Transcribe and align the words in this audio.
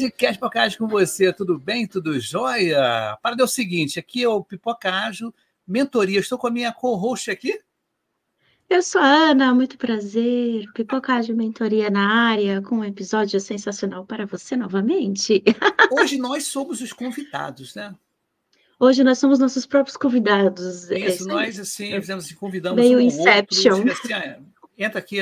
Podcast 0.00 0.38
Pipocagem 0.38 0.78
com 0.78 0.88
você, 0.88 1.30
tudo 1.30 1.58
bem? 1.58 1.86
Tudo 1.86 2.18
jóia? 2.18 3.18
Para 3.22 3.36
é 3.38 3.42
o 3.42 3.46
seguinte, 3.46 3.98
aqui 3.98 4.22
é 4.22 4.28
o 4.28 4.42
Pipocagem, 4.42 5.30
mentoria. 5.66 6.18
Estou 6.18 6.38
com 6.38 6.46
a 6.46 6.50
minha 6.50 6.72
co-host 6.72 7.30
aqui. 7.30 7.60
Eu 8.68 8.82
sou 8.82 9.00
a 9.00 9.04
Ana, 9.04 9.52
muito 9.52 9.76
prazer. 9.76 10.64
Pipocagem 10.72 11.34
Mentoria 11.34 11.90
na 11.90 12.30
área, 12.30 12.62
com 12.62 12.76
um 12.76 12.84
episódio 12.84 13.38
sensacional 13.40 14.06
para 14.06 14.24
você 14.24 14.56
novamente. 14.56 15.42
Hoje 15.92 16.16
nós 16.16 16.44
somos 16.44 16.80
os 16.80 16.94
convidados, 16.94 17.74
né? 17.74 17.94
Hoje 18.78 19.04
nós 19.04 19.18
somos 19.18 19.38
nossos 19.38 19.66
próprios 19.66 19.98
convidados. 19.98 20.90
É 20.90 20.98
isso, 20.98 21.28
é 21.28 21.32
nós 21.32 21.60
assim, 21.60 21.92
fizemos 22.00 22.24
assim, 22.24 22.34
convidamos 22.34 22.80
Meio 22.80 22.96
um 22.96 23.00
Inception. 23.02 23.76
Outro, 23.76 23.92
assim, 23.92 24.12
ah, 24.14 24.38
entra 24.78 24.98
aqui, 24.98 25.18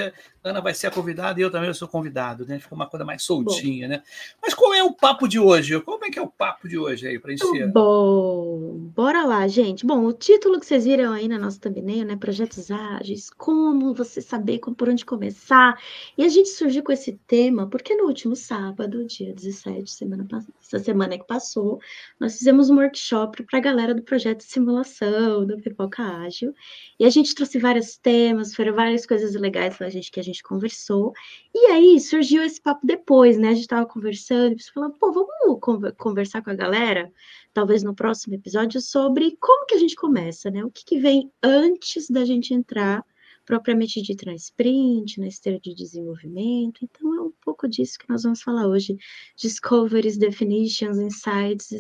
Ana 0.48 0.61
vai 0.61 0.75
ser 0.75 0.87
a 0.87 0.91
convidada 0.91 1.38
e 1.38 1.43
eu 1.43 1.51
também 1.51 1.73
sou 1.75 1.87
convidado, 1.87 2.47
né? 2.47 2.59
Fica 2.59 2.75
uma 2.75 2.87
coisa 2.87 3.05
mais 3.05 3.23
soltinha, 3.23 3.87
Bom. 3.87 3.95
né? 3.95 4.02
Mas 4.41 4.55
qual 4.55 4.73
é 4.73 4.83
o 4.83 4.93
papo 4.93 5.29
de 5.29 5.39
hoje? 5.39 5.79
Como 5.80 6.05
é 6.05 6.11
que 6.11 6.19
é 6.19 6.23
o 6.23 6.29
papo 6.29 6.69
de 6.69 6.79
hoje 6.79 7.06
aí 7.06 7.19
para 7.19 7.30
gente? 7.33 7.66
Bom, 7.66 8.91
bora 8.95 9.25
lá, 9.25 9.47
gente. 9.47 9.84
Bom, 9.84 10.05
o 10.05 10.12
título 10.12 10.59
que 10.59 10.66
vocês 10.66 10.84
viram 10.84 11.12
aí 11.12 11.29
na 11.29 11.39
nossa 11.39 11.61
thumbnail, 11.61 12.05
né? 12.06 12.16
Projetos 12.16 12.70
ágeis, 12.70 13.30
como 13.30 13.92
você 13.92 14.20
saber 14.20 14.61
por 14.61 14.89
onde 14.89 15.05
começar. 15.05 15.79
E 16.16 16.25
a 16.25 16.29
gente 16.29 16.48
surgiu 16.48 16.83
com 16.83 16.92
esse 16.92 17.12
tema 17.27 17.69
porque 17.69 17.95
no 17.95 18.05
último 18.06 18.34
sábado, 18.34 19.05
dia 19.05 19.34
17, 19.34 19.91
semana 19.91 20.27
essa 20.61 20.78
semana 20.78 21.19
que 21.19 21.27
passou, 21.27 21.81
nós 22.19 22.39
fizemos 22.39 22.70
um 22.70 22.77
workshop 22.77 23.42
para 23.44 23.59
a 23.59 23.62
galera 23.62 23.94
do 23.94 24.03
projeto 24.03 24.39
de 24.39 24.44
simulação 24.44 25.47
do 25.47 25.59
Pipoca 25.59 26.03
Ágil. 26.03 26.55
E 26.98 27.05
a 27.05 27.11
gente 27.11 27.34
trouxe 27.34 27.59
vários 27.59 27.97
temas, 27.97 28.55
foram 28.55 28.75
várias 28.75 29.06
coisas 29.06 29.34
legais 29.34 29.59
legais 29.59 29.77
pra 29.77 29.91
gente 29.91 30.11
que 30.11 30.20
a 30.20 30.22
gente 30.22 30.38
conversou. 30.42 31.12
E 31.55 31.67
aí 31.67 32.00
surgiu 32.00 32.42
esse 32.42 32.61
papo 32.61 32.86
depois, 32.86 33.39
né? 33.39 33.50
A 33.50 33.55
gente 33.55 33.69
tava 33.69 33.86
conversando 33.86 34.56
e 34.56 34.72
falando, 34.72 34.94
pô, 34.98 35.12
vamos 35.12 35.61
conversar 35.97 36.42
com 36.42 36.50
a 36.50 36.55
galera, 36.55 37.12
talvez 37.53 37.83
no 37.83 37.94
próximo 37.94 38.34
episódio, 38.34 38.81
sobre 38.81 39.36
como 39.41 39.66
que 39.66 39.75
a 39.75 39.78
gente 39.78 39.97
começa, 39.97 40.50
né? 40.50 40.64
O 40.64 40.70
que, 40.70 40.84
que 40.84 40.98
vem 40.98 41.31
antes 41.42 42.09
da 42.09 42.25
gente 42.25 42.55
entrar 42.55 43.05
propriamente 43.48 44.03
dito 44.03 44.27
na 44.27 44.34
sprint, 44.34 45.19
na 45.19 45.27
esteira 45.27 45.59
de 45.59 45.75
desenvolvimento. 45.75 46.81
Então 46.84 47.14
é 47.14 47.22
um 47.22 47.33
pouco 47.41 47.66
disso 47.66 47.98
que 47.98 48.06
nós 48.06 48.22
vamos 48.22 48.42
falar 48.42 48.66
hoje. 48.66 48.98
Discoveries, 49.36 50.19
definitions, 50.19 50.98
insights, 50.98 51.72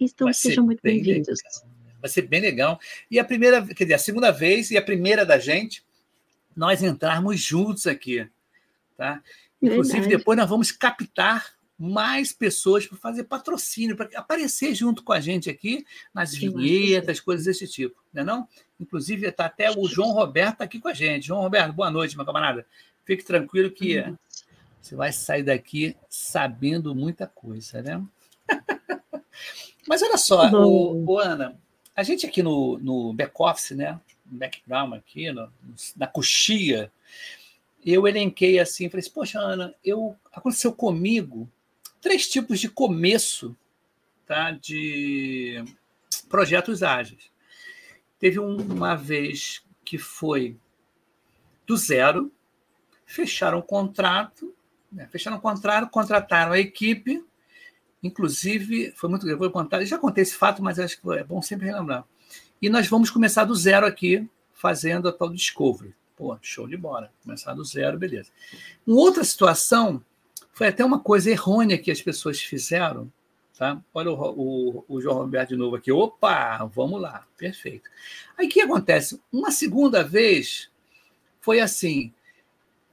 então 0.00 0.32
sejam 0.32 0.64
muito 0.64 0.80
bem-vindos. 0.82 1.38
Vai 2.00 2.08
ser 2.08 2.22
bem 2.22 2.40
legal. 2.40 2.80
E 3.10 3.18
a 3.18 3.24
primeira, 3.24 3.62
quer 3.66 3.84
dizer, 3.84 3.94
a 3.94 3.98
segunda 3.98 4.30
vez 4.30 4.70
e 4.70 4.78
a 4.78 4.82
primeira 4.82 5.26
da 5.26 5.38
gente 5.38 5.84
nós 6.56 6.82
entrarmos 6.82 7.40
juntos 7.40 7.86
aqui. 7.86 8.28
Tá? 8.96 9.22
Inclusive, 9.62 10.00
Verdade. 10.00 10.16
depois 10.18 10.38
nós 10.38 10.48
vamos 10.48 10.70
captar 10.70 11.54
mais 11.78 12.30
pessoas 12.30 12.86
para 12.86 12.98
fazer 12.98 13.24
patrocínio, 13.24 13.96
para 13.96 14.10
aparecer 14.14 14.74
junto 14.74 15.02
com 15.02 15.14
a 15.14 15.20
gente 15.20 15.48
aqui 15.48 15.86
nas 16.12 16.34
vinhetas, 16.34 17.20
coisas 17.20 17.46
desse 17.46 17.66
tipo, 17.66 17.98
não 18.12 18.20
é 18.20 18.24
não? 18.24 18.48
Inclusive, 18.78 19.26
está 19.26 19.46
até 19.46 19.70
o 19.70 19.88
João 19.88 20.12
Roberto 20.12 20.60
aqui 20.60 20.78
com 20.78 20.88
a 20.88 20.92
gente. 20.92 21.28
João 21.28 21.40
Roberto, 21.40 21.72
boa 21.72 21.90
noite, 21.90 22.16
meu 22.16 22.26
camarada. 22.26 22.66
Fique 23.06 23.24
tranquilo 23.24 23.70
que 23.70 23.98
uhum. 23.98 24.16
você 24.80 24.94
vai 24.94 25.10
sair 25.10 25.42
daqui 25.42 25.96
sabendo 26.08 26.94
muita 26.94 27.26
coisa, 27.26 27.80
né? 27.80 28.04
Mas 29.88 30.02
olha 30.02 30.18
só, 30.18 30.50
o, 30.50 31.02
o 31.02 31.18
Ana, 31.18 31.58
a 31.96 32.02
gente 32.02 32.26
aqui 32.26 32.42
no, 32.42 32.78
no 32.78 33.12
back-office, 33.14 33.70
né? 33.70 33.98
Background 34.36 34.94
aqui, 34.94 35.30
no, 35.32 35.52
na 35.96 36.06
coxia, 36.06 36.92
eu 37.84 38.06
elenquei 38.06 38.58
assim, 38.58 38.88
falei 38.88 39.00
assim, 39.00 39.12
poxa, 39.12 39.38
Ana, 39.38 39.74
eu, 39.84 40.16
aconteceu 40.32 40.72
comigo 40.72 41.50
três 42.00 42.28
tipos 42.28 42.60
de 42.60 42.68
começo 42.68 43.56
tá, 44.26 44.50
de 44.52 45.64
projetos 46.28 46.82
ágeis. 46.82 47.30
Teve 48.18 48.38
uma 48.38 48.94
vez 48.94 49.64
que 49.84 49.98
foi 49.98 50.56
do 51.66 51.76
zero, 51.76 52.30
fecharam 53.06 53.58
o 53.58 53.62
contrato, 53.62 54.54
né, 54.92 55.08
fecharam 55.10 55.38
o 55.38 55.40
contrato, 55.40 55.90
contrataram 55.90 56.52
a 56.52 56.58
equipe, 56.58 57.24
inclusive, 58.02 58.92
foi 58.92 59.08
muito, 59.08 59.28
eu 59.28 59.38
vou 59.38 59.50
contar, 59.50 59.84
já 59.84 59.98
contei 59.98 60.22
esse 60.22 60.34
fato, 60.34 60.62
mas 60.62 60.78
acho 60.78 61.00
que 61.00 61.12
é 61.12 61.24
bom 61.24 61.40
sempre 61.40 61.66
relembrar. 61.66 62.04
E 62.60 62.68
nós 62.68 62.86
vamos 62.88 63.08
começar 63.08 63.44
do 63.44 63.54
zero 63.54 63.86
aqui, 63.86 64.28
fazendo 64.52 65.08
a 65.08 65.12
tal 65.12 65.30
Discovery. 65.30 65.94
Pô, 66.14 66.36
show 66.42 66.68
de 66.68 66.76
bola. 66.76 67.10
Começar 67.22 67.54
do 67.54 67.64
zero, 67.64 67.98
beleza. 67.98 68.30
Uma 68.86 69.00
outra 69.00 69.24
situação 69.24 70.04
foi 70.52 70.68
até 70.68 70.84
uma 70.84 71.00
coisa 71.00 71.30
errônea 71.30 71.78
que 71.78 71.90
as 71.90 72.02
pessoas 72.02 72.38
fizeram. 72.38 73.10
Tá? 73.56 73.80
Olha 73.94 74.10
o, 74.10 74.14
o, 74.14 74.84
o 74.86 75.00
João 75.00 75.16
Roberto 75.16 75.50
de 75.50 75.56
novo 75.56 75.76
aqui. 75.76 75.90
Opa, 75.90 76.66
vamos 76.66 77.00
lá. 77.00 77.26
Perfeito. 77.38 77.88
Aí 78.36 78.46
o 78.46 78.50
que 78.50 78.60
acontece? 78.60 79.18
Uma 79.32 79.50
segunda 79.50 80.04
vez 80.04 80.70
foi 81.40 81.60
assim. 81.60 82.12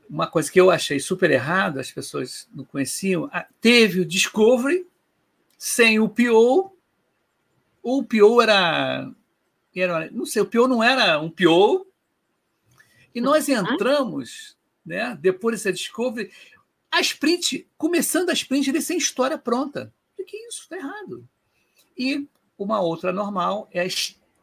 Uma 0.10 0.28
coisa 0.28 0.50
que 0.50 0.62
eu 0.62 0.72
achei 0.72 1.00
super 1.02 1.30
errado, 1.30 1.82
as 1.82 1.92
pessoas 1.92 2.48
não 2.56 2.64
conheciam. 2.64 3.30
Teve 3.60 4.00
o 4.00 4.06
Discovery 4.06 4.88
sem 5.58 6.00
o 6.00 6.08
PO. 6.08 6.74
O 7.84 8.04
PO 8.04 8.42
era 8.42 9.12
era, 9.82 10.10
não 10.12 10.26
sei, 10.26 10.42
o 10.42 10.46
Pio 10.46 10.68
não 10.68 10.84
era 10.84 11.20
um 11.20 11.30
Pio. 11.30 11.88
E 13.14 13.22
nós 13.22 13.50
entramos, 13.50 14.58
né, 14.86 15.18
depois 15.20 15.58
dessa 15.58 15.74
discovery, 15.74 16.32
a 16.92 17.02
sprint, 17.02 17.68
começando 17.78 18.30
a 18.30 18.34
sprint, 18.34 18.70
ele 18.70 18.82
sem 18.82 18.98
história 18.98 19.38
pronta. 19.38 19.94
O 20.18 20.24
que 20.24 20.38
isso? 20.48 20.62
Está 20.62 20.78
errado. 20.78 21.28
E 21.98 22.28
uma 22.58 22.80
outra 22.80 23.12
normal 23.12 23.70
é 23.72 23.82
a, 23.82 23.88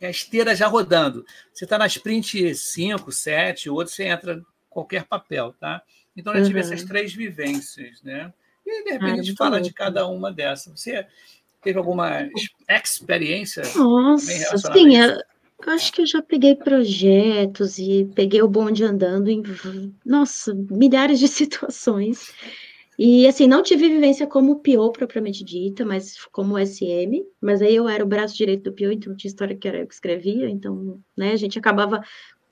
é 0.00 0.06
a 0.06 0.10
esteira 0.10 0.54
já 0.54 0.66
rodando. 0.66 1.24
Você 1.52 1.64
está 1.64 1.78
na 1.78 1.86
sprint 1.86 2.54
5, 2.54 3.12
7, 3.12 3.70
outro 3.70 3.92
você 3.92 4.04
entra 4.04 4.42
qualquer 4.68 5.04
papel, 5.04 5.54
tá? 5.58 5.82
Então, 6.16 6.34
eu 6.34 6.44
tive 6.44 6.60
uhum. 6.60 6.64
essas 6.64 6.84
três 6.84 7.12
vivências, 7.12 8.02
né? 8.02 8.32
E, 8.64 8.84
de 8.84 8.92
repente, 8.92 9.20
a 9.20 9.22
gente 9.22 9.36
fala 9.36 9.60
de 9.60 9.72
cada 9.72 10.06
uma 10.06 10.32
dessas. 10.32 10.80
Você 10.80 11.06
teve 11.64 11.78
alguma 11.78 12.28
experiência? 12.68 13.62
Nossa, 13.74 14.26
sim, 14.72 14.96
eu, 14.96 15.10
eu 15.66 15.72
acho 15.72 15.92
que 15.92 16.02
eu 16.02 16.06
já 16.06 16.22
peguei 16.22 16.54
projetos 16.54 17.78
e 17.78 18.08
peguei 18.14 18.42
o 18.42 18.48
bonde 18.48 18.84
andando 18.84 19.28
em, 19.28 19.42
nossa, 20.04 20.54
milhares 20.70 21.18
de 21.18 21.26
situações. 21.28 22.32
E 22.96 23.26
assim, 23.26 23.48
não 23.48 23.62
tive 23.62 23.88
vivência 23.88 24.26
como 24.26 24.60
PO 24.60 24.92
propriamente 24.92 25.42
dita, 25.42 25.84
mas 25.84 26.16
como 26.30 26.58
SM, 26.58 27.24
mas 27.40 27.60
aí 27.60 27.74
eu 27.74 27.88
era 27.88 28.04
o 28.04 28.06
braço 28.06 28.36
direito 28.36 28.70
do 28.70 28.72
PO, 28.72 28.92
então 28.92 29.16
tinha 29.16 29.28
história 29.28 29.56
que 29.56 29.66
era 29.66 29.78
eu 29.78 29.86
que 29.86 29.94
escrevia, 29.94 30.48
então, 30.48 31.00
né, 31.16 31.32
a 31.32 31.36
gente 31.36 31.58
acabava 31.58 32.00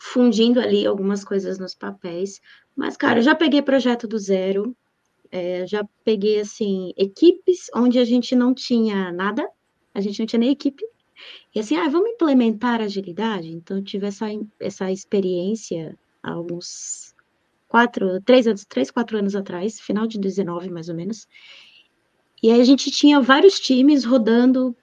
fundindo 0.01 0.59
ali 0.59 0.85
algumas 0.85 1.25
coisas 1.25 1.61
nos 1.61 1.77
papéis. 1.77 2.41
Mas, 2.75 2.97
cara, 2.97 3.21
eu 3.21 3.23
já 3.23 3.37
peguei 3.37 3.63
projeto 3.63 4.09
do 4.09 4.19
zero, 4.19 4.77
é, 5.33 5.67
já 5.67 5.83
peguei, 6.05 6.39
assim, 6.41 6.93
equipes 6.95 7.71
onde 7.75 7.99
a 7.99 8.05
gente 8.05 8.37
não 8.37 8.53
tinha 8.53 9.11
nada, 9.11 9.49
a 9.95 10.01
gente 10.01 10.21
não 10.21 10.27
tinha 10.27 10.41
nem 10.41 10.51
equipe. 10.51 10.85
E 11.55 11.61
assim, 11.61 11.77
ah, 11.77 11.89
vamos 11.89 12.11
implementar 12.11 12.83
agilidade? 12.83 13.49
Então, 13.49 13.79
eu 13.79 13.85
tive 13.85 14.07
essa, 14.07 14.27
essa 14.61 14.93
experiência 14.93 15.99
há 16.23 16.33
alguns 16.33 17.15
quatro, 17.67 18.21
três 18.21 18.47
anos, 18.47 18.67
três, 18.67 18.91
quatro 18.91 19.17
anos 19.17 19.35
atrás, 19.35 19.81
final 19.81 20.07
de 20.07 20.19
19, 20.19 20.71
mais 20.71 20.91
ou 20.91 20.95
menos. 20.95 21.27
E 22.43 22.51
aí 22.51 22.61
a 22.61 22.65
gente 22.65 22.91
tinha 22.91 23.21
vários 23.21 23.59
times 23.59 24.05
rodando 24.05 24.77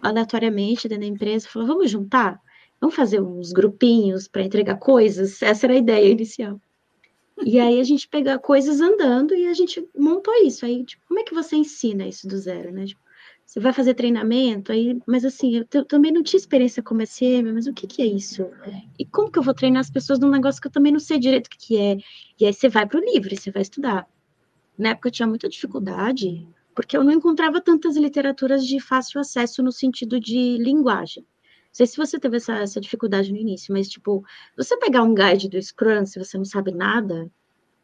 aleatoriamente 0.00 0.88
dentro 0.88 1.02
da 1.02 1.12
empresa, 1.12 1.48
falou, 1.48 1.66
vamos 1.66 1.90
juntar? 1.90 2.40
Vamos 2.80 2.94
fazer 2.94 3.20
uns 3.20 3.52
grupinhos 3.52 4.28
para 4.28 4.42
entregar 4.42 4.76
coisas? 4.76 5.42
Essa 5.42 5.66
era 5.66 5.74
a 5.74 5.78
ideia 5.78 6.08
inicial. 6.08 6.60
E 7.44 7.58
aí 7.58 7.80
a 7.80 7.84
gente 7.84 8.08
pega 8.08 8.38
coisas 8.38 8.80
andando 8.80 9.34
e 9.34 9.46
a 9.46 9.52
gente 9.52 9.86
montou 9.96 10.34
isso. 10.42 10.64
Aí, 10.64 10.84
tipo, 10.84 11.02
como 11.06 11.20
é 11.20 11.22
que 11.22 11.34
você 11.34 11.56
ensina 11.56 12.06
isso 12.06 12.26
do 12.26 12.36
zero, 12.38 12.72
né? 12.72 12.86
Tipo, 12.86 13.00
você 13.44 13.60
vai 13.60 13.72
fazer 13.72 13.94
treinamento, 13.94 14.72
aí, 14.72 14.98
mas 15.06 15.24
assim, 15.24 15.64
eu, 15.72 15.84
também 15.84 16.10
não 16.10 16.22
tinha 16.22 16.38
experiência 16.38 16.82
como 16.82 17.06
SM, 17.06 17.52
mas 17.54 17.68
o 17.68 17.72
que, 17.72 17.86
que 17.86 18.02
é 18.02 18.06
isso? 18.06 18.50
E 18.98 19.06
como 19.06 19.30
que 19.30 19.38
eu 19.38 19.42
vou 19.42 19.54
treinar 19.54 19.80
as 19.80 19.90
pessoas 19.90 20.18
num 20.18 20.30
negócio 20.30 20.60
que 20.60 20.66
eu 20.66 20.72
também 20.72 20.90
não 20.90 20.98
sei 20.98 21.18
direito 21.18 21.46
o 21.46 21.50
que, 21.50 21.58
que 21.58 21.76
é? 21.76 21.96
E 22.40 22.44
aí 22.46 22.52
você 22.52 22.68
vai 22.68 22.86
para 22.86 22.98
o 22.98 23.04
livro, 23.04 23.34
você 23.36 23.52
vai 23.52 23.62
estudar. 23.62 24.08
Na 24.76 24.90
época 24.90 25.08
eu 25.08 25.12
tinha 25.12 25.28
muita 25.28 25.48
dificuldade, 25.48 26.46
porque 26.74 26.96
eu 26.96 27.04
não 27.04 27.12
encontrava 27.12 27.60
tantas 27.60 27.96
literaturas 27.96 28.66
de 28.66 28.80
fácil 28.80 29.20
acesso 29.20 29.62
no 29.62 29.70
sentido 29.70 30.18
de 30.18 30.58
linguagem. 30.58 31.24
Não 31.76 31.84
sei 31.84 31.86
se 31.88 31.96
você 31.98 32.18
teve 32.18 32.38
essa, 32.38 32.54
essa 32.54 32.80
dificuldade 32.80 33.30
no 33.30 33.36
início, 33.36 33.70
mas, 33.70 33.86
tipo, 33.86 34.24
você 34.56 34.78
pegar 34.78 35.02
um 35.02 35.14
guide 35.14 35.46
do 35.46 35.60
Scrum, 35.60 36.06
se 36.06 36.18
você 36.18 36.38
não 36.38 36.44
sabe 36.46 36.72
nada, 36.72 37.30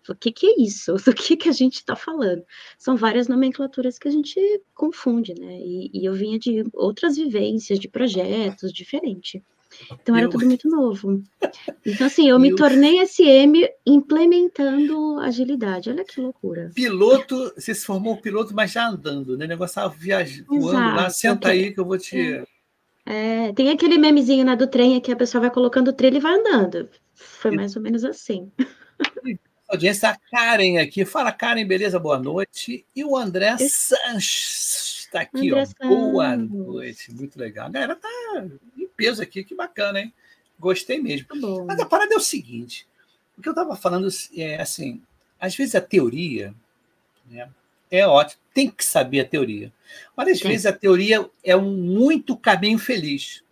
o 0.09 0.15
que, 0.15 0.33
que 0.33 0.47
é 0.47 0.63
isso? 0.63 0.95
Do 1.05 1.13
que, 1.13 1.37
que 1.37 1.51
a 1.51 1.53
gente 1.53 1.75
está 1.75 1.95
falando? 1.95 2.43
São 2.79 2.97
várias 2.97 3.29
nomenclaturas 3.29 3.99
que 3.99 4.09
a 4.09 4.11
gente 4.11 4.41
confunde, 4.75 5.35
né? 5.39 5.61
E, 5.61 5.91
e, 5.93 6.07
eu 6.07 6.15
vinha 6.15 6.39
de 6.39 6.65
outras 6.73 7.17
vivências, 7.17 7.79
de 7.79 7.87
projetos 7.87 8.73
diferentes. 8.73 9.43
Então 9.91 10.17
era 10.17 10.25
eu... 10.25 10.31
tudo 10.31 10.47
muito 10.47 10.71
novo. 10.71 11.23
Então, 11.85 12.07
assim, 12.07 12.31
eu, 12.31 12.37
eu 12.37 12.41
me 12.41 12.57
tornei 12.57 13.07
SM 13.07 13.69
implementando 13.85 15.19
agilidade. 15.19 15.91
Olha 15.91 16.03
que 16.03 16.19
loucura. 16.19 16.71
Piloto, 16.75 17.53
você 17.55 17.75
se 17.75 17.85
formou 17.85 18.17
piloto, 18.17 18.55
mas 18.55 18.73
já 18.73 18.89
andando, 18.89 19.37
né? 19.37 19.45
O 19.45 19.49
negócio 19.49 19.73
estava 19.73 19.95
viajando, 19.95 20.47
voando 20.49 20.97
lá, 20.97 21.11
senta 21.11 21.49
aí 21.49 21.75
que 21.75 21.81
eu 21.81 21.85
vou 21.85 21.99
te. 21.99 22.17
É. 22.19 22.52
É, 23.05 23.53
tem 23.53 23.71
aquele 23.71 23.99
memezinho 23.99 24.45
né, 24.45 24.55
do 24.55 24.67
trem 24.67 25.01
que 25.01 25.13
a 25.13 25.17
pessoa 25.17 25.43
vai 25.43 25.51
colocando 25.51 25.89
o 25.89 25.93
trilho 25.93 26.17
e 26.17 26.21
vai 26.21 26.35
andando. 26.35 26.89
Foi 27.15 27.51
mais 27.51 27.75
ou 27.77 27.83
menos 27.83 28.05
assim. 28.05 28.51
Audiência, 29.69 30.11
a 30.11 30.17
Karen 30.31 30.79
aqui. 30.79 31.05
Fala, 31.05 31.33
Karen, 31.33 31.67
beleza? 31.67 31.99
Boa 31.99 32.19
noite. 32.19 32.87
E 32.95 33.05
o 33.05 33.17
André 33.17 33.57
Sanches 33.59 35.07
está 35.07 35.23
aqui, 35.23 35.49
André 35.49 35.63
ó. 35.63 35.65
Sanches. 35.65 35.89
Boa 35.89 36.37
noite. 36.37 37.13
Muito 37.13 37.39
legal. 37.39 37.67
A 37.67 37.71
galera 37.71 37.97
tá 37.97 38.09
em 38.77 38.87
peso 38.89 39.23
aqui, 39.23 39.43
que 39.43 39.55
bacana, 39.55 40.01
hein? 40.01 40.13
Gostei 40.59 41.01
mesmo. 41.01 41.27
Tá 41.27 41.65
Mas 41.67 41.81
a 41.81 41.87
parada 41.87 42.15
é 42.15 42.17
o 42.17 42.21
seguinte: 42.21 42.87
o 43.37 43.43
que 43.43 43.49
eu 43.49 43.53
estava 43.53 43.75
falando 43.75 44.09
é 44.37 44.61
assim, 44.61 45.03
às 45.41 45.57
vezes 45.57 45.75
a 45.75 45.81
teoria 45.81 46.55
né, 47.29 47.49
é 47.93 48.07
ótimo, 48.07 48.41
tem 48.55 48.71
que 48.71 48.83
saber 48.83 49.21
a 49.21 49.25
teoria. 49.25 49.71
Mas 50.17 50.29
às 50.29 50.39
Sim. 50.39 50.49
vezes 50.49 50.65
a 50.65 50.73
teoria 50.73 51.29
é 51.45 51.55
um 51.55 51.77
muito 51.77 52.35
caminho 52.35 52.79
feliz. 52.79 53.45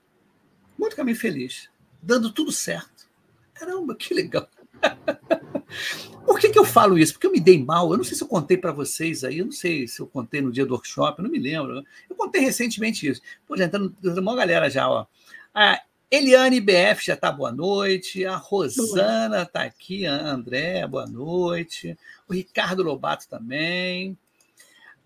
Muito 0.79 0.97
caminho 0.97 1.17
feliz. 1.17 1.69
Dando 2.03 2.33
tudo 2.33 2.51
certo. 2.51 3.07
Caramba, 3.53 3.95
que 3.95 4.15
legal. 4.15 4.49
Por 6.25 6.41
que, 6.41 6.49
que 6.49 6.59
eu 6.59 6.65
falo 6.65 6.99
isso? 6.99 7.13
Porque 7.13 7.27
eu 7.27 7.33
me 7.33 7.39
dei 7.39 7.63
mal. 7.63 7.91
Eu 7.91 7.99
não 7.99 8.05
sei 8.05 8.17
se 8.17 8.25
eu 8.25 8.29
contei 8.29 8.57
para 8.57 8.73
vocês 8.73 9.25
aí, 9.25 9.39
eu 9.39 9.45
não 9.45 9.53
sei 9.53 9.87
se 9.87 10.01
eu 10.01 10.07
contei 10.07 10.41
no 10.41 10.51
dia 10.51 10.65
do 10.65 10.73
workshop, 10.73 11.19
eu 11.19 11.25
não 11.25 11.31
me 11.31 11.39
lembro. 11.39 11.85
Eu 12.09 12.17
contei 12.17 12.41
recentemente 12.41 13.07
isso. 13.07 13.21
Pô, 13.47 13.59
já 13.59 13.67
entrando 13.67 13.95
uma 14.03 14.35
galera 14.35 14.71
já, 14.71 14.89
ó. 14.89 15.07
A 15.53 15.83
Eliane 16.11 16.61
BF 16.61 17.05
já 17.05 17.15
está 17.15 17.31
boa 17.31 17.53
noite. 17.53 18.25
A 18.25 18.37
Rosana 18.37 19.43
está 19.43 19.65
aqui. 19.65 20.07
A 20.07 20.15
André, 20.15 20.87
boa 20.87 21.07
noite. 21.07 21.95
O 22.27 22.33
Ricardo 22.33 22.83
Lobato 22.83 23.29
também. 23.29 24.17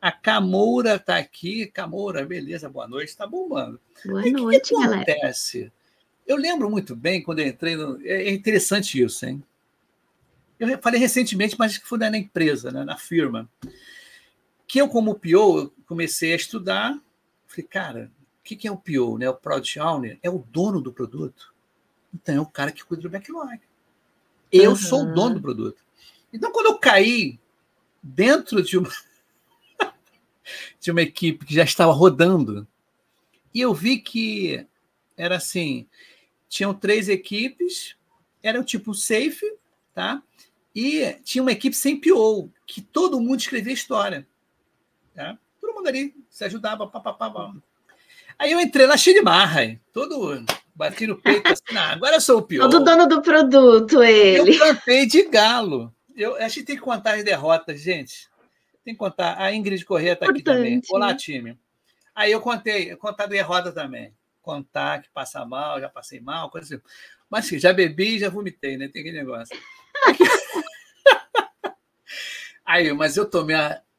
A 0.05 0.13
Camoura 0.13 0.97
está 0.97 1.17
aqui. 1.17 1.65
Camoura, 1.65 2.27
beleza, 2.27 2.69
boa 2.69 2.87
noite. 2.87 3.09
Está 3.09 3.27
bombando. 3.27 3.81
Boa 4.05 4.29
e 4.29 4.33
noite, 4.33 4.75
O 4.75 4.79
que 4.79 4.85
acontece? 4.85 5.59
Galera. 5.61 5.73
Eu 6.27 6.37
lembro 6.37 6.71
muito 6.71 6.95
bem 6.95 7.23
quando 7.23 7.39
eu 7.39 7.47
entrei. 7.47 7.75
No... 7.75 7.99
É 8.07 8.31
interessante 8.31 9.03
isso, 9.03 9.25
hein? 9.25 9.43
Eu 10.61 10.79
falei 10.83 11.01
recentemente, 11.01 11.57
mas 11.59 11.79
que 11.79 11.89
foi 11.89 11.97
na 11.97 12.19
empresa, 12.19 12.71
né, 12.71 12.85
na 12.85 12.99
firma. 12.99 13.49
Que 14.67 14.79
eu, 14.79 14.91
como 14.91 15.15
PO, 15.15 15.73
comecei 15.87 16.35
a 16.35 16.37
estudar. 16.37 17.01
Falei, 17.47 17.67
cara, 17.67 18.13
o 18.41 18.45
que 18.45 18.69
é 18.69 18.71
o 18.71 18.77
PO? 18.77 19.17
Né? 19.17 19.31
O 19.31 19.35
Product 19.35 19.81
Owner 19.81 20.19
é 20.23 20.29
o 20.29 20.45
dono 20.51 20.83
do 20.83 20.93
produto. 20.93 21.55
Então, 22.13 22.35
é 22.35 22.41
o 22.43 22.47
cara 22.47 22.73
que 22.73 22.85
cuida 22.85 23.05
do 23.05 23.09
backlog. 23.09 23.59
Eu 24.53 24.73
uhum. 24.73 24.77
sou 24.77 25.05
o 25.05 25.15
dono 25.15 25.37
do 25.37 25.41
produto. 25.41 25.83
Então, 26.31 26.53
quando 26.53 26.67
eu 26.67 26.79
caí 26.79 27.41
dentro 28.03 28.63
de 28.63 28.77
uma, 28.77 28.91
de 30.81 30.91
uma 30.91 31.03
equipe 31.03 31.45
que 31.45 31.55
já 31.55 31.65
estava 31.65 31.93
rodando, 31.93 32.67
e 33.55 33.61
eu 33.61 33.73
vi 33.73 33.99
que 33.99 34.67
era 35.17 35.37
assim: 35.37 35.87
tinham 36.49 36.75
três 36.75 37.09
equipes, 37.09 37.97
era 38.43 38.61
o 38.61 38.65
tipo 38.65 38.95
safe, 38.95 39.47
tá? 39.95 40.23
E 40.75 41.17
tinha 41.23 41.43
uma 41.43 41.53
equipe 41.53 41.77
sem 41.77 42.01
PO, 42.01 42.51
que 42.67 42.81
todo 42.81 43.21
mundo 43.21 43.39
escrevia 43.39 43.73
história. 43.73 44.27
Tá? 45.15 45.39
Todo 45.61 45.75
mundo 45.75 45.87
ali 45.87 46.13
se 46.29 46.45
ajudava. 46.45 46.87
Pá, 46.89 46.99
pá, 46.99 47.13
pá, 47.13 47.31
pá. 47.31 47.55
Aí 48.37 48.51
eu 48.51 48.61
entrei 48.61 48.87
lá 48.87 48.97
cheio 48.97 49.17
de 49.17 49.23
marra, 49.23 49.79
todo 49.93 50.45
bati 50.75 51.07
no 51.07 51.17
peito 51.17 51.47
assim, 51.53 51.73
não, 51.73 51.83
agora 51.83 52.17
eu 52.17 52.21
sou 52.21 52.39
o 52.39 52.43
pior. 52.43 52.69
Todo 52.69 52.85
dono 52.85 53.07
do 53.07 53.23
produto, 53.23 54.03
ele. 54.03 54.57
Eu 54.57 54.59
cantei 54.59 55.07
de 55.07 55.23
galo. 55.29 55.95
Eu, 56.17 56.35
a 56.37 56.49
gente 56.49 56.65
tem 56.65 56.77
que 56.77 56.83
contar 56.83 57.15
as 57.15 57.25
derrotas, 57.25 57.81
gente. 57.81 58.29
Tem 58.85 58.93
que 58.95 58.99
contar. 58.99 59.41
A 59.41 59.53
Ingrid 59.55 59.85
Corrêa 59.85 60.13
está 60.13 60.29
aqui 60.31 60.43
também. 60.43 60.81
Olá, 60.91 61.15
time. 61.15 61.59
Aí 62.15 62.31
eu 62.31 62.41
contei, 62.41 62.95
contar 62.97 63.27
derrota 63.27 63.73
também. 63.73 64.15
Contar 64.43 65.01
que 65.03 65.09
passa 65.09 65.45
mal, 65.45 65.81
já 65.81 65.89
passei 65.89 66.21
mal, 66.21 66.51
coisa 66.51 66.77
assim. 66.77 66.85
Mas 67.31 67.47
assim, 67.47 67.59
já 67.59 67.73
bebi 67.73 68.17
e 68.17 68.19
já 68.19 68.29
vomitei, 68.29 68.77
né? 68.77 68.89
Tem 68.89 69.01
aquele 69.01 69.19
negócio. 69.19 69.57
Aí, 72.65 72.93
mas 72.93 73.17
eu 73.17 73.29
tomei 73.29 73.57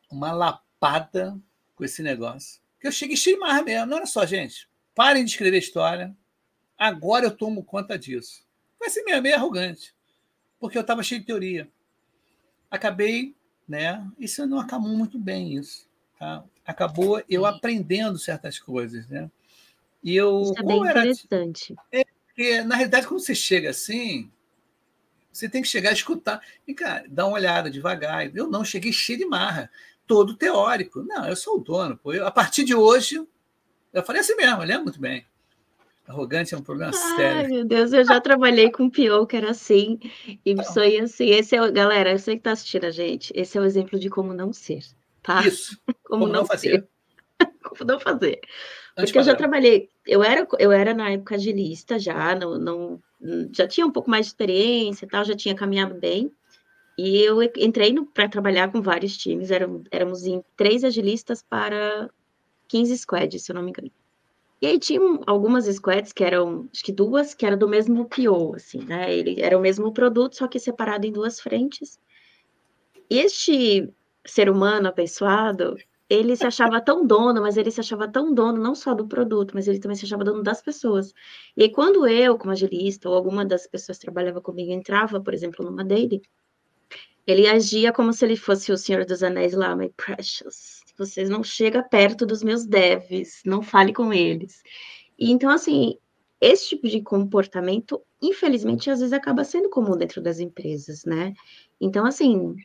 uma 0.09 0.31
lapada 0.31 1.37
com 1.75 1.83
esse 1.83 2.03
negócio. 2.03 2.61
Que 2.79 2.87
eu 2.87 2.91
cheguei 2.91 3.17
cheio 3.17 3.37
de 3.37 3.41
marra 3.41 3.63
mesmo. 3.63 3.87
Não, 3.87 3.97
olha 3.97 4.05
só, 4.05 4.25
gente. 4.25 4.69
Parem 4.93 5.25
de 5.25 5.31
escrever 5.31 5.57
história. 5.57 6.15
Agora 6.77 7.25
eu 7.25 7.31
tomo 7.31 7.63
conta 7.63 7.97
disso. 7.97 8.45
Vai 8.79 8.89
ser 8.89 9.03
meio, 9.03 9.21
meio 9.21 9.35
arrogante. 9.35 9.95
Porque 10.59 10.77
eu 10.77 10.81
estava 10.81 11.03
cheio 11.03 11.21
de 11.21 11.27
teoria. 11.27 11.69
Acabei, 12.69 13.35
né? 13.67 14.05
Isso 14.19 14.45
não 14.45 14.59
acabou 14.59 14.89
muito 14.89 15.17
bem, 15.17 15.55
isso. 15.55 15.87
Tá? 16.19 16.43
Acabou 16.65 17.21
eu 17.29 17.45
aprendendo 17.45 18.17
certas 18.17 18.59
coisas, 18.59 19.07
né? 19.07 19.29
E 20.03 20.15
eu. 20.15 20.41
Isso 20.41 20.59
é 20.59 20.63
bem 20.63 20.79
interessante. 20.79 21.75
É, 21.91 22.05
porque, 22.27 22.61
na 22.61 22.75
realidade, 22.75 23.07
quando 23.07 23.19
você 23.19 23.35
chega 23.35 23.69
assim, 23.71 24.31
você 25.31 25.49
tem 25.49 25.61
que 25.61 25.67
chegar 25.67 25.89
a 25.89 25.93
escutar. 25.93 26.41
E, 26.67 26.73
cara, 26.73 27.05
dá 27.09 27.25
uma 27.25 27.35
olhada 27.35 27.69
devagar. 27.69 28.33
Eu 28.35 28.47
não 28.47 28.63
cheguei 28.63 28.93
cheio 28.93 29.19
de 29.19 29.25
marra, 29.25 29.69
todo 30.07 30.35
teórico. 30.35 31.03
Não, 31.03 31.27
eu 31.27 31.35
sou 31.35 31.57
o 31.57 31.63
dono. 31.63 31.97
Pô. 31.97 32.13
Eu, 32.13 32.25
a 32.25 32.31
partir 32.31 32.63
de 32.63 32.73
hoje, 32.73 33.25
eu 33.91 34.03
falei 34.03 34.21
assim 34.21 34.35
mesmo, 34.35 34.61
eu 34.61 34.67
lembro 34.67 34.83
muito 34.83 34.99
bem. 34.99 35.25
Arrogante 36.07 36.53
é 36.53 36.57
um 36.57 36.61
problema 36.61 36.91
Ai, 36.93 37.15
sério. 37.15 37.41
Ai, 37.41 37.47
meu 37.47 37.65
Deus, 37.65 37.91
eu 37.91 38.05
já 38.05 38.21
trabalhei 38.21 38.71
com 38.71 38.89
pior 38.89 39.25
que 39.25 39.35
era 39.35 39.49
assim. 39.49 39.99
E 40.27 40.39
então, 40.45 40.63
sou 40.65 40.83
assim. 40.83 41.29
Esse 41.29 41.55
é, 41.55 41.71
galera, 41.71 42.11
eu 42.11 42.19
sei 42.19 42.35
que 42.35 42.41
está 42.41 42.51
assistindo 42.51 42.85
a 42.85 42.91
gente. 42.91 43.33
Esse 43.35 43.57
é 43.57 43.61
o 43.61 43.65
exemplo 43.65 43.99
de 43.99 44.09
como 44.09 44.33
não 44.33 44.53
ser, 44.53 44.83
tá? 45.23 45.45
Isso. 45.45 45.79
Como, 46.05 46.21
como 46.21 46.33
não, 46.33 46.41
não, 46.41 46.45
fazer. 46.45 46.87
como 47.63 47.91
não 47.91 47.99
fazer. 47.99 48.39
Porque 48.95 49.17
eu 49.17 49.23
já 49.23 49.35
trabalhei, 49.35 49.89
eu 50.05 50.23
era, 50.23 50.47
eu 50.59 50.71
era 50.71 50.93
na 50.93 51.09
época 51.09 51.35
agilista 51.35 51.99
já, 51.99 52.35
não, 52.35 52.57
não, 52.59 53.01
já 53.51 53.67
tinha 53.67 53.85
um 53.85 53.91
pouco 53.91 54.09
mais 54.09 54.27
de 54.27 54.29
experiência 54.29 55.05
e 55.05 55.09
tal, 55.09 55.25
já 55.25 55.35
tinha 55.35 55.55
caminhado 55.55 55.95
bem. 55.95 56.31
E 56.97 57.17
eu 57.21 57.41
entrei 57.41 57.93
para 58.13 58.29
trabalhar 58.29 58.71
com 58.71 58.81
vários 58.81 59.17
times, 59.17 59.51
éramos, 59.51 59.83
éramos 59.91 60.25
em 60.25 60.41
três 60.55 60.83
agilistas 60.83 61.41
para 61.41 62.09
15 62.69 62.97
squads, 62.99 63.43
se 63.43 63.51
eu 63.51 63.55
não 63.55 63.63
me 63.63 63.71
engano. 63.71 63.91
E 64.61 64.67
aí 64.67 64.79
tinha 64.79 64.99
algumas 65.27 65.65
squads 65.65 66.13
que 66.13 66.23
eram, 66.23 66.69
acho 66.73 66.83
que 66.83 66.91
duas, 66.91 67.33
que 67.33 67.45
eram 67.45 67.57
do 67.57 67.67
mesmo 67.67 68.07
PO, 68.07 68.55
assim, 68.55 68.79
né? 68.85 69.13
Ele 69.13 69.41
era 69.41 69.57
o 69.57 69.61
mesmo 69.61 69.91
produto, 69.93 70.35
só 70.37 70.47
que 70.47 70.59
separado 70.59 71.05
em 71.05 71.11
duas 71.11 71.39
frentes. 71.39 71.99
E 73.09 73.19
este 73.19 73.89
ser 74.25 74.49
humano 74.49 74.87
apessoado, 74.87 75.75
ele 76.09 76.35
se 76.35 76.45
achava 76.45 76.81
tão 76.81 77.05
dono, 77.05 77.41
mas 77.41 77.57
ele 77.57 77.71
se 77.71 77.79
achava 77.79 78.07
tão 78.07 78.33
dono 78.33 78.61
não 78.61 78.75
só 78.75 78.93
do 78.93 79.07
produto, 79.07 79.53
mas 79.53 79.67
ele 79.67 79.79
também 79.79 79.95
se 79.95 80.05
achava 80.05 80.23
dono 80.23 80.41
das 80.43 80.61
pessoas. 80.61 81.13
E 81.55 81.63
aí, 81.63 81.71
quando 81.71 82.07
eu, 82.07 82.37
como 82.37 82.51
agilista, 82.51 83.09
ou 83.09 83.15
alguma 83.15 83.45
das 83.45 83.67
pessoas 83.67 83.97
que 83.97 84.05
trabalhava 84.05 84.41
comigo 84.41 84.71
entrava, 84.71 85.21
por 85.21 85.33
exemplo, 85.33 85.65
numa 85.65 85.83
dele, 85.83 86.21
ele 87.27 87.47
agia 87.47 87.91
como 87.93 88.13
se 88.13 88.25
ele 88.25 88.35
fosse 88.35 88.71
o 88.71 88.77
Senhor 88.77 89.05
dos 89.05 89.23
Anéis 89.23 89.53
lá, 89.53 89.75
my 89.75 89.89
precious. 89.97 90.74
Vocês 90.97 91.29
não 91.29 91.43
chegam 91.43 91.83
perto 91.87 92.25
dos 92.25 92.43
meus 92.43 92.65
devs, 92.65 93.41
não 93.45 93.61
fale 93.61 93.93
com 93.93 94.13
eles. 94.13 94.61
E 95.17 95.31
então, 95.31 95.49
assim, 95.49 95.97
esse 96.39 96.69
tipo 96.69 96.87
de 96.87 97.01
comportamento, 97.01 98.01
infelizmente, 98.21 98.89
às 98.89 98.99
vezes 98.99 99.13
acaba 99.13 99.43
sendo 99.43 99.69
comum 99.69 99.97
dentro 99.97 100.21
das 100.21 100.39
empresas, 100.39 101.05
né? 101.05 101.33
Então, 101.79 102.05
assim, 102.05 102.55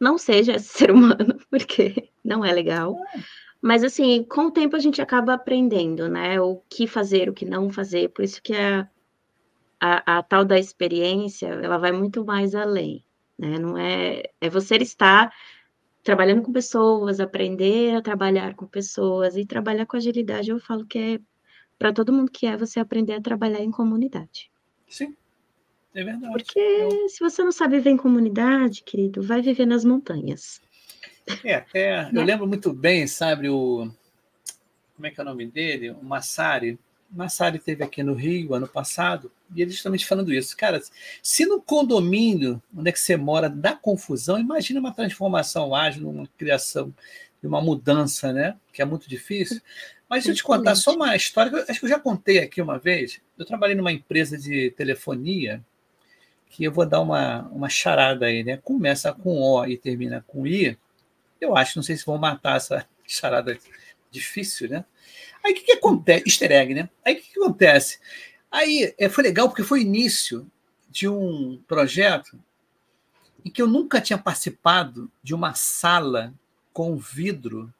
não 0.00 0.18
seja 0.18 0.56
esse 0.56 0.68
ser 0.78 0.90
humano, 0.90 1.38
porque 1.50 2.10
não 2.24 2.44
é 2.44 2.52
legal. 2.52 2.96
Mas 3.60 3.84
assim, 3.84 4.24
com 4.24 4.46
o 4.46 4.50
tempo 4.50 4.74
a 4.74 4.80
gente 4.80 5.00
acaba 5.00 5.34
aprendendo, 5.34 6.08
né? 6.08 6.40
O 6.40 6.60
que 6.68 6.86
fazer, 6.86 7.28
o 7.28 7.32
que 7.32 7.44
não 7.44 7.70
fazer. 7.70 8.08
Por 8.08 8.24
isso 8.24 8.42
que 8.42 8.54
a, 8.54 8.88
a, 9.80 10.18
a 10.18 10.22
tal 10.22 10.44
da 10.44 10.58
experiência, 10.58 11.46
ela 11.46 11.78
vai 11.78 11.92
muito 11.92 12.24
mais 12.24 12.56
além, 12.56 13.04
né? 13.38 13.58
Não 13.60 13.78
é, 13.78 14.24
é 14.40 14.50
você 14.50 14.76
estar 14.78 15.32
trabalhando 16.02 16.42
com 16.42 16.52
pessoas, 16.52 17.20
aprender 17.20 17.94
a 17.94 18.02
trabalhar 18.02 18.54
com 18.54 18.66
pessoas 18.66 19.36
e 19.36 19.46
trabalhar 19.46 19.86
com 19.86 19.96
agilidade. 19.96 20.50
Eu 20.50 20.60
falo 20.60 20.84
que 20.84 20.98
é 20.98 21.20
para 21.78 21.92
todo 21.92 22.12
mundo 22.12 22.30
que 22.30 22.46
é 22.46 22.56
você 22.56 22.80
aprender 22.80 23.14
a 23.14 23.20
trabalhar 23.20 23.60
em 23.60 23.70
comunidade. 23.70 24.50
Sim. 24.88 25.16
É 25.94 26.02
verdade. 26.02 26.32
Porque 26.32 26.58
eu... 26.58 27.08
se 27.08 27.20
você 27.20 27.42
não 27.42 27.52
sabe 27.52 27.76
viver 27.76 27.90
em 27.90 27.96
comunidade, 27.96 28.82
querido, 28.82 29.22
vai 29.22 29.42
viver 29.42 29.66
nas 29.66 29.84
montanhas. 29.84 30.60
É, 31.44 31.64
é 31.74 32.10
eu 32.12 32.24
lembro 32.24 32.46
muito 32.46 32.72
bem, 32.72 33.06
sabe, 33.06 33.48
o. 33.48 33.90
Como 34.96 35.06
é 35.06 35.10
que 35.10 35.20
é 35.20 35.22
o 35.22 35.26
nome 35.26 35.46
dele? 35.46 35.90
O 35.90 36.04
Massari. 36.04 36.78
Massari 37.12 37.58
teve 37.58 37.84
aqui 37.84 38.02
no 38.02 38.14
Rio 38.14 38.54
ano 38.54 38.66
passado, 38.66 39.30
e 39.54 39.60
ele 39.60 39.70
justamente 39.70 40.06
falando 40.06 40.32
isso. 40.32 40.56
Cara, 40.56 40.80
se 41.22 41.44
no 41.44 41.60
condomínio 41.60 42.62
onde 42.74 42.88
é 42.88 42.92
que 42.92 43.00
você 43.00 43.16
mora 43.16 43.48
dá 43.48 43.74
confusão, 43.74 44.38
imagina 44.38 44.80
uma 44.80 44.94
transformação 44.94 45.74
ágil, 45.74 46.08
uma 46.08 46.26
criação, 46.38 46.92
uma 47.42 47.60
mudança, 47.60 48.32
né? 48.32 48.56
Que 48.72 48.80
é 48.80 48.84
muito 48.84 49.08
difícil. 49.08 49.60
Mas 50.08 50.24
deixa 50.24 50.30
eu 50.30 50.36
te 50.36 50.44
contar 50.44 50.74
só 50.74 50.94
uma 50.94 51.14
história, 51.16 51.64
acho 51.68 51.80
que 51.80 51.86
eu 51.86 51.90
já 51.90 51.98
contei 51.98 52.38
aqui 52.38 52.60
uma 52.60 52.78
vez. 52.78 53.20
Eu 53.38 53.44
trabalhei 53.44 53.74
numa 53.74 53.92
empresa 53.92 54.38
de 54.38 54.70
telefonia, 54.70 55.62
que 56.48 56.64
eu 56.64 56.72
vou 56.72 56.84
dar 56.84 57.00
uma, 57.00 57.48
uma 57.48 57.68
charada 57.68 58.26
aí, 58.26 58.44
né? 58.44 58.58
Começa 58.58 59.12
com 59.12 59.40
O 59.40 59.66
e 59.66 59.76
termina 59.76 60.22
com 60.26 60.46
I. 60.46 60.78
Eu 61.40 61.56
acho, 61.56 61.78
não 61.78 61.82
sei 61.82 61.96
se 61.96 62.04
vão 62.04 62.18
matar 62.18 62.56
essa 62.56 62.86
charada 63.06 63.58
difícil, 64.10 64.68
né? 64.68 64.84
Aí 65.44 65.52
o 65.52 65.54
que, 65.54 65.62
que 65.62 65.72
acontece? 65.72 66.24
Easter 66.26 66.52
egg, 66.52 66.74
né? 66.74 66.88
Aí 67.04 67.14
o 67.14 67.16
que, 67.16 67.32
que 67.32 67.40
acontece? 67.40 67.98
Aí 68.50 68.94
é, 68.98 69.08
foi 69.08 69.24
legal 69.24 69.48
porque 69.48 69.62
foi 69.62 69.80
o 69.80 69.82
início 69.82 70.50
de 70.88 71.08
um 71.08 71.62
projeto 71.66 72.38
em 73.44 73.50
que 73.50 73.60
eu 73.60 73.66
nunca 73.66 74.00
tinha 74.00 74.18
participado 74.18 75.10
de 75.22 75.34
uma 75.34 75.54
sala 75.54 76.32
com 76.72 76.96
vidro 76.96 77.72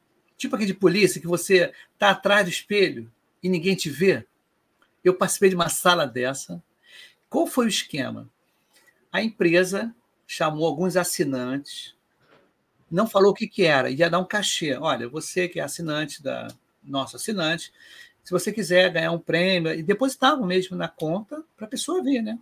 Tipo 0.42 0.56
aquele 0.56 0.72
de 0.72 0.78
polícia 0.78 1.20
que 1.20 1.26
você 1.28 1.72
está 1.94 2.10
atrás 2.10 2.44
do 2.44 2.50
espelho 2.50 3.08
e 3.40 3.48
ninguém 3.48 3.76
te 3.76 3.88
vê. 3.88 4.26
Eu 5.04 5.14
participei 5.14 5.50
de 5.50 5.54
uma 5.54 5.68
sala 5.68 6.04
dessa. 6.04 6.60
Qual 7.30 7.46
foi 7.46 7.66
o 7.66 7.68
esquema? 7.68 8.28
A 9.12 9.22
empresa 9.22 9.94
chamou 10.26 10.66
alguns 10.66 10.96
assinantes, 10.96 11.94
não 12.90 13.06
falou 13.06 13.30
o 13.30 13.34
que, 13.34 13.46
que 13.46 13.62
era, 13.62 13.88
ia 13.88 14.10
dar 14.10 14.18
um 14.18 14.24
cachê. 14.24 14.74
Olha, 14.76 15.08
você 15.08 15.46
que 15.46 15.60
é 15.60 15.62
assinante 15.62 16.20
da 16.20 16.48
nosso 16.82 17.16
assinante, 17.16 17.72
se 18.22 18.30
você 18.30 18.52
quiser 18.52 18.90
ganhar 18.90 19.12
um 19.12 19.18
prêmio, 19.18 19.72
e 19.72 19.82
depositavam 19.82 20.46
mesmo 20.46 20.76
na 20.76 20.88
conta 20.88 21.42
para 21.56 21.66
a 21.66 21.70
pessoa 21.70 22.02
ver, 22.02 22.22
né? 22.22 22.38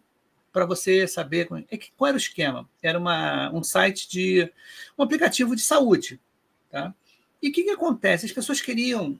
Para 0.53 0.67
você 0.67 1.07
saber 1.07 1.49
é 1.71 1.79
qual 1.97 2.09
era 2.09 2.17
o 2.17 2.21
esquema. 2.21 2.69
Era 2.83 2.99
uma, 2.99 3.51
um 3.53 3.63
site 3.63 4.09
de 4.09 4.53
um 4.99 5.03
aplicativo 5.03 5.55
de 5.55 5.63
saúde. 5.63 6.21
Tá? 6.71 6.93
E 7.41 7.49
o 7.49 7.53
que, 7.53 7.63
que 7.63 7.71
acontece? 7.71 8.27
As 8.27 8.33
pessoas 8.33 8.61
queriam 8.61 9.19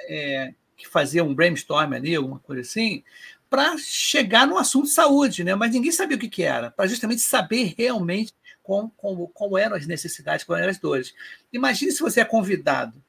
é, 0.00 0.52
fazer 0.90 1.22
um 1.22 1.34
brainstorm 1.34 1.92
ali, 1.92 2.16
alguma 2.16 2.40
coisa 2.40 2.62
assim, 2.62 3.04
para 3.48 3.76
chegar 3.78 4.46
no 4.46 4.58
assunto 4.58 4.86
de 4.86 4.92
saúde, 4.92 5.44
né? 5.44 5.54
mas 5.54 5.72
ninguém 5.72 5.92
sabia 5.92 6.16
o 6.16 6.20
que, 6.20 6.28
que 6.28 6.42
era, 6.42 6.70
para 6.70 6.88
justamente 6.88 7.22
saber 7.22 7.74
realmente 7.76 8.34
como, 8.62 8.90
como, 8.96 9.28
como 9.28 9.56
eram 9.56 9.76
as 9.76 9.86
necessidades, 9.86 10.44
quais 10.44 10.62
eram 10.62 10.70
as 10.70 10.78
dores. 10.78 11.14
Imagine 11.52 11.92
se 11.92 12.00
você 12.00 12.20
é 12.20 12.24
convidado 12.24 13.02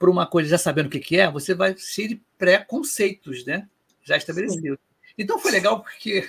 por 0.00 0.08
uma 0.08 0.26
coisa 0.26 0.48
já 0.48 0.58
sabendo 0.58 0.86
o 0.86 0.90
que, 0.90 0.98
que 0.98 1.16
é, 1.18 1.30
você 1.30 1.54
vai 1.54 1.76
ser 1.76 2.08
de 2.08 2.22
pré-conceitos, 2.36 3.44
né? 3.44 3.68
já 4.02 4.16
estabelecidos. 4.16 4.78
Então 5.16 5.38
foi 5.38 5.52
legal 5.52 5.82
porque 5.82 6.28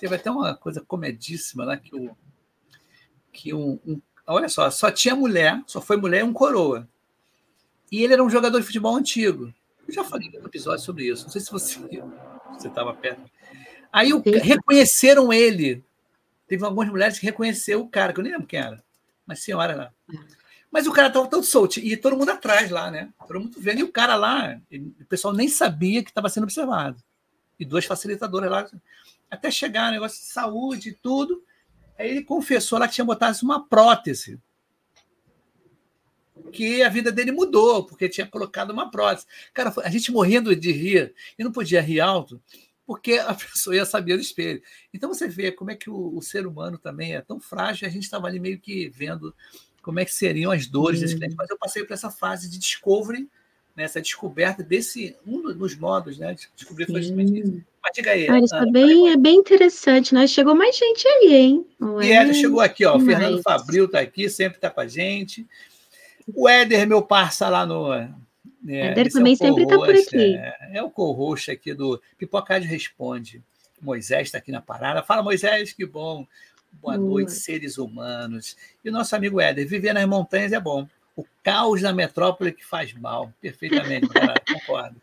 teve 0.00 0.14
até 0.14 0.30
uma 0.30 0.54
coisa 0.54 0.80
comedíssima 0.80 1.64
lá 1.64 1.76
que 1.76 1.94
o, 1.94 2.16
que 3.32 3.52
um, 3.52 3.78
um 3.86 4.00
olha 4.26 4.48
só, 4.48 4.70
só 4.70 4.90
tinha 4.90 5.14
mulher, 5.14 5.60
só 5.66 5.80
foi 5.80 5.96
mulher 5.96 6.20
e 6.20 6.22
um 6.22 6.32
coroa. 6.32 6.88
E 7.90 8.02
ele 8.02 8.12
era 8.12 8.22
um 8.22 8.30
jogador 8.30 8.60
de 8.60 8.66
futebol 8.66 8.96
antigo. 8.96 9.52
Eu 9.86 9.94
já 9.94 10.04
falei 10.04 10.30
no 10.30 10.46
episódio 10.46 10.84
sobre 10.84 11.08
isso. 11.08 11.24
Não 11.24 11.30
sei 11.30 11.40
se 11.40 11.50
você 11.50 11.78
você 12.52 12.68
estava 12.68 12.94
perto. 12.94 13.22
Aí 13.92 14.12
o, 14.12 14.22
reconheceram 14.22 15.32
ele. 15.32 15.82
Teve 16.46 16.64
algumas 16.64 16.88
mulheres 16.88 17.18
que 17.18 17.26
reconheceram 17.26 17.80
o 17.80 17.88
cara, 17.88 18.12
que 18.12 18.20
eu 18.20 18.22
nem 18.24 18.32
lembro 18.32 18.46
quem 18.46 18.60
era. 18.60 18.82
Mas 19.26 19.40
senhora 19.40 19.74
lá. 19.74 19.92
Mas 20.70 20.86
o 20.86 20.92
cara 20.92 21.08
estava 21.08 21.26
todo 21.26 21.44
solto. 21.44 21.80
E 21.80 21.96
todo 21.96 22.16
mundo 22.16 22.30
atrás 22.30 22.70
lá, 22.70 22.90
né? 22.90 23.10
Todo 23.26 23.40
mundo 23.40 23.56
vendo. 23.58 23.80
E 23.80 23.82
o 23.82 23.92
cara 23.92 24.16
lá, 24.16 24.60
o 24.72 25.04
pessoal 25.06 25.32
nem 25.32 25.48
sabia 25.48 26.02
que 26.02 26.10
estava 26.10 26.28
sendo 26.28 26.44
observado. 26.44 27.02
E 27.58 27.64
duas 27.64 27.84
facilitadoras 27.84 28.50
lá. 28.50 28.70
Até 29.30 29.50
chegar, 29.50 29.90
negócio 29.90 30.18
de 30.18 30.26
saúde 30.26 30.90
e 30.90 30.92
tudo. 30.92 31.42
Aí 31.98 32.10
ele 32.10 32.22
confessou 32.22 32.78
lá 32.78 32.86
que 32.86 32.94
tinha 32.94 33.04
botado 33.04 33.36
uma 33.42 33.66
prótese. 33.66 34.38
Que 36.52 36.82
a 36.82 36.88
vida 36.88 37.10
dele 37.10 37.32
mudou, 37.32 37.84
porque 37.84 38.08
tinha 38.08 38.26
colocado 38.26 38.70
uma 38.70 38.90
prótese. 38.90 39.26
Cara, 39.52 39.72
a 39.82 39.90
gente 39.90 40.12
morrendo 40.12 40.54
de 40.54 40.70
rir, 40.70 41.14
e 41.38 41.42
não 41.42 41.50
podia 41.50 41.80
rir 41.80 42.00
alto, 42.00 42.40
porque 42.86 43.14
a 43.14 43.34
pessoa 43.34 43.74
ia 43.74 43.84
saber 43.84 44.16
do 44.16 44.22
espelho. 44.22 44.62
Então 44.94 45.12
você 45.12 45.26
vê 45.28 45.50
como 45.50 45.70
é 45.70 45.74
que 45.74 45.90
o, 45.90 46.16
o 46.16 46.22
ser 46.22 46.46
humano 46.46 46.78
também 46.78 47.16
é 47.16 47.20
tão 47.20 47.40
frágil, 47.40 47.86
a 47.86 47.90
gente 47.90 48.04
estava 48.04 48.28
ali 48.28 48.38
meio 48.38 48.58
que 48.58 48.88
vendo 48.88 49.34
como 49.88 50.00
é 50.00 50.04
que 50.04 50.12
seriam 50.12 50.52
as 50.52 50.66
dores 50.66 51.00
desse 51.00 51.16
cliente. 51.16 51.34
Mas 51.34 51.48
eu 51.48 51.56
passei 51.56 51.82
por 51.82 51.94
essa 51.94 52.10
fase 52.10 52.46
de 52.50 52.58
discovery, 52.58 53.26
né, 53.74 53.84
essa 53.84 54.02
descoberta 54.02 54.62
desse, 54.62 55.16
um 55.26 55.40
dos 55.54 55.74
modos, 55.78 56.18
né? 56.18 56.34
De 56.34 56.46
descobrir 56.54 56.84
foi 56.84 57.00
justamente 57.00 57.40
isso. 57.40 57.64
Mas 57.82 57.92
diga 57.94 58.10
aí. 58.10 58.28
Ah, 58.28 58.38
isso 58.38 58.54
é, 58.54 58.70
bem, 58.70 59.10
é 59.10 59.16
bem 59.16 59.36
interessante, 59.36 60.12
né? 60.12 60.26
Chegou 60.26 60.54
mais 60.54 60.76
gente 60.76 61.08
aí, 61.08 61.34
hein? 61.34 61.66
O 61.80 62.02
e 62.02 62.12
Éder 62.12 62.34
chegou 62.34 62.60
aqui, 62.60 62.84
ó. 62.84 62.98
O 62.98 63.00
Fernando 63.00 63.40
Fabril 63.40 63.86
está 63.86 64.00
aqui, 64.00 64.28
sempre 64.28 64.58
está 64.58 64.68
com 64.68 64.82
a 64.82 64.86
gente. 64.86 65.46
O 66.34 66.46
Éder, 66.46 66.86
meu 66.86 67.00
parça 67.00 67.48
lá 67.48 67.64
no. 67.64 67.88
Né, 68.62 68.90
Éder 68.90 69.10
também 69.10 69.32
é 69.32 69.36
sempre 69.36 69.62
está 69.62 69.74
por 69.74 69.88
aqui. 69.88 70.36
É, 70.36 70.70
é 70.74 70.82
o 70.82 70.90
co-host 70.90 71.50
aqui 71.50 71.72
do 71.72 71.98
Pipocade 72.18 72.66
Responde. 72.66 73.42
Moisés 73.80 74.28
está 74.28 74.36
aqui 74.36 74.52
na 74.52 74.60
parada. 74.60 75.02
Fala, 75.02 75.22
Moisés, 75.22 75.72
que 75.72 75.86
bom. 75.86 76.26
Boa 76.72 76.96
noite, 76.96 77.32
seres 77.32 77.78
humanos. 77.78 78.56
E 78.84 78.88
o 78.88 78.92
nosso 78.92 79.14
amigo 79.16 79.40
Éder, 79.40 79.66
viver 79.66 79.92
nas 79.92 80.06
montanhas 80.06 80.52
é 80.52 80.60
bom. 80.60 80.88
O 81.16 81.24
caos 81.42 81.82
na 81.82 81.92
metrópole 81.92 82.52
que 82.52 82.64
faz 82.64 82.92
mal. 82.92 83.32
Perfeitamente, 83.40 84.08
concordo. 84.52 85.00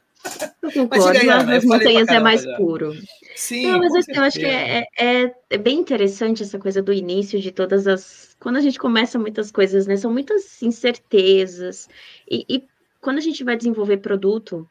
Eu 0.62 0.72
concordo, 0.72 1.26
mas 1.26 1.50
as 1.50 1.66
montanhas 1.66 2.08
é 2.08 2.20
mais 2.20 2.44
já. 2.44 2.56
puro. 2.58 2.94
Sim, 3.36 3.68
Não, 3.68 3.80
mas 3.80 3.94
assim, 3.96 4.14
eu 4.16 4.24
acho 4.24 4.40
que 4.40 4.46
é, 4.46 4.88
é, 4.98 5.36
é, 5.50 5.58
bem 5.58 5.80
interessante 5.80 6.42
essa 6.42 6.58
coisa 6.58 6.82
do 6.82 6.94
início 6.94 7.40
de 7.40 7.52
todas 7.52 7.88
as. 7.88 8.36
Quando 8.40 8.58
a 8.58 8.62
gente 8.62 8.80
começa 8.80 9.20
muitas 9.20 9.52
coisas, 9.52 9.86
né? 9.86 9.96
São 9.98 10.12
muitas 10.12 10.62
incertezas. 10.64 11.88
E, 12.30 12.46
e 12.50 12.64
quando 13.02 13.18
a 13.18 13.22
gente 13.22 13.44
vai 13.44 13.56
desenvolver 13.56 13.98
produto, 13.98 14.68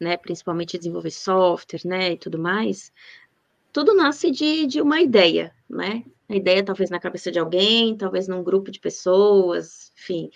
né? 0.00 0.16
Principalmente 0.16 0.78
desenvolver 0.78 1.10
software, 1.10 1.82
né? 1.84 2.12
E 2.12 2.16
tudo 2.16 2.38
mais, 2.38 2.92
tudo 3.72 3.94
nasce 3.94 4.30
de, 4.30 4.66
de 4.66 4.80
uma 4.80 5.00
ideia, 5.00 5.52
né? 5.68 6.04
A 6.28 6.36
ideia 6.36 6.64
talvez 6.64 6.90
na 6.90 7.00
cabeça 7.00 7.30
de 7.30 7.38
alguém, 7.38 7.96
talvez 7.96 8.28
num 8.28 8.42
grupo 8.42 8.70
de 8.70 8.78
pessoas, 8.80 9.92
enfim, 9.98 10.30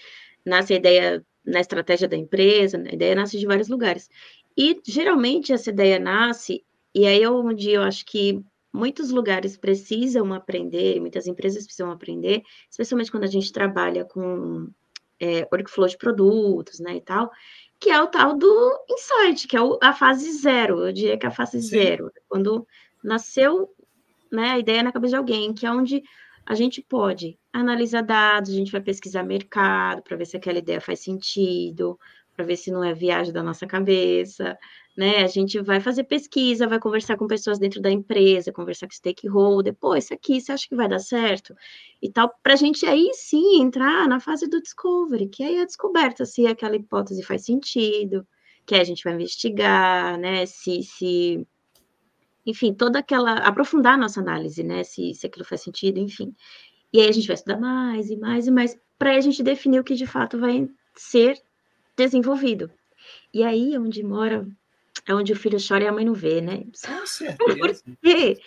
nasce 0.45 0.73
a 0.73 0.77
ideia 0.77 1.27
na 1.45 1.61
estratégia 1.61 2.09
da 2.09 2.17
empresa, 2.17 2.77
a 2.79 2.95
ideia 2.95 3.15
nasce 3.15 3.39
de 3.39 3.47
vários 3.47 3.69
lugares. 3.69 4.09
E 4.57 4.81
geralmente 4.85 5.53
essa 5.53 5.71
ideia 5.71 5.99
nasce, 5.99 6.65
e 6.95 7.07
aí 7.07 7.23
é 7.23 7.31
onde 7.31 7.71
eu 7.71 7.83
acho 7.83 8.05
que 8.07 8.43
muitos 8.73 9.11
lugares 9.11 9.57
precisam 9.57 10.33
aprender, 10.33 11.01
muitas 11.01 11.27
empresas 11.27 11.65
precisam 11.65 11.91
aprender, 11.91 12.43
especialmente 12.71 13.11
quando 13.11 13.25
a 13.25 13.29
gente 13.29 13.53
trabalha 13.53 14.05
com 14.05 14.69
é, 15.21 15.47
workflow 15.53 15.89
de 15.89 15.97
produtos, 15.97 16.81
né, 16.81 16.97
e 16.97 17.01
tal, 17.01 17.31
que 17.79 17.91
é 17.91 18.01
o 18.01 18.07
tal 18.07 18.37
do 18.37 18.85
insight, 18.91 19.47
que 19.47 19.57
é 19.57 19.61
a 19.83 19.93
fase 19.93 20.31
zero, 20.33 20.87
eu 20.87 20.93
diria 20.93 21.19
que 21.19 21.27
é 21.27 21.29
a 21.29 21.33
fase 21.33 21.63
Sim. 21.63 21.69
zero, 21.69 22.13
quando 22.29 22.67
nasceu 23.07 23.71
né, 24.31 24.51
a 24.51 24.59
ideia 24.59 24.83
na 24.83 24.93
cabeça 24.93 25.13
de 25.13 25.17
alguém, 25.17 25.55
que 25.55 25.65
é 25.65 25.71
onde 25.71 26.03
a 26.45 26.55
gente 26.55 26.83
pode 26.83 27.39
analisar 27.53 28.03
dados, 28.03 28.51
a 28.51 28.55
gente 28.55 28.73
vai 28.73 28.81
pesquisar 28.81 29.23
mercado 29.23 30.03
para 30.03 30.17
ver 30.17 30.27
se 30.27 30.37
aquela 30.37 30.59
ideia 30.59 30.81
faz 30.81 31.01
sentido, 31.01 31.99
para 32.35 32.45
ver 32.45 32.57
se 32.57 32.71
não 32.71 32.85
é 32.85 32.93
viagem 32.93 33.33
da 33.33 33.43
nossa 33.43 33.67
cabeça, 33.67 34.57
né? 34.97 35.25
A 35.25 35.27
gente 35.27 35.61
vai 35.61 35.81
fazer 35.81 36.05
pesquisa, 36.05 36.69
vai 36.69 36.79
conversar 36.79 37.17
com 37.17 37.27
pessoas 37.27 37.59
dentro 37.59 37.81
da 37.81 37.91
empresa, 37.91 38.53
conversar 38.53 38.87
com 38.87 38.93
stakeholder, 38.95 39.75
pô, 39.75 39.97
isso 39.97 40.13
aqui 40.15 40.41
você 40.41 40.53
acha 40.53 40.69
que 40.69 40.77
vai 40.77 40.89
dar 40.89 40.99
certo? 40.99 41.55
E 42.01 42.11
tal, 42.11 42.33
para 42.43 42.53
a 42.53 42.57
gente 42.57 42.87
aí 42.87 43.11
sim 43.15 43.61
entrar 43.63 44.07
na 44.09 44.21
fase 44.21 44.49
do 44.49 44.61
discovery, 44.61 45.29
que 45.29 45.43
aí 45.43 45.57
é 45.57 45.63
a 45.63 45.67
descoberta 45.67 46.25
se 46.25 46.47
aquela 46.47 46.77
hipótese 46.77 47.23
faz 47.23 47.45
sentido, 47.45 48.27
que 48.67 48.75
aí 48.75 48.81
a 48.81 48.85
gente 48.85 49.03
vai 49.05 49.15
investigar, 49.15 50.19
né? 50.19 50.47
Se, 50.47 50.83
se 50.83 51.47
enfim, 52.47 52.73
toda 52.73 53.01
aquela. 53.01 53.35
aprofundar 53.39 53.95
a 53.95 53.99
nossa 53.99 54.21
análise, 54.21 54.63
né? 54.63 54.85
Se, 54.85 55.13
se 55.15 55.27
aquilo 55.27 55.45
faz 55.45 55.63
sentido, 55.63 55.99
enfim. 55.99 56.35
E 56.93 57.01
aí 57.01 57.09
a 57.09 57.13
gente 57.13 57.27
vai 57.27 57.35
estudar 57.35 57.59
mais 57.59 58.09
e 58.09 58.17
mais 58.17 58.47
e 58.47 58.51
mais, 58.51 58.79
para 58.99 59.17
a 59.17 59.21
gente 59.21 59.43
definir 59.43 59.81
o 59.81 59.85
que 59.85 59.95
de 59.95 60.07
fato 60.07 60.39
vai 60.39 60.69
ser 60.95 61.39
desenvolvido. 61.97 62.71
E 63.35 63.43
aí 63.43 63.75
é 63.75 63.81
onde 63.81 64.03
mora, 64.03 64.47
é 65.07 65.15
onde 65.15 65.33
o 65.33 65.37
filho 65.37 65.59
chora 65.59 65.85
e 65.85 65.87
a 65.89 65.93
mãe 65.93 66.05
não 66.05 66.15
vê, 66.15 66.41
né? 66.41 66.65
Porque 67.85 68.39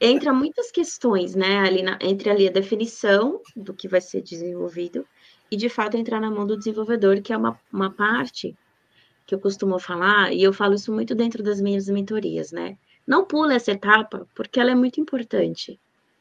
entra 0.00 0.32
muitas 0.32 0.70
questões, 0.70 1.34
né? 1.34 1.58
Ali 1.58 1.82
na, 1.82 1.98
entre 2.02 2.30
ali 2.30 2.46
a 2.46 2.52
definição 2.52 3.40
do 3.56 3.72
que 3.72 3.88
vai 3.88 4.00
ser 4.00 4.22
desenvolvido 4.22 5.06
e 5.50 5.56
de 5.56 5.68
fato 5.68 5.96
entrar 5.96 6.20
na 6.20 6.30
mão 6.30 6.46
do 6.46 6.56
desenvolvedor, 6.56 7.22
que 7.22 7.32
é 7.32 7.36
uma, 7.36 7.58
uma 7.72 7.90
parte 7.90 8.56
que 9.26 9.34
eu 9.34 9.40
costumo 9.40 9.78
falar, 9.78 10.32
e 10.32 10.42
eu 10.42 10.52
falo 10.52 10.74
isso 10.74 10.92
muito 10.92 11.14
dentro 11.14 11.42
das 11.42 11.60
minhas 11.60 11.88
mentorias, 11.88 12.52
né? 12.52 12.78
Não 13.06 13.24
pula 13.24 13.54
essa 13.54 13.72
etapa, 13.72 14.26
porque 14.34 14.58
ela 14.58 14.72
é 14.72 14.74
muito 14.74 15.00
importante, 15.00 15.78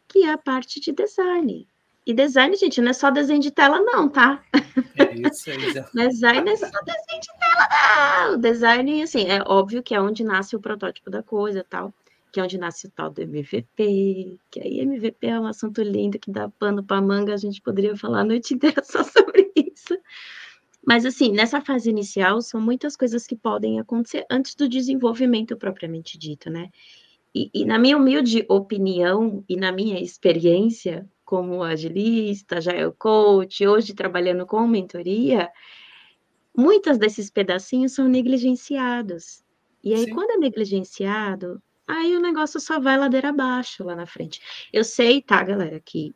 que 0.08 0.24
é 0.24 0.32
a 0.32 0.38
parte 0.38 0.80
de 0.80 0.92
design. 0.92 1.68
E 2.06 2.14
design, 2.14 2.56
gente, 2.56 2.80
não 2.82 2.92
é 2.92 2.94
só 2.94 3.10
desenho 3.10 3.42
de 3.42 3.50
tela, 3.50 3.82
não, 3.82 4.08
tá? 4.08 4.44
É 4.96 5.28
isso 5.28 5.50
aí. 5.50 5.58
design 6.08 6.50
é 6.52 6.56
só 6.56 6.68
desenho 6.68 7.22
de 7.22 7.40
tela, 7.40 7.68
não. 8.28 8.34
O 8.36 8.38
design, 8.38 9.02
assim, 9.02 9.28
é 9.28 9.42
óbvio 9.44 9.82
que 9.82 9.96
é 9.96 10.00
onde 10.00 10.24
nasce 10.24 10.56
o 10.56 10.60
protótipo 10.60 11.10
da 11.10 11.24
coisa 11.24 11.66
tal, 11.68 11.92
que 12.32 12.40
é 12.40 12.44
onde 12.44 12.60
nasce 12.60 12.86
o 12.86 12.92
tal 12.92 13.10
do 13.10 13.24
MVP, 13.24 14.38
que 14.52 14.60
aí 14.60 14.82
MVP 14.82 15.26
é 15.26 15.40
um 15.40 15.48
assunto 15.48 15.82
lindo 15.82 16.20
que 16.20 16.30
dá 16.30 16.48
pano 16.48 16.84
para 16.84 17.02
manga, 17.02 17.34
a 17.34 17.38
gente 17.38 17.60
poderia 17.60 17.98
falar 17.98 18.20
a 18.20 18.24
noite 18.24 18.54
inteira 18.56 18.84
só 18.84 19.04
sobre 19.04 19.52
isso. 19.56 19.98
Mas, 20.86 21.06
assim, 21.06 21.32
nessa 21.32 21.60
fase 21.62 21.90
inicial, 21.90 22.42
são 22.42 22.62
muitas 22.62 22.96
coisas 22.96 23.26
que 23.26 23.36
podem 23.36 23.80
acontecer 23.80 24.26
antes 24.30 24.54
do 24.56 24.70
desenvolvimento 24.70 25.58
propriamente 25.58 26.18
dito, 26.18 26.50
né? 26.50 26.70
E, 27.34 27.50
e 27.54 27.66
na 27.66 27.78
minha 27.78 27.98
humilde 27.98 28.46
opinião 28.48 29.44
e 29.50 29.58
na 29.58 29.72
minha 29.72 30.00
experiência 30.00 31.10
como 31.26 31.64
agilista, 31.64 32.62
já 32.62 32.72
é 32.72 32.86
o 32.86 32.94
coach, 32.94 33.68
hoje 33.68 33.96
trabalhando 33.96 34.46
com 34.46 34.66
mentoria, 34.68 35.52
muitas 36.56 37.00
desses 37.00 37.32
pedacinhos 37.32 37.94
são 37.94 38.08
negligenciados. 38.08 39.44
E 39.84 39.94
aí, 39.94 40.06
Sim. 40.06 40.14
quando 40.14 40.32
é 40.32 40.38
negligenciado, 40.38 41.62
aí 41.88 42.16
o 42.16 42.22
negócio 42.22 42.60
só 42.60 42.80
vai 42.80 42.98
ladeira 42.98 43.30
abaixo 43.30 43.84
lá 43.84 43.96
na 43.96 44.06
frente. 44.06 44.40
Eu 44.72 44.84
sei, 44.84 45.22
tá, 45.22 45.44
galera, 45.44 45.80
que 45.80 46.14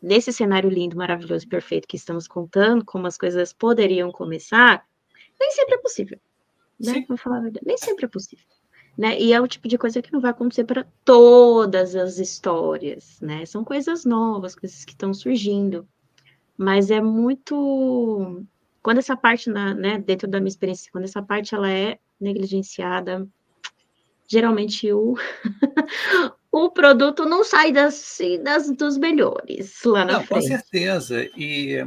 nesse 0.00 0.32
cenário 0.32 0.70
lindo, 0.70 0.96
maravilhoso, 0.96 1.48
perfeito 1.48 1.88
que 1.88 1.96
estamos 1.96 2.26
contando, 2.28 2.84
como 2.84 3.06
as 3.06 3.16
coisas 3.16 3.52
poderiam 3.52 4.10
começar, 4.12 4.84
nem 5.38 5.50
sempre 5.52 5.74
é 5.74 5.78
possível. 5.78 6.18
Né? 6.78 7.04
Vou 7.08 7.16
falar 7.16 7.38
a 7.38 7.42
verdade, 7.42 7.66
nem 7.66 7.76
sempre 7.76 8.04
é 8.04 8.08
possível. 8.08 8.44
Né? 8.96 9.20
E 9.20 9.32
é 9.32 9.40
o 9.40 9.46
tipo 9.46 9.68
de 9.68 9.78
coisa 9.78 10.02
que 10.02 10.12
não 10.12 10.20
vai 10.20 10.30
acontecer 10.30 10.64
para 10.64 10.86
todas 11.04 11.94
as 11.94 12.18
histórias, 12.18 13.20
né? 13.20 13.46
São 13.46 13.64
coisas 13.64 14.04
novas, 14.04 14.56
coisas 14.56 14.84
que 14.84 14.90
estão 14.90 15.14
surgindo. 15.14 15.86
Mas 16.56 16.90
é 16.90 17.00
muito 17.00 18.44
quando 18.82 18.98
essa 18.98 19.16
parte 19.16 19.50
na, 19.50 19.74
né, 19.74 19.98
dentro 19.98 20.26
da 20.26 20.40
minha 20.40 20.48
experiência, 20.48 20.90
quando 20.90 21.04
essa 21.04 21.22
parte 21.22 21.54
ela 21.54 21.70
é 21.70 21.98
negligenciada, 22.20 23.28
geralmente 24.26 24.90
o 24.92 25.14
o 26.64 26.70
produto 26.70 27.24
não 27.24 27.44
sai 27.44 27.72
das, 27.72 28.18
das 28.42 28.70
dos 28.70 28.98
melhores 28.98 29.80
lá 29.84 30.04
na 30.04 30.14
não, 30.14 30.24
frente. 30.24 30.42
Com 30.42 30.48
certeza. 30.48 31.30
E 31.36 31.86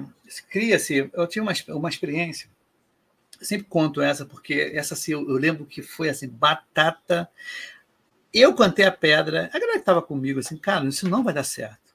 cria-se. 0.50 1.10
Eu 1.14 1.28
tinha 1.28 1.44
uma, 1.44 1.54
uma 1.70 1.90
experiência, 1.90 2.50
sempre 3.42 3.68
conto 3.68 4.02
essa, 4.02 4.26
porque 4.26 4.72
essa 4.74 4.94
assim, 4.94 5.12
eu, 5.12 5.28
eu 5.28 5.36
lembro 5.36 5.66
que 5.66 5.82
foi 5.82 6.10
assim, 6.10 6.28
batata. 6.28 7.30
Eu 8.34 8.54
cantei 8.56 8.86
a 8.86 8.92
pedra, 8.92 9.50
a 9.52 9.60
galera 9.60 9.74
que 9.74 9.80
estava 9.80 10.02
comigo, 10.02 10.40
assim, 10.40 10.56
cara, 10.56 10.88
isso 10.88 11.10
não 11.10 11.24
vai 11.24 11.34
dar 11.34 11.44
certo. 11.44 11.94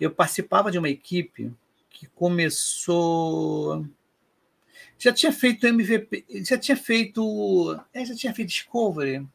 Eu 0.00 0.12
participava 0.12 0.70
de 0.70 0.78
uma 0.78 0.88
equipe 0.88 1.52
que 1.90 2.06
começou. 2.06 3.84
Já 4.96 5.12
tinha 5.12 5.32
feito 5.32 5.66
MVP, 5.66 6.24
já 6.44 6.56
tinha 6.56 6.76
feito. 6.76 7.80
É, 7.92 8.04
já 8.04 8.14
tinha 8.14 8.32
feito 8.32 8.48
Discovery. 8.48 9.26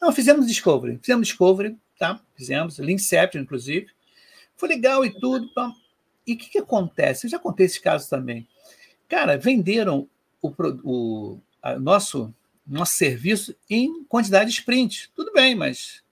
Não, 0.00 0.12
fizemos 0.12 0.46
Discovery. 0.46 0.98
Fizemos 1.00 1.28
Discovery 1.28 1.76
tá? 1.98 2.20
Fizemos, 2.34 2.78
Linkception, 2.78 3.42
inclusive. 3.42 3.88
Foi 4.56 4.68
legal 4.68 5.04
e 5.04 5.10
tudo. 5.10 5.48
E 6.26 6.34
o 6.34 6.38
que, 6.38 6.50
que 6.50 6.58
acontece? 6.58 7.26
Eu 7.26 7.30
já 7.30 7.38
contei 7.38 7.66
esse 7.66 7.80
caso 7.80 8.08
também. 8.08 8.48
Cara, 9.08 9.36
venderam 9.36 10.08
o, 10.40 10.52
o 10.82 11.40
nosso, 11.80 12.34
nosso 12.66 12.94
serviço 12.94 13.54
em 13.68 14.04
quantidade 14.04 14.50
de 14.50 14.58
sprint. 14.58 15.10
Tudo 15.14 15.32
bem, 15.32 15.54
mas 15.54 16.02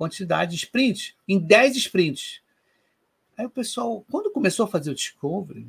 quantidade 0.00 0.52
de 0.52 0.64
sprint, 0.64 1.14
em 1.28 1.38
10 1.38 1.76
sprints. 1.76 2.40
Aí 3.36 3.44
o 3.44 3.50
pessoal, 3.50 4.02
quando 4.10 4.30
começou 4.30 4.64
a 4.64 4.68
fazer 4.68 4.90
o 4.90 4.94
discovery, 4.94 5.66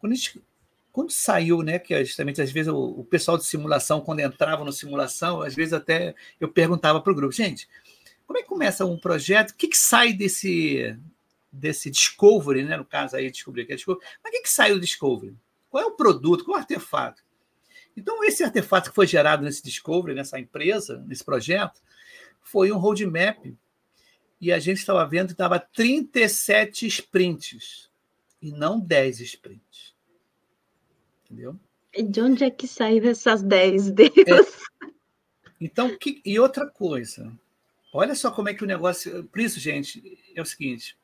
quando, 0.00 0.12
gente, 0.12 0.42
quando 0.90 1.12
saiu, 1.12 1.62
né, 1.62 1.78
que 1.78 2.04
justamente 2.04 2.42
às 2.42 2.50
vezes 2.50 2.72
o, 2.72 2.76
o, 2.76 3.04
pessoal 3.04 3.38
de 3.38 3.44
simulação, 3.44 4.00
quando 4.00 4.20
entrava 4.20 4.64
no 4.64 4.72
simulação, 4.72 5.40
às 5.40 5.54
vezes 5.54 5.72
até 5.72 6.16
eu 6.40 6.48
perguntava 6.48 7.00
para 7.00 7.12
o 7.12 7.14
grupo, 7.14 7.32
gente, 7.32 7.68
como 8.26 8.38
é 8.38 8.42
que 8.42 8.48
começa 8.48 8.84
um 8.84 8.98
projeto? 8.98 9.50
O 9.50 9.54
que, 9.54 9.68
que 9.68 9.76
sai 9.76 10.12
desse, 10.12 10.96
desse 11.52 11.90
discovery, 11.90 12.64
né? 12.64 12.76
no 12.76 12.84
caso 12.84 13.16
aí, 13.16 13.30
descobrir 13.30 13.66
que 13.66 13.72
é 13.72 13.76
discovery. 13.76 14.04
Mas 14.22 14.30
o 14.30 14.36
que, 14.36 14.42
que 14.42 14.50
sai 14.50 14.72
do 14.72 14.80
discovery? 14.80 15.36
Qual 15.70 15.82
é 15.82 15.86
o 15.86 15.92
produto? 15.92 16.44
Qual 16.44 16.56
é 16.56 16.58
o 16.58 16.60
artefato? 16.60 17.22
Então, 17.96 18.24
esse 18.24 18.42
artefato 18.42 18.90
que 18.90 18.94
foi 18.94 19.06
gerado 19.06 19.42
nesse 19.42 19.62
discovery, 19.62 20.14
nessa 20.14 20.38
empresa, 20.38 21.04
nesse 21.06 21.24
projeto, 21.24 21.80
foi 22.40 22.72
um 22.72 22.78
roadmap. 22.78 23.56
E 24.40 24.52
a 24.52 24.58
gente 24.58 24.78
estava 24.78 25.06
vendo 25.06 25.28
que 25.28 25.32
estava 25.32 25.58
37 25.58 26.86
sprints 26.86 27.90
e 28.42 28.50
não 28.50 28.80
10 28.80 29.20
sprints. 29.20 29.94
Entendeu? 31.24 31.58
E 31.92 32.02
de 32.02 32.20
onde 32.20 32.44
é 32.44 32.50
que 32.50 32.66
saíram 32.66 33.10
essas 33.10 33.42
10 33.42 33.90
deles? 33.92 34.62
É. 34.82 34.86
Então, 35.60 35.96
que... 35.96 36.20
e 36.24 36.38
outra 36.38 36.68
coisa, 36.68 37.32
Olha 37.96 38.16
só 38.16 38.28
como 38.28 38.48
é 38.48 38.54
que 38.54 38.64
o 38.64 38.66
negócio. 38.66 39.22
Por 39.26 39.40
isso, 39.40 39.60
gente, 39.60 40.18
é 40.34 40.42
o 40.42 40.44
seguinte: 40.44 40.98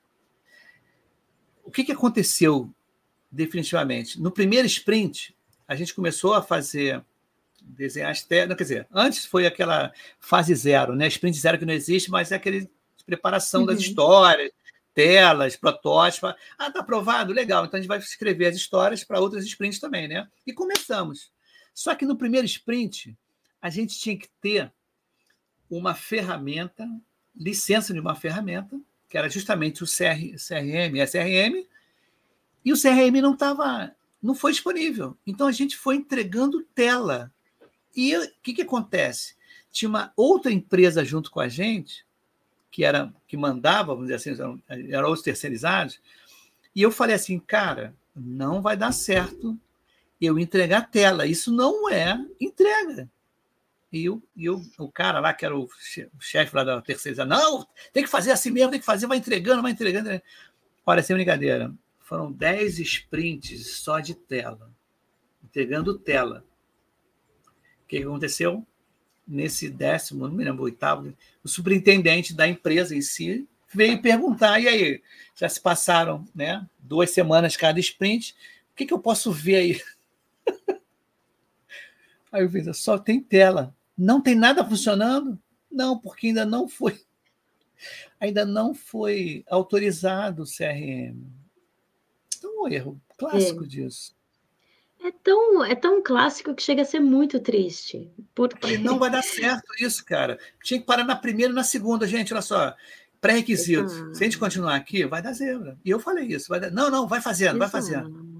o 1.63 1.71
que, 1.71 1.85
que 1.85 1.93
aconteceu 1.93 2.69
definitivamente? 3.31 4.21
No 4.21 4.33
primeiro 4.33 4.67
sprint, 4.67 5.37
a 5.69 5.77
gente 5.77 5.95
começou 5.95 6.35
a 6.35 6.43
fazer 6.43 7.01
desenhar 7.63 8.11
as 8.11 8.25
telas. 8.25 8.57
Quer 8.57 8.65
dizer, 8.65 8.89
antes 8.91 9.25
foi 9.25 9.47
aquela 9.47 9.93
fase 10.19 10.53
zero, 10.53 10.97
né? 10.97 11.07
Sprint 11.07 11.39
zero 11.39 11.61
que 11.61 11.65
não 11.65 11.73
existe, 11.73 12.11
mas 12.11 12.33
é 12.33 12.35
aquele 12.35 12.63
de 12.63 13.05
preparação 13.07 13.61
uhum. 13.61 13.67
das 13.69 13.79
histórias, 13.79 14.51
telas, 14.93 15.55
protótipos. 15.55 16.35
Ah, 16.59 16.73
tá 16.73 16.81
aprovado? 16.81 17.33
Legal. 17.33 17.65
Então 17.65 17.79
a 17.79 17.81
gente 17.81 17.89
vai 17.89 17.99
escrever 17.99 18.47
as 18.47 18.57
histórias 18.57 19.05
para 19.05 19.21
outras 19.21 19.45
sprints 19.45 19.79
também, 19.79 20.09
né? 20.09 20.27
E 20.45 20.53
começamos. 20.53 21.31
Só 21.73 21.95
que 21.95 22.05
no 22.05 22.17
primeiro 22.17 22.47
sprint, 22.47 23.17
a 23.63 23.71
gente 23.71 23.97
tinha 23.97 24.19
que 24.19 24.29
ter 24.41 24.73
uma 25.71 25.95
ferramenta, 25.95 26.89
licença 27.35 27.95
de 27.95 28.01
uma 28.01 28.15
ferramenta, 28.15 28.79
que 29.09 29.17
era 29.17 29.29
justamente 29.29 29.83
o 29.83 29.87
CR, 29.87 30.37
CRM, 30.37 30.99
SRM, 31.07 31.67
e 32.65 32.73
o 32.73 32.81
CRM 32.81 33.21
não 33.23 33.35
estava, 33.35 33.95
não 34.23 34.35
foi 34.35 34.53
disponível. 34.53 35.17
Então 35.27 35.47
a 35.47 35.53
gente 35.53 35.77
foi 35.77 35.97
entregando 35.97 36.63
tela. 36.75 37.33
E 37.95 38.17
o 38.17 38.31
que, 38.43 38.55
que 38.55 38.63
acontece? 38.63 39.35
Tinha 39.71 39.89
uma 39.89 40.13
outra 40.17 40.53
empresa 40.53 41.05
junto 41.05 41.31
com 41.31 41.41
a 41.41 41.49
gente, 41.49 42.05
que 42.71 42.85
era 42.85 43.13
que 43.27 43.37
mandava, 43.37 43.95
vamos 43.95 44.11
dizer 44.11 44.17
assim, 44.17 44.31
eram, 44.31 44.63
eram 44.69 45.13
os 45.13 45.23
terceirizados, 45.23 46.01
e 46.75 46.83
eu 46.83 46.91
falei 46.91 47.17
assim, 47.17 47.39
cara, 47.39 47.95
não 48.15 48.61
vai 48.61 48.77
dar 48.77 48.93
certo 48.93 49.59
eu 50.21 50.39
entregar 50.39 50.91
tela. 50.91 51.27
Isso 51.27 51.53
não 51.53 51.89
é 51.89 52.19
entrega. 52.41 53.11
E, 53.93 54.09
o, 54.09 54.23
e 54.37 54.49
o, 54.49 54.63
o 54.79 54.91
cara 54.91 55.19
lá, 55.19 55.35
que 55.35 55.45
era 55.45 55.57
o 55.57 55.69
chefe 56.21 56.55
lá 56.55 56.63
da 56.63 56.81
terceira, 56.81 57.25
não, 57.25 57.67
tem 57.93 58.05
que 58.05 58.09
fazer 58.09 58.31
assim 58.31 58.51
mesmo, 58.51 58.71
tem 58.71 58.79
que 58.79 58.87
fazer, 58.87 59.07
vai 59.07 59.19
entregando, 59.19 59.63
vai 59.63 59.73
entregando. 59.73 60.23
Olha, 60.87 61.03
sem 61.03 61.17
brincadeira, 61.17 61.75
foram 61.99 62.31
10 62.31 62.79
sprints 62.79 63.79
só 63.79 63.99
de 63.99 64.15
tela, 64.15 64.71
entregando 65.43 65.99
tela. 65.99 66.45
O 67.85 67.87
que 67.89 67.99
aconteceu? 67.99 68.65
Nesse 69.27 69.69
décimo, 69.69 70.27
não 70.27 70.35
me 70.35 70.45
lembro, 70.45 70.65
oitavo, 70.65 71.13
o 71.43 71.49
superintendente 71.49 72.35
da 72.35 72.49
empresa 72.49 72.97
em 72.97 73.03
si 73.03 73.49
veio 73.73 74.03
perguntar, 74.03 74.59
e 74.61 74.67
aí, 74.67 75.03
já 75.37 75.49
se 75.49 75.61
passaram 75.61 76.27
né, 76.35 76.67
duas 76.79 77.11
semanas 77.11 77.57
cada 77.57 77.79
sprint, 77.79 78.35
o 78.73 78.77
que, 78.77 78.87
que 78.87 78.93
eu 78.93 78.99
posso 78.99 79.31
ver 79.33 79.57
aí? 79.57 79.83
Aí 82.33 82.43
eu 82.45 82.49
fiz, 82.49 82.77
só 82.79 82.97
tem 82.97 83.21
tela. 83.21 83.75
Não 84.01 84.19
tem 84.19 84.35
nada 84.35 84.65
funcionando? 84.65 85.39
Não, 85.71 85.99
porque 85.99 86.29
ainda 86.29 86.47
não 86.47 86.67
foi 86.67 86.99
ainda 88.19 88.47
não 88.47 88.73
foi 88.75 89.45
autorizado 89.47 90.43
o 90.43 90.47
CRM. 90.47 91.23
Então, 92.39 92.63
um 92.65 92.69
erro 92.69 93.01
clássico 93.19 93.65
é. 93.65 93.67
disso. 93.67 94.15
É 95.03 95.11
tão, 95.23 95.65
é 95.65 95.75
tão 95.75 96.03
clássico 96.03 96.55
que 96.55 96.63
chega 96.63 96.83
a 96.83 96.85
ser 96.85 97.01
muito 97.01 97.41
triste. 97.41 98.11
Porque... 98.35 98.79
Não 98.79 98.99
vai 98.99 99.11
dar 99.11 99.23
certo 99.23 99.67
isso, 99.79 100.05
cara. 100.05 100.39
Tinha 100.63 100.81
que 100.81 100.87
parar 100.87 101.05
na 101.05 101.17
primeira 101.17 101.53
e 101.53 101.57
na 101.57 101.65
segunda, 101.65 102.07
gente. 102.07 102.33
Olha 102.33 102.43
só. 102.43 102.75
Pré-requisitos. 103.19 103.93
Se 104.17 104.23
a 104.23 104.25
gente 104.25 104.39
continuar 104.39 104.77
aqui, 104.77 105.05
vai 105.07 105.23
dar 105.23 105.33
zebra. 105.33 105.79
E 105.85 105.91
eu 105.91 106.01
falei 106.01 106.27
isso. 106.27 106.51
Dar... 106.59 106.71
Não, 106.71 106.91
não, 106.91 107.07
vai 107.07 107.21
fazendo, 107.21 107.57
Exato. 107.57 107.59
vai 107.59 107.69
fazendo. 107.69 108.40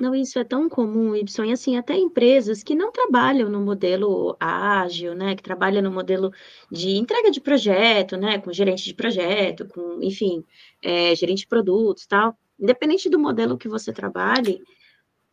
Não, 0.00 0.14
isso 0.14 0.38
é 0.38 0.44
tão 0.44 0.68
comum, 0.68 1.14
Y, 1.14 1.46
e 1.48 1.52
assim, 1.52 1.76
até 1.76 1.96
empresas 1.96 2.62
que 2.62 2.74
não 2.74 2.90
trabalham 2.90 3.48
no 3.48 3.60
modelo 3.60 4.36
ágil, 4.40 5.14
né, 5.14 5.36
que 5.36 5.42
trabalham 5.42 5.82
no 5.82 5.90
modelo 5.90 6.32
de 6.70 6.96
entrega 6.96 7.30
de 7.30 7.40
projeto, 7.40 8.16
né, 8.16 8.38
com 8.38 8.52
gerente 8.52 8.84
de 8.84 8.94
projeto, 8.94 9.66
com, 9.68 10.02
enfim, 10.02 10.44
é, 10.82 11.14
gerente 11.14 11.40
de 11.40 11.46
produtos, 11.46 12.06
tal. 12.06 12.36
Independente 12.58 13.08
do 13.08 13.18
modelo 13.18 13.56
que 13.56 13.68
você 13.68 13.92
trabalhe, 13.92 14.60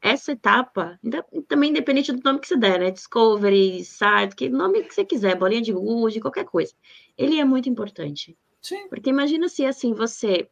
essa 0.01 0.31
etapa, 0.31 0.99
também 1.47 1.71
independente 1.71 2.11
do 2.11 2.21
nome 2.23 2.39
que 2.39 2.47
você 2.47 2.55
der, 2.55 2.79
né, 2.79 2.91
Discovery, 2.91 3.83
Site, 3.83 4.35
que 4.35 4.47
nome 4.47 4.83
que 4.83 4.93
você 4.93 5.03
quiser, 5.03 5.35
bolinha 5.35 5.61
de 5.61 5.73
gude, 5.73 6.21
qualquer 6.21 6.45
coisa, 6.45 6.73
ele 7.17 7.39
é 7.39 7.45
muito 7.45 7.67
importante. 7.67 8.37
Sim. 8.61 8.87
Porque 8.89 9.09
imagina 9.09 9.49
se, 9.49 9.65
assim, 9.65 9.93
você 9.93 10.49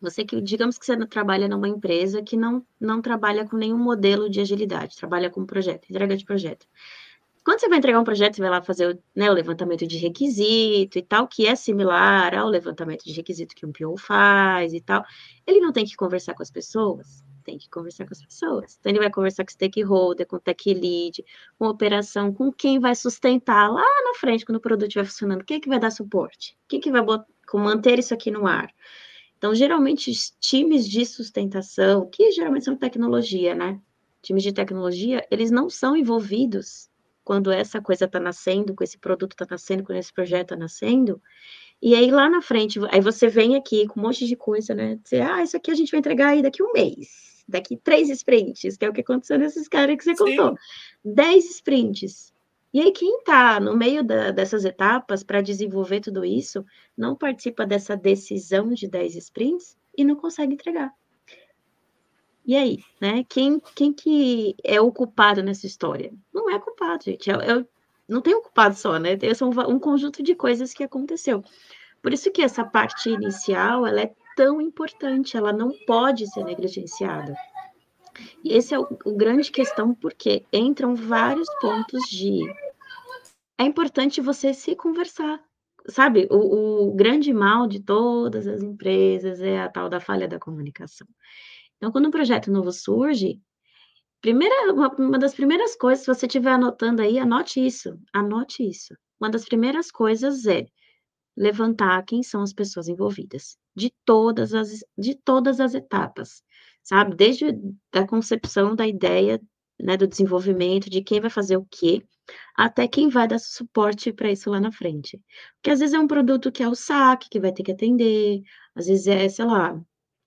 você 0.00 0.24
que, 0.24 0.40
digamos 0.40 0.78
que 0.78 0.86
você 0.86 0.96
trabalha 1.06 1.48
numa 1.48 1.68
empresa 1.68 2.22
que 2.22 2.36
não, 2.36 2.64
não 2.80 3.02
trabalha 3.02 3.46
com 3.46 3.56
nenhum 3.56 3.78
modelo 3.78 4.30
de 4.30 4.40
agilidade, 4.40 4.96
trabalha 4.96 5.30
com 5.30 5.44
projeto, 5.44 5.90
entrega 5.90 6.16
de 6.16 6.24
projeto. 6.24 6.66
Quando 7.44 7.60
você 7.60 7.68
vai 7.68 7.78
entregar 7.78 7.98
um 7.98 8.04
projeto, 8.04 8.36
você 8.36 8.42
vai 8.42 8.50
lá 8.50 8.62
fazer 8.62 8.94
o, 8.94 9.02
né, 9.16 9.30
o 9.30 9.34
levantamento 9.34 9.86
de 9.86 9.96
requisito 9.96 10.98
e 10.98 11.02
tal, 11.02 11.26
que 11.26 11.46
é 11.46 11.56
similar 11.56 12.34
ao 12.34 12.46
levantamento 12.46 13.04
de 13.04 13.12
requisito 13.12 13.54
que 13.54 13.64
um 13.64 13.72
PO 13.72 13.96
faz 13.96 14.74
e 14.74 14.80
tal. 14.80 15.02
Ele 15.46 15.58
não 15.58 15.72
tem 15.72 15.86
que 15.86 15.96
conversar 15.96 16.34
com 16.34 16.42
as 16.42 16.50
pessoas, 16.50 17.24
tem 17.44 17.56
que 17.56 17.70
conversar 17.70 18.04
com 18.04 18.12
as 18.12 18.22
pessoas. 18.22 18.76
Então, 18.78 18.92
ele 18.92 18.98
vai 18.98 19.10
conversar 19.10 19.44
com 19.44 19.48
o 19.48 19.52
stakeholder, 19.52 20.26
com 20.26 20.36
o 20.36 20.40
tech 20.40 20.74
lead, 20.74 21.24
com 21.58 21.64
a 21.64 21.70
operação, 21.70 22.34
com 22.34 22.52
quem 22.52 22.78
vai 22.78 22.94
sustentar 22.94 23.72
lá 23.72 23.86
na 24.04 24.14
frente, 24.20 24.44
quando 24.44 24.56
o 24.56 24.60
produto 24.60 24.88
estiver 24.88 25.06
funcionando, 25.06 25.42
quem 25.42 25.56
é 25.56 25.60
que 25.60 25.70
vai 25.70 25.80
dar 25.80 25.90
suporte? 25.90 26.54
Quem 26.68 26.78
é 26.78 26.82
que 26.82 26.90
vai 26.90 27.00
botar, 27.00 27.26
manter 27.54 27.98
isso 27.98 28.12
aqui 28.12 28.30
no 28.30 28.46
ar? 28.46 28.70
Então, 29.38 29.54
geralmente, 29.54 30.12
times 30.40 30.86
de 30.86 31.06
sustentação, 31.06 32.08
que 32.10 32.30
geralmente 32.32 32.64
são 32.64 32.76
tecnologia, 32.76 33.54
né? 33.54 33.80
Times 34.20 34.42
de 34.42 34.52
tecnologia, 34.52 35.24
eles 35.30 35.50
não 35.50 35.70
são 35.70 35.96
envolvidos 35.96 36.90
quando 37.24 37.52
essa 37.52 37.80
coisa 37.80 38.06
está 38.06 38.18
nascendo, 38.18 38.74
com 38.74 38.82
esse 38.82 38.98
produto 38.98 39.32
está 39.32 39.46
nascendo, 39.48 39.84
quando 39.84 39.98
esse 39.98 40.12
projeto 40.12 40.54
está 40.54 40.56
nascendo, 40.56 41.22
e 41.80 41.94
aí 41.94 42.10
lá 42.10 42.28
na 42.28 42.42
frente, 42.42 42.80
aí 42.90 43.00
você 43.00 43.28
vem 43.28 43.54
aqui 43.54 43.86
com 43.86 44.00
um 44.00 44.02
monte 44.02 44.26
de 44.26 44.34
coisa, 44.34 44.74
né? 44.74 44.98
Dizer, 45.02 45.22
ah, 45.22 45.42
isso 45.42 45.56
aqui 45.56 45.70
a 45.70 45.74
gente 45.74 45.90
vai 45.90 46.00
entregar 46.00 46.30
aí 46.30 46.42
daqui 46.42 46.62
um 46.62 46.72
mês, 46.72 47.44
daqui 47.46 47.76
três 47.76 48.10
sprints, 48.10 48.76
que 48.76 48.84
é 48.84 48.88
o 48.88 48.92
que 48.92 49.02
aconteceu 49.02 49.38
nesses 49.38 49.68
caras 49.68 49.96
que 49.96 50.04
você 50.04 50.16
Sim. 50.16 50.36
contou. 50.36 50.56
Dez 51.04 51.48
sprints. 51.50 52.32
E 52.72 52.80
aí, 52.80 52.92
quem 52.92 53.18
está 53.18 53.58
no 53.58 53.76
meio 53.76 54.04
da, 54.04 54.30
dessas 54.30 54.64
etapas 54.64 55.22
para 55.22 55.40
desenvolver 55.40 56.00
tudo 56.00 56.24
isso, 56.24 56.64
não 56.96 57.16
participa 57.16 57.64
dessa 57.64 57.96
decisão 57.96 58.72
de 58.74 58.86
10 58.86 59.16
sprints 59.16 59.76
e 59.96 60.04
não 60.04 60.14
consegue 60.14 60.54
entregar. 60.54 60.92
E 62.44 62.56
aí, 62.56 62.78
né? 63.00 63.24
Quem, 63.28 63.60
quem 63.74 63.92
que 63.92 64.56
é 64.64 64.80
o 64.80 64.92
culpado 64.92 65.42
nessa 65.42 65.66
história? 65.66 66.12
Não 66.32 66.50
é 66.50 66.58
culpado, 66.58 67.04
gente. 67.04 67.30
É, 67.30 67.34
é, 67.34 67.66
não 68.08 68.22
tem 68.22 68.34
um 68.34 68.42
culpado 68.42 68.74
só, 68.74 68.98
né? 68.98 69.16
Tem 69.16 69.30
um, 69.42 69.74
um 69.74 69.78
conjunto 69.78 70.22
de 70.22 70.34
coisas 70.34 70.72
que 70.72 70.82
aconteceu. 70.82 71.44
Por 72.02 72.12
isso 72.12 72.30
que 72.30 72.42
essa 72.42 72.64
parte 72.64 73.10
inicial 73.10 73.86
ela 73.86 74.00
é 74.00 74.14
tão 74.36 74.60
importante, 74.60 75.36
ela 75.36 75.52
não 75.52 75.72
pode 75.86 76.26
ser 76.26 76.44
negligenciada. 76.44 77.34
E 78.44 78.52
esse 78.52 78.74
é 78.74 78.78
o, 78.78 78.86
o 79.04 79.16
grande 79.16 79.50
questão, 79.50 79.94
porque 79.94 80.44
entram 80.52 80.94
vários 80.94 81.48
pontos 81.60 82.02
de. 82.08 82.40
É 83.58 83.64
importante 83.64 84.20
você 84.20 84.54
se 84.54 84.76
conversar. 84.76 85.40
Sabe, 85.88 86.28
o, 86.30 86.88
o 86.88 86.94
grande 86.94 87.32
mal 87.32 87.66
de 87.66 87.80
todas 87.80 88.46
as 88.46 88.62
empresas 88.62 89.40
é 89.40 89.60
a 89.60 89.68
tal 89.68 89.88
da 89.88 90.00
falha 90.00 90.28
da 90.28 90.38
comunicação. 90.38 91.06
Então, 91.76 91.90
quando 91.90 92.08
um 92.08 92.10
projeto 92.10 92.50
novo 92.50 92.70
surge, 92.72 93.40
Primeira, 94.20 94.72
uma, 94.72 94.92
uma 94.96 95.18
das 95.18 95.32
primeiras 95.32 95.76
coisas, 95.76 96.04
se 96.04 96.12
você 96.12 96.26
estiver 96.26 96.50
anotando 96.50 97.00
aí, 97.02 97.18
anote 97.20 97.64
isso, 97.64 97.96
anote 98.12 98.68
isso. 98.68 98.94
Uma 99.20 99.30
das 99.30 99.44
primeiras 99.44 99.92
coisas 99.92 100.44
é 100.44 100.66
levantar 101.36 102.04
quem 102.04 102.20
são 102.22 102.42
as 102.42 102.52
pessoas 102.52 102.88
envolvidas, 102.88 103.56
de 103.76 103.94
todas 104.04 104.54
as, 104.54 104.84
de 104.98 105.14
todas 105.14 105.60
as 105.60 105.72
etapas, 105.72 106.42
sabe? 106.88 107.14
Desde 107.14 107.46
a 107.92 108.06
concepção 108.06 108.74
da 108.74 108.86
ideia, 108.86 109.38
né, 109.78 109.96
do 109.96 110.06
desenvolvimento, 110.06 110.88
de 110.88 111.02
quem 111.02 111.20
vai 111.20 111.28
fazer 111.28 111.58
o 111.58 111.66
quê, 111.70 112.02
até 112.56 112.88
quem 112.88 113.10
vai 113.10 113.28
dar 113.28 113.38
suporte 113.38 114.10
para 114.10 114.32
isso 114.32 114.48
lá 114.48 114.58
na 114.58 114.72
frente. 114.72 115.20
Porque 115.56 115.70
às 115.70 115.80
vezes 115.80 115.94
é 115.94 115.98
um 115.98 116.06
produto 116.06 116.50
que 116.50 116.62
é 116.62 116.68
o 116.68 116.74
SAC, 116.74 117.28
que 117.30 117.38
vai 117.38 117.52
ter 117.52 117.62
que 117.62 117.72
atender, 117.72 118.40
às 118.74 118.86
vezes 118.86 119.06
é, 119.06 119.28
sei 119.28 119.44
lá, 119.44 119.78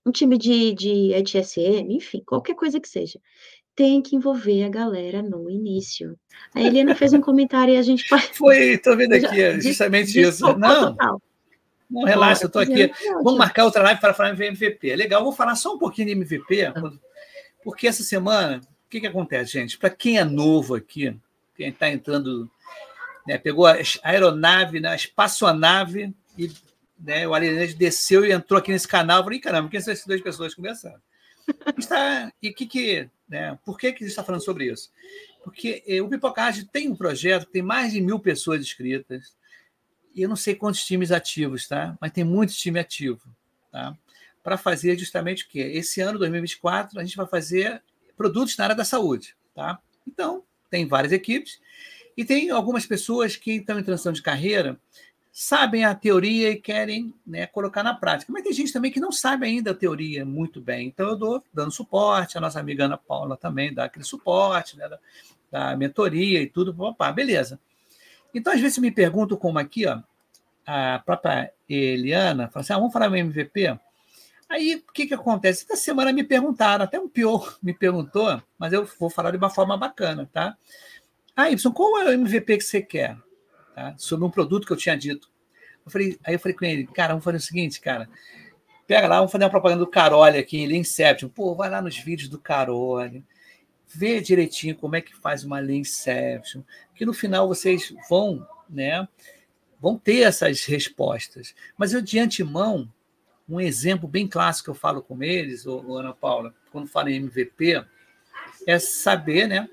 um 0.06 0.12
time 0.12 0.38
de, 0.38 0.72
de 0.74 1.12
ETSM, 1.14 1.96
enfim, 1.96 2.22
qualquer 2.24 2.54
coisa 2.54 2.80
que 2.80 2.88
seja 2.88 3.18
tem 3.74 4.02
que 4.02 4.14
envolver 4.14 4.64
a 4.64 4.68
galera 4.68 5.22
no 5.22 5.48
início. 5.48 6.14
A 6.54 6.60
Helena 6.60 6.94
fez 6.94 7.14
um 7.14 7.22
comentário 7.22 7.72
e 7.72 7.78
a 7.78 7.82
gente 7.82 8.04
Foi, 8.36 8.74
estou 8.74 8.94
vendo 8.94 9.14
aqui, 9.14 9.40
é 9.40 9.58
justamente 9.58 10.20
isso. 10.20 10.46
Não, 10.58 10.92
total. 10.92 11.22
Não 11.92 12.04
relaxa, 12.04 12.44
eu 12.44 12.46
estou 12.46 12.62
aqui. 12.62 12.90
Vamos 13.22 13.36
marcar 13.36 13.64
outra 13.64 13.82
live 13.82 14.00
para 14.00 14.14
falar 14.14 14.30
em 14.30 14.46
MVP. 14.46 14.90
É 14.90 14.96
legal, 14.96 15.22
vou 15.22 15.32
falar 15.32 15.54
só 15.54 15.74
um 15.74 15.78
pouquinho 15.78 16.06
de 16.06 16.12
MVP, 16.12 16.72
porque 17.62 17.86
essa 17.86 18.02
semana, 18.02 18.58
o 18.58 18.88
que, 18.88 19.00
que 19.00 19.06
acontece, 19.06 19.52
gente? 19.52 19.76
Para 19.76 19.90
quem 19.90 20.18
é 20.18 20.24
novo 20.24 20.74
aqui, 20.74 21.14
quem 21.54 21.68
está 21.68 21.90
entrando, 21.90 22.50
né, 23.26 23.36
pegou 23.36 23.66
a 23.66 23.76
aeronave, 24.02 24.80
né, 24.80 24.88
a 24.88 24.96
espaçonave, 24.96 26.14
e 26.36 26.50
né, 26.98 27.28
o 27.28 27.34
Alienage 27.34 27.74
desceu 27.74 28.24
e 28.24 28.32
entrou 28.32 28.58
aqui 28.58 28.72
nesse 28.72 28.88
canal. 28.88 29.18
Eu 29.18 29.24
falei, 29.24 29.38
caramba, 29.38 29.68
quem 29.68 29.80
são 29.80 29.92
essas 29.92 30.06
duas 30.06 30.20
pessoas 30.22 30.54
conversando? 30.54 31.00
Está, 31.76 32.32
e 32.40 32.52
que, 32.52 32.66
que, 32.66 33.08
né, 33.28 33.58
por 33.64 33.78
que, 33.78 33.92
que 33.92 34.04
a 34.04 34.06
gente 34.06 34.10
está 34.10 34.24
falando 34.24 34.42
sobre 34.42 34.72
isso? 34.72 34.90
Porque 35.44 35.82
eh, 35.86 36.00
o 36.00 36.08
Pipocard 36.08 36.64
tem 36.66 36.88
um 36.88 36.96
projeto 36.96 37.46
que 37.46 37.52
tem 37.52 37.62
mais 37.62 37.92
de 37.92 38.00
mil 38.00 38.18
pessoas 38.18 38.60
inscritas, 38.60 39.36
eu 40.16 40.28
não 40.28 40.36
sei 40.36 40.54
quantos 40.54 40.84
times 40.84 41.10
ativos, 41.10 41.66
tá? 41.66 41.96
mas 42.00 42.12
tem 42.12 42.24
muito 42.24 42.52
time 42.52 42.78
ativo. 42.78 43.22
Tá? 43.70 43.96
Para 44.42 44.56
fazer 44.58 44.98
justamente 44.98 45.44
o 45.44 45.48
quê? 45.48 45.60
Esse 45.60 46.00
ano, 46.00 46.18
2024, 46.18 46.98
a 46.98 47.04
gente 47.04 47.16
vai 47.16 47.26
fazer 47.26 47.82
produtos 48.16 48.56
na 48.56 48.64
área 48.64 48.76
da 48.76 48.84
saúde. 48.84 49.34
Tá? 49.54 49.78
Então, 50.06 50.42
tem 50.70 50.86
várias 50.86 51.12
equipes, 51.12 51.60
e 52.16 52.24
tem 52.24 52.50
algumas 52.50 52.86
pessoas 52.86 53.36
que 53.36 53.52
estão 53.52 53.78
em 53.78 53.82
transição 53.82 54.12
de 54.12 54.22
carreira 54.22 54.78
sabem 55.32 55.82
a 55.84 55.94
teoria 55.94 56.50
e 56.50 56.56
querem 56.56 57.14
né, 57.26 57.46
colocar 57.46 57.82
na 57.82 57.94
prática. 57.94 58.30
Mas 58.30 58.42
tem 58.42 58.52
gente 58.52 58.72
também 58.72 58.90
que 58.90 59.00
não 59.00 59.10
sabe 59.10 59.46
ainda 59.46 59.70
a 59.70 59.74
teoria 59.74 60.26
muito 60.26 60.60
bem. 60.60 60.88
Então, 60.88 61.08
eu 61.08 61.16
dou 61.16 61.42
dando 61.52 61.72
suporte, 61.72 62.36
a 62.36 62.40
nossa 62.40 62.60
amiga 62.60 62.84
Ana 62.84 62.98
Paula 62.98 63.36
também 63.36 63.72
dá 63.72 63.84
aquele 63.84 64.04
suporte, 64.04 64.76
né, 64.76 64.88
da, 64.88 64.98
da 65.50 65.76
mentoria 65.76 66.42
e 66.42 66.46
tudo. 66.46 66.74
Opa, 66.78 67.10
beleza. 67.10 67.58
Então, 68.34 68.52
às 68.52 68.60
vezes, 68.60 68.78
me 68.78 68.90
pergunto 68.90 69.36
como 69.36 69.58
aqui, 69.58 69.86
ó, 69.86 70.00
a 70.66 71.00
própria 71.04 71.52
Eliana 71.68 72.48
fala 72.48 72.62
assim: 72.62 72.72
ah, 72.72 72.78
vamos 72.78 72.92
falar 72.92 73.08
do 73.08 73.16
MVP? 73.16 73.78
Aí, 74.48 74.76
o 74.76 74.92
que, 74.92 75.06
que 75.06 75.14
acontece? 75.14 75.64
Essa 75.64 75.76
semana 75.76 76.12
me 76.12 76.24
perguntaram, 76.24 76.84
até 76.84 76.98
um 77.00 77.08
pior 77.08 77.56
me 77.62 77.72
perguntou, 77.72 78.42
mas 78.58 78.72
eu 78.72 78.84
vou 78.98 79.08
falar 79.10 79.30
de 79.30 79.38
uma 79.38 79.50
forma 79.50 79.76
bacana, 79.76 80.28
tá? 80.32 80.56
Ah, 81.34 81.50
Y, 81.50 81.72
qual 81.72 81.98
é 81.98 82.04
o 82.04 82.12
MVP 82.12 82.58
que 82.58 82.64
você 82.64 82.82
quer? 82.82 83.16
tá? 83.74 83.94
sobre 83.98 84.24
um 84.24 84.30
produto 84.30 84.66
que 84.66 84.72
eu 84.72 84.76
tinha 84.76 84.96
dito. 84.96 85.28
Eu 85.84 85.90
falei, 85.90 86.18
aí 86.24 86.34
eu 86.34 86.38
falei 86.38 86.56
com 86.56 86.64
ele, 86.64 86.86
cara, 86.86 87.08
vamos 87.08 87.24
fazer 87.24 87.38
o 87.38 87.40
seguinte, 87.40 87.80
cara. 87.80 88.08
Pega 88.86 89.08
lá, 89.08 89.16
vamos 89.16 89.32
fazer 89.32 89.44
uma 89.44 89.50
propaganda 89.50 89.80
do 89.80 89.90
Carole 89.90 90.38
aqui 90.38 90.58
em 90.58 90.76
Inception. 90.76 91.28
Pô, 91.28 91.54
vai 91.54 91.70
lá 91.70 91.80
nos 91.80 91.96
vídeos 91.96 92.28
do 92.28 92.38
Carole, 92.38 93.24
vê 93.94 94.20
direitinho 94.20 94.76
como 94.76 94.96
é 94.96 95.00
que 95.00 95.14
faz 95.14 95.44
uma 95.44 95.62
Inception, 95.62 96.62
que 96.94 97.04
no 97.04 97.12
final 97.12 97.48
vocês 97.48 97.94
vão, 98.08 98.46
né, 98.68 99.06
vão 99.80 99.98
ter 99.98 100.20
essas 100.20 100.64
respostas. 100.64 101.54
Mas 101.76 101.92
eu, 101.92 102.00
de 102.00 102.18
antemão, 102.18 102.88
um 103.48 103.60
exemplo 103.60 104.08
bem 104.08 104.26
clássico 104.26 104.66
que 104.66 104.70
eu 104.70 104.74
falo 104.74 105.02
com 105.02 105.22
eles, 105.22 105.66
ô, 105.66 105.96
Ana 105.96 106.14
Paula, 106.14 106.54
quando 106.70 106.88
falo 106.88 107.08
em 107.08 107.16
MVP, 107.16 107.84
é 108.66 108.78
saber, 108.78 109.46
né, 109.46 109.68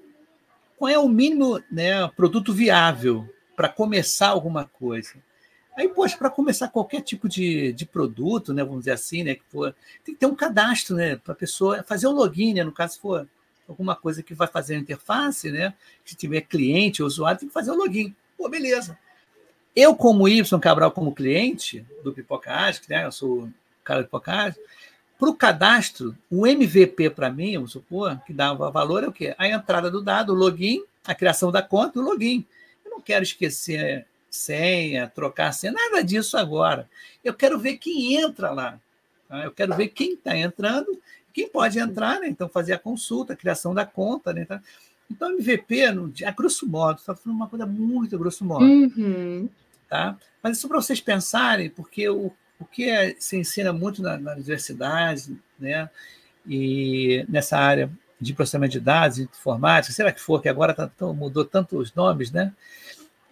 qual 0.77 0.89
é 0.89 0.97
o 0.97 1.08
mínimo, 1.08 1.62
né, 1.71 2.08
produto 2.15 2.53
viável 2.53 3.27
para 3.55 3.69
começar 3.69 4.29
alguma 4.29 4.65
coisa. 4.65 5.15
Aí, 5.77 5.88
poxa, 5.88 6.17
para 6.17 6.29
começar 6.29 6.67
qualquer 6.67 7.01
tipo 7.01 7.29
de, 7.29 7.71
de 7.71 7.86
produto, 7.86 8.53
né, 8.53 8.63
vamos 8.63 8.79
dizer 8.79 8.91
assim, 8.91 9.23
né, 9.23 9.36
que 9.36 9.43
for, 9.49 9.73
tem 10.03 10.13
que 10.13 10.19
ter 10.19 10.25
um 10.25 10.36
cadastro, 10.36 10.95
né, 10.95 11.15
para 11.15 11.34
a 11.34 11.38
pessoa 11.38 11.84
fazer 11.84 12.08
o 12.08 12.12
login, 12.12 12.53
né, 12.53 12.63
no 12.63 12.71
caso 12.71 12.95
se 12.95 12.99
for 12.99 13.29
alguma 13.69 13.95
coisa 13.95 14.23
que 14.23 14.34
vai 14.34 14.47
fazer 14.47 14.75
a 14.75 14.79
interface, 14.79 15.51
né, 15.51 15.73
se 16.03 16.15
tiver 16.15 16.41
cliente 16.41 17.01
ou 17.01 17.08
usuário, 17.08 17.39
tem 17.39 17.47
que 17.47 17.53
fazer 17.53 17.71
o 17.71 17.75
login. 17.75 18.13
Pô, 18.38 18.49
beleza. 18.49 18.97
Eu, 19.75 19.95
como 19.95 20.27
Y 20.27 20.43
Cabral, 20.60 20.91
como 20.91 21.13
cliente 21.13 21.86
do 22.03 22.12
Pipocage, 22.12 22.82
né, 22.89 23.05
eu 23.05 23.12
sou 23.12 23.43
o 23.43 23.53
cara 23.84 24.01
do 24.01 24.05
Pipocage, 24.05 24.58
para 25.17 25.29
o 25.29 25.36
cadastro, 25.36 26.15
o 26.32 26.47
MVP 26.47 27.10
para 27.12 27.29
mim, 27.29 27.55
vamos 27.55 27.73
supor, 27.73 28.19
que 28.25 28.34
dava 28.34 28.71
valor 28.71 29.03
é 29.03 29.08
o 29.08 29.12
quê? 29.12 29.36
A 29.38 29.47
entrada 29.47 29.91
do 29.91 30.01
dado, 30.01 30.34
o 30.34 30.36
login, 30.36 30.84
a 31.05 31.13
criação 31.13 31.51
da 31.51 31.62
conta 31.62 31.99
e 31.99 32.01
o 32.01 32.05
login 32.05 32.45
não 32.99 33.01
quero 33.01 33.23
esquecer 33.23 34.05
senha, 34.29 35.08
trocar 35.08 35.51
senha, 35.53 35.73
nada 35.73 36.03
disso 36.03 36.38
agora. 36.38 36.89
Eu 37.23 37.34
quero 37.34 37.58
ver 37.58 37.77
quem 37.77 38.15
entra 38.15 38.51
lá. 38.51 38.79
Tá? 39.27 39.43
Eu 39.43 39.51
quero 39.51 39.75
ver 39.75 39.88
quem 39.88 40.13
está 40.13 40.38
entrando, 40.38 40.99
quem 41.34 41.50
pode 41.50 41.80
entrar, 41.80 42.20
né? 42.20 42.28
então 42.28 42.50
fazer 42.50 42.74
a 42.74 42.80
consulta, 42.80 43.34
a 43.34 43.36
criação 43.36 43.74
da 43.74 43.86
conta. 43.86 44.34
Né? 44.34 44.46
Então, 45.10 45.32
MVP, 45.32 45.86
a 46.26 46.32
grosso 46.32 46.68
modo, 46.68 47.00
está 47.00 47.15
falando 47.15 47.38
uma 47.38 47.48
coisa 47.48 47.65
muito 47.65 48.18
grosso 48.18 48.44
modo. 48.46 48.65
Uhum. 48.65 49.50
Tá? 49.89 50.18
Mas 50.42 50.58
isso 50.58 50.68
para 50.68 50.82
vocês 50.82 51.02
pensarem, 51.02 51.70
porque 51.70 52.08
o, 52.10 52.32
o 52.60 52.65
que 52.65 52.89
é, 52.89 53.15
se 53.20 53.38
ensina 53.38 53.74
muito 53.74 54.02
na, 54.02 54.18
na 54.18 54.34
universidade, 54.34 55.38
né? 55.60 55.89
e 56.48 57.26
nessa 57.28 57.58
área 57.58 57.92
de 58.20 58.34
processamento 58.34 58.74
de 58.74 58.80
dados, 58.80 59.18
de 59.18 59.24
informática, 59.24 59.94
será 59.94 60.12
que 60.12 60.22
for, 60.22 60.42
que 60.42 60.50
agora 60.50 60.74
tá, 60.74 60.89
mudou 61.13 61.46
tanto 61.46 61.78
os 61.78 61.94
nomes, 61.94 62.32
né? 62.32 62.54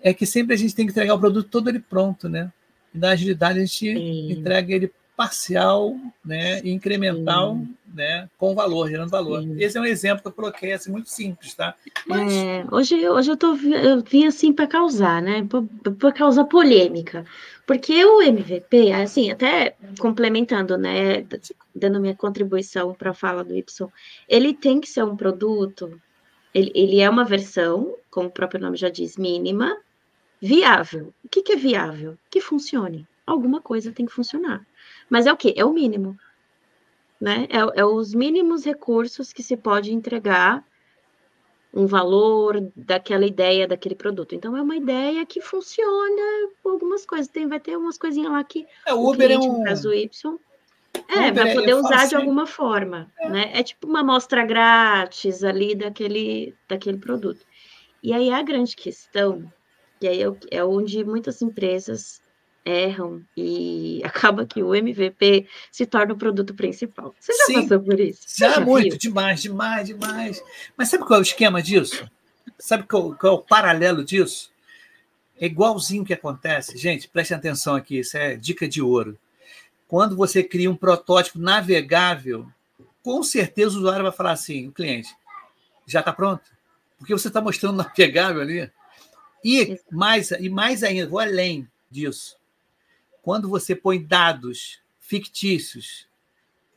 é 0.01 0.13
que 0.13 0.25
sempre 0.25 0.53
a 0.53 0.57
gente 0.57 0.75
tem 0.75 0.85
que 0.85 0.91
entregar 0.91 1.13
o 1.13 1.19
produto 1.19 1.49
todo 1.49 1.69
ele 1.69 1.79
pronto, 1.79 2.29
né? 2.29 2.51
E 2.93 2.97
na 2.97 3.09
agilidade 3.09 3.59
a 3.59 3.61
gente 3.61 3.93
Sim. 3.93 4.31
entrega 4.31 4.73
ele 4.73 4.91
parcial, 5.17 5.97
né, 6.23 6.59
incremental, 6.63 7.59
né, 7.91 8.29
com 8.37 8.53
valor, 8.53 8.87
gerando 8.87 9.09
valor. 9.09 9.41
Sim. 9.41 9.55
Esse 9.59 9.75
é 9.75 9.81
um 9.81 9.85
exemplo 9.85 10.21
que 10.21 10.27
eu 10.27 10.31
coloquei, 10.31 10.73
assim, 10.73 10.91
muito 10.91 11.09
simples, 11.09 11.55
tá? 11.55 11.73
Mas... 12.05 12.31
É, 12.31 12.63
hoje, 12.71 13.09
hoje 13.09 13.31
eu, 13.31 13.35
tô, 13.35 13.55
eu 13.55 14.03
vim 14.03 14.27
assim 14.27 14.53
para 14.53 14.67
causar, 14.67 15.19
né? 15.19 15.45
Para 15.97 16.11
causar 16.11 16.45
polêmica. 16.45 17.25
Porque 17.65 18.05
o 18.05 18.21
MVP, 18.21 18.93
assim, 18.93 19.31
até 19.31 19.75
complementando, 19.99 20.77
né, 20.77 21.25
dando 21.75 21.99
minha 21.99 22.15
contribuição 22.15 22.93
para 22.93 23.09
a 23.09 23.15
fala 23.15 23.43
do 23.43 23.55
Y, 23.55 23.89
ele 24.29 24.53
tem 24.53 24.79
que 24.79 24.87
ser 24.87 25.03
um 25.03 25.17
produto, 25.17 25.99
ele, 26.53 26.71
ele 26.75 26.99
é 26.99 27.09
uma 27.09 27.25
versão, 27.25 27.95
como 28.11 28.27
o 28.27 28.31
próprio 28.31 28.61
nome 28.61 28.77
já 28.77 28.89
diz, 28.89 29.17
mínima, 29.17 29.75
viável. 30.39 31.11
O 31.25 31.27
que, 31.27 31.41
que 31.41 31.53
é 31.53 31.55
viável? 31.55 32.15
Que 32.29 32.39
funcione. 32.39 33.07
Alguma 33.25 33.59
coisa 33.59 33.91
tem 33.91 34.05
que 34.05 34.13
funcionar. 34.13 34.65
Mas 35.09 35.25
é 35.25 35.33
o 35.33 35.37
quê? 35.37 35.53
É 35.55 35.65
o 35.65 35.73
mínimo. 35.73 36.17
Né? 37.19 37.47
É, 37.49 37.79
é 37.79 37.85
os 37.85 38.13
mínimos 38.13 38.63
recursos 38.63 39.33
que 39.33 39.41
se 39.41 39.57
pode 39.57 39.93
entregar 39.93 40.63
um 41.73 41.85
valor 41.85 42.71
daquela 42.75 43.25
ideia, 43.25 43.67
daquele 43.67 43.95
produto. 43.95 44.33
Então, 44.33 44.55
é 44.55 44.61
uma 44.61 44.75
ideia 44.75 45.25
que 45.25 45.41
funciona 45.41 46.49
com 46.63 46.69
algumas 46.69 47.05
coisas. 47.05 47.27
Tem, 47.27 47.47
vai 47.47 47.59
ter 47.59 47.77
umas 47.77 47.97
coisinhas 47.97 48.31
lá 48.31 48.43
que 48.43 48.65
é, 48.85 48.93
o, 48.93 49.09
Uber 49.09 49.27
cliente, 49.27 49.47
é 49.47 49.49
um... 49.49 49.59
no 49.59 49.63
caso 49.63 49.93
Y, 49.93 50.39
é, 51.07 51.31
vai 51.31 51.53
poder 51.53 51.75
usar 51.75 52.07
de 52.07 52.15
alguma 52.15 52.45
forma, 52.45 53.11
é. 53.19 53.29
né? 53.29 53.51
É 53.53 53.63
tipo 53.63 53.87
uma 53.87 53.99
amostra 53.99 54.45
grátis 54.45 55.43
ali 55.43 55.75
daquele, 55.75 56.55
daquele 56.67 56.97
produto. 56.97 57.45
E 58.01 58.13
aí 58.13 58.31
a 58.31 58.41
grande 58.41 58.75
questão, 58.75 59.51
e 60.01 60.07
aí 60.07 60.23
é, 60.23 60.31
é 60.51 60.63
onde 60.63 61.03
muitas 61.03 61.41
empresas 61.41 62.21
erram 62.67 63.23
e 63.35 64.01
acaba 64.05 64.45
que 64.45 64.61
o 64.61 64.75
MVP 64.75 65.47
se 65.71 65.85
torna 65.85 66.13
o 66.13 66.17
produto 66.17 66.53
principal. 66.53 67.15
Você 67.19 67.33
já 67.33 67.45
Sim, 67.45 67.61
passou 67.61 67.79
por 67.79 67.99
isso? 67.99 68.23
Já, 68.37 68.53
já 68.55 68.59
muito, 68.59 68.91
viu? 68.91 68.99
demais, 68.99 69.41
demais, 69.41 69.87
demais. 69.87 70.43
Mas 70.75 70.89
sabe 70.89 71.05
qual 71.05 71.17
é 71.17 71.21
o 71.21 71.23
esquema 71.23 71.61
disso? 71.61 72.09
Sabe 72.59 72.83
qual, 72.83 73.15
qual 73.15 73.33
é 73.33 73.35
o 73.35 73.41
paralelo 73.41 74.03
disso? 74.03 74.51
É 75.39 75.45
igualzinho 75.45 76.03
que 76.03 76.13
acontece. 76.13 76.77
Gente, 76.77 77.07
prestem 77.07 77.37
atenção 77.37 77.75
aqui, 77.75 77.99
isso 77.99 78.17
é 78.17 78.35
dica 78.35 78.67
de 78.67 78.81
ouro. 78.81 79.17
Quando 79.87 80.15
você 80.15 80.43
cria 80.43 80.69
um 80.69 80.75
protótipo 80.75 81.39
navegável, 81.39 82.47
com 83.01 83.23
certeza 83.23 83.75
o 83.75 83.79
usuário 83.79 84.03
vai 84.03 84.11
falar 84.11 84.31
assim, 84.31 84.67
o 84.67 84.71
cliente, 84.71 85.09
já 85.85 85.99
está 85.99 86.11
pronto? 86.11 86.43
Porque 86.97 87.13
você 87.13 87.29
está 87.29 87.39
mostrando 87.39 87.77
navegável 87.83 88.41
ali. 88.41 88.69
E 89.45 89.79
mais, 89.89 90.31
e 90.31 90.49
mais 90.49 90.83
ainda, 90.83 91.07
vou 91.07 91.19
além 91.19 91.67
disso 91.89 92.36
quando 93.27 93.49
você 93.49 93.75
põe 93.75 94.01
dados 94.01 94.79
fictícios, 95.01 96.07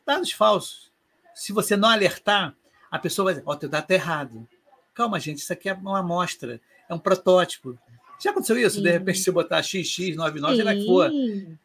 dados 0.05 0.33
falsos, 0.33 0.91
se 1.33 1.53
você 1.53 1.77
não 1.77 1.87
alertar, 1.87 2.53
a 2.91 2.99
pessoa 2.99 3.23
vai 3.23 3.35
dizer: 3.35 3.45
Ó, 3.47 3.53
oh, 3.53 3.55
teu 3.55 3.69
dado 3.69 3.83
está 3.83 3.93
errado. 3.93 4.45
Calma, 4.93 5.17
gente, 5.17 5.37
isso 5.37 5.53
aqui 5.53 5.69
é 5.69 5.73
uma 5.73 5.99
amostra, 5.99 6.59
é 6.89 6.93
um 6.93 6.99
protótipo. 6.99 7.79
Já 8.19 8.31
aconteceu 8.31 8.57
isso? 8.57 8.75
Sim. 8.75 8.83
De 8.83 8.91
repente 8.91 9.19
você 9.19 9.31
botar 9.31 9.61
XX99, 9.61 10.55
sei 10.55 10.63
lá 10.65 10.75
que 10.75 10.85
for. 10.85 11.09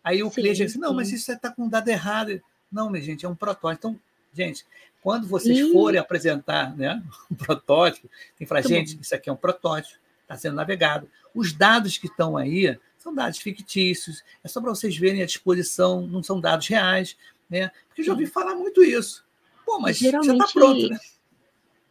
Aí 0.04 0.22
o 0.22 0.28
sim, 0.28 0.34
cliente 0.36 0.58
diz 0.58 0.70
assim: 0.70 0.78
não, 0.78 0.94
mas 0.94 1.10
isso 1.10 1.32
está 1.32 1.50
com 1.50 1.68
dado 1.68 1.88
errado. 1.88 2.40
Não, 2.70 2.88
minha 2.88 3.02
gente, 3.02 3.26
é 3.26 3.28
um 3.28 3.34
protótipo. 3.34 3.88
Então, 3.88 4.00
gente, 4.32 4.64
quando 5.02 5.26
vocês 5.26 5.58
sim. 5.58 5.72
forem 5.72 5.98
apresentar 5.98 6.76
né, 6.76 7.02
um 7.28 7.34
protótipo, 7.34 8.08
tem 8.38 8.46
que 8.46 8.46
falar, 8.46 8.62
gente, 8.62 8.94
bom. 8.94 9.00
isso 9.00 9.16
aqui 9.16 9.28
é 9.28 9.32
um 9.32 9.36
protótipo, 9.36 9.98
está 10.22 10.36
sendo 10.36 10.54
navegado. 10.54 11.10
Os 11.34 11.52
dados 11.52 11.98
que 11.98 12.06
estão 12.06 12.36
aí 12.36 12.78
são 13.06 13.14
dados 13.14 13.38
fictícios, 13.38 14.24
é 14.42 14.48
só 14.48 14.60
para 14.60 14.74
vocês 14.74 14.96
verem 14.96 15.22
a 15.22 15.26
disposição, 15.26 16.04
não 16.06 16.22
são 16.22 16.40
dados 16.40 16.66
reais, 16.66 17.16
né? 17.48 17.70
Porque 17.86 18.00
eu 18.00 18.06
já 18.06 18.12
ouvi 18.12 18.26
falar 18.26 18.56
muito 18.56 18.82
isso. 18.82 19.24
Pô, 19.64 19.78
mas 19.78 19.96
geralmente, 19.96 20.38
já 20.38 20.44
está 20.44 20.60
pronto, 20.60 20.88
né? 20.88 20.98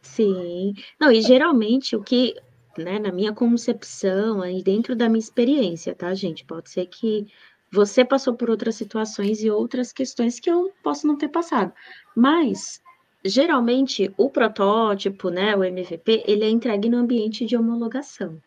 Sim. 0.02 0.74
Não, 1.00 1.10
e 1.10 1.22
geralmente 1.22 1.96
o 1.96 2.02
que, 2.02 2.36
né, 2.76 2.98
na 2.98 3.10
minha 3.10 3.32
concepção, 3.32 4.42
aí 4.42 4.62
dentro 4.62 4.94
da 4.94 5.08
minha 5.08 5.18
experiência, 5.18 5.94
tá, 5.94 6.12
gente? 6.14 6.44
Pode 6.44 6.68
ser 6.70 6.86
que 6.86 7.26
você 7.72 8.04
passou 8.04 8.34
por 8.34 8.50
outras 8.50 8.74
situações 8.74 9.42
e 9.42 9.50
outras 9.50 9.92
questões 9.92 10.38
que 10.38 10.50
eu 10.50 10.70
posso 10.82 11.06
não 11.06 11.16
ter 11.16 11.28
passado. 11.28 11.72
Mas 12.14 12.82
geralmente 13.24 14.12
o 14.18 14.28
protótipo, 14.28 15.30
né, 15.30 15.56
o 15.56 15.64
MVP, 15.64 16.24
ele 16.26 16.44
é 16.44 16.50
entregue 16.50 16.90
no 16.90 16.98
ambiente 16.98 17.46
de 17.46 17.56
homologação. 17.56 18.40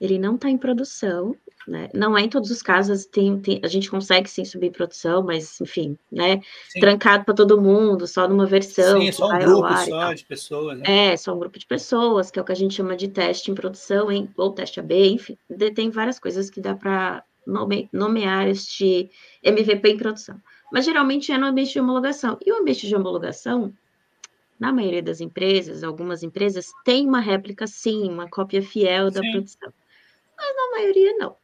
Ele 0.00 0.18
não 0.18 0.36
está 0.36 0.48
em 0.48 0.56
produção, 0.56 1.34
né? 1.68 1.90
Não 1.92 2.16
é 2.16 2.22
em 2.22 2.28
todos 2.28 2.50
os 2.50 2.62
casos, 2.62 3.04
tem, 3.04 3.38
tem, 3.38 3.60
a 3.62 3.68
gente 3.68 3.90
consegue 3.90 4.28
sim 4.28 4.44
subir 4.44 4.70
produção, 4.70 5.22
mas 5.22 5.60
enfim, 5.60 5.98
né? 6.10 6.40
Sim. 6.70 6.80
Trancado 6.80 7.24
para 7.24 7.34
todo 7.34 7.60
mundo, 7.60 8.06
só 8.06 8.26
numa 8.26 8.46
versão. 8.46 9.00
Sim, 9.00 9.08
é 9.08 9.12
só 9.12 9.26
um 9.28 9.38
grupo 9.38 9.76
só 9.84 10.12
de 10.14 10.24
pessoas. 10.24 10.78
Né? 10.78 11.12
É, 11.12 11.16
só 11.16 11.34
um 11.34 11.38
grupo 11.38 11.58
de 11.58 11.66
pessoas, 11.66 12.30
que 12.30 12.38
é 12.38 12.42
o 12.42 12.44
que 12.44 12.52
a 12.52 12.56
gente 12.56 12.74
chama 12.74 12.96
de 12.96 13.08
teste 13.08 13.50
em 13.50 13.54
produção, 13.54 14.10
hein? 14.10 14.30
ou 14.36 14.52
teste 14.52 14.80
AB, 14.80 15.08
enfim, 15.10 15.36
tem 15.74 15.90
várias 15.90 16.18
coisas 16.18 16.48
que 16.48 16.60
dá 16.60 16.74
para 16.74 17.22
nome, 17.46 17.88
nomear 17.92 18.48
este 18.48 19.10
MVP 19.42 19.88
em 19.88 19.96
produção. 19.96 20.40
Mas 20.72 20.84
geralmente 20.84 21.32
é 21.32 21.38
no 21.38 21.46
ambiente 21.46 21.72
de 21.72 21.80
homologação. 21.80 22.38
E 22.44 22.52
o 22.52 22.56
ambiente 22.56 22.86
de 22.86 22.94
homologação, 22.94 23.72
na 24.60 24.72
maioria 24.72 25.02
das 25.02 25.20
empresas, 25.20 25.82
algumas 25.82 26.22
empresas, 26.22 26.66
tem 26.84 27.06
uma 27.06 27.20
réplica, 27.20 27.66
sim, 27.66 28.08
uma 28.08 28.28
cópia 28.28 28.62
fiel 28.62 29.10
da 29.10 29.20
sim. 29.20 29.32
produção. 29.32 29.72
Mas 30.38 30.56
na 30.56 30.78
maioria 30.78 31.16
não. 31.18 31.36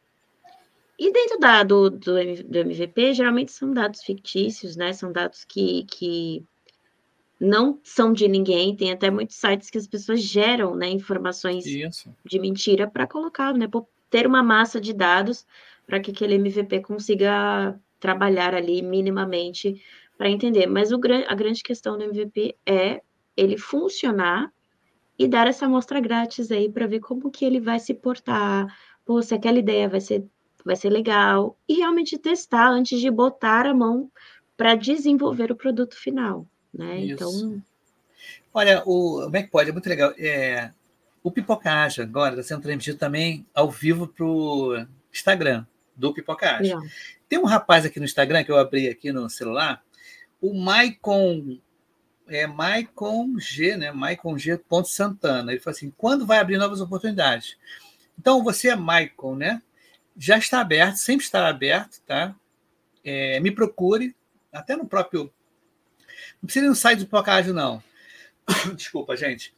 E 0.99 1.13
dentro 1.13 1.39
da, 1.39 1.63
do, 1.65 1.91
do, 1.91 2.15
do, 2.45 2.59
MVP, 2.59 3.15
geralmente 3.15 3.51
são 3.51 3.73
dados 3.73 4.03
fictícios, 4.03 4.77
né? 4.77 4.93
São 4.93 5.11
dados 5.11 5.45
que, 5.45 5.85
que 5.85 6.45
não 7.41 7.81
são 7.83 8.13
de 8.13 8.29
ninguém. 8.29 8.77
Tem 8.77 8.93
até 8.93 9.11
muitos 9.11 9.37
sites 9.37 9.71
que 9.71 9.79
as 9.79 9.89
pessoas 9.89 10.23
geram 10.23 10.77
né, 10.77 10.89
informações 10.89 11.67
Isso. 11.67 12.15
de 12.25 12.39
mentira 12.39 12.89
para 12.89 13.09
colocar, 13.09 13.53
né? 13.53 13.67
Por 13.67 13.89
ter 14.09 14.27
uma 14.27 14.43
massa 14.43 14.81
de 14.81 14.93
dados 14.93 15.45
para 15.85 15.99
que 15.99 16.13
aquele 16.13 16.37
MVP 16.37 16.81
consiga 16.83 17.79
trabalhar 17.99 18.55
ali 18.55 18.81
minimamente 18.81 19.83
para 20.17 20.31
entender. 20.31 20.67
Mas 20.67 20.93
o, 20.93 21.01
a 21.27 21.35
grande 21.35 21.63
questão 21.63 21.99
do 21.99 22.05
MVP 22.05 22.57
é 22.65 23.03
ele 23.37 23.59
funcionar 23.59 24.54
e 25.19 25.29
dar 25.29 25.47
essa 25.47 25.67
amostra 25.67 26.01
grátis 26.01 26.51
aí 26.51 26.69
para 26.69 26.87
ver 26.87 27.01
como 27.01 27.31
que 27.31 27.45
ele 27.45 27.61
vai 27.61 27.79
se 27.79 27.95
portar, 27.95 28.67
pô, 29.05 29.23
se 29.23 29.35
aquela 29.35 29.59
ideia 29.59 29.89
vai 29.89 30.01
ser 30.01 30.25
vai 30.65 30.77
ser 30.77 30.89
legal, 30.89 31.59
e 31.69 31.75
realmente 31.75 32.17
testar 32.17 32.71
antes 32.71 32.99
de 32.99 33.11
botar 33.11 33.67
a 33.67 33.75
mão 33.75 34.11
para 34.57 34.75
desenvolver 34.75 35.53
o 35.53 35.57
produto 35.57 35.95
final, 35.95 36.47
né? 36.73 37.01
Isso. 37.01 37.13
Então. 37.13 37.63
Olha, 38.53 38.83
o 38.87 39.23
como 39.25 39.37
é 39.37 39.43
que 39.43 39.51
pode? 39.51 39.69
É 39.69 39.73
muito 39.73 39.89
legal. 39.89 40.15
É, 40.17 40.71
o 41.23 41.31
Pipocage 41.31 42.01
agora 42.01 42.35
está 42.35 42.43
sendo 42.43 42.63
transmitido 42.63 42.99
também 42.99 43.47
ao 43.55 43.71
vivo 43.71 44.07
para 44.07 44.25
o 44.25 44.87
Instagram 45.13 45.67
do 45.95 46.15
Pipocage. 46.15 46.73
Tem 47.29 47.39
um 47.39 47.45
rapaz 47.45 47.85
aqui 47.85 47.99
no 47.99 48.07
Instagram 48.07 48.43
que 48.43 48.51
eu 48.51 48.57
abri 48.57 48.89
aqui 48.89 49.13
no 49.13 49.29
celular, 49.29 49.83
o 50.41 50.55
Maicon 50.55 51.59
é 52.29 52.47
Maicon 52.47 53.39
G, 53.39 53.77
né? 53.77 53.93
Maicon 53.93 54.39
G. 54.39 54.61
Santana. 54.85 55.53
Ele 55.53 55.61
falou 55.61 55.77
assim: 55.77 55.93
quando 55.97 56.27
vai 56.27 56.39
abrir 56.39 56.59
novas 56.59 56.81
oportunidades? 56.81 57.57
Então, 58.19 58.43
você 58.43 58.69
é 58.69 58.77
Maicon, 58.77 59.37
né? 59.37 59.61
já 60.17 60.39
está 60.39 60.61
aberto, 60.61 60.97
sempre 60.97 61.25
estará 61.25 61.49
aberto, 61.49 62.01
tá? 62.07 62.35
É, 63.05 63.41
me 63.41 63.51
procure, 63.51 64.15
até 64.53 64.77
no 64.77 64.87
próprio. 64.87 65.33
Não 66.41 66.47
precisa 66.47 66.67
ir 66.67 66.69
no 66.69 66.75
site 66.75 67.01
do 67.01 67.07
Pocage, 67.07 67.53
não. 67.53 67.83
Desculpa, 68.77 69.17
gente. 69.17 69.53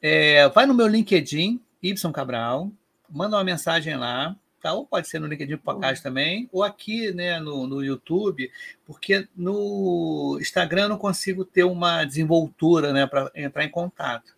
É, 0.00 0.48
vai 0.50 0.66
no 0.66 0.74
meu 0.74 0.86
LinkedIn, 0.86 1.60
Y 1.82 2.12
Cabral, 2.12 2.70
manda 3.08 3.36
uma 3.36 3.44
mensagem 3.44 3.96
lá, 3.96 4.36
tá? 4.64 4.72
Ou 4.72 4.86
pode 4.86 5.06
ser 5.06 5.18
no 5.18 5.26
LinkedIn 5.26 5.58
Pocage 5.58 6.02
também, 6.02 6.48
ou 6.50 6.62
aqui 6.62 7.12
né, 7.12 7.38
no, 7.38 7.66
no 7.66 7.84
YouTube, 7.84 8.50
porque 8.86 9.28
no 9.36 10.38
Instagram 10.40 10.84
eu 10.84 10.88
não 10.88 10.98
consigo 10.98 11.44
ter 11.44 11.64
uma 11.64 12.02
desenvoltura 12.04 12.90
né, 12.90 13.06
para 13.06 13.30
entrar 13.34 13.62
em 13.62 13.70
contato. 13.70 14.34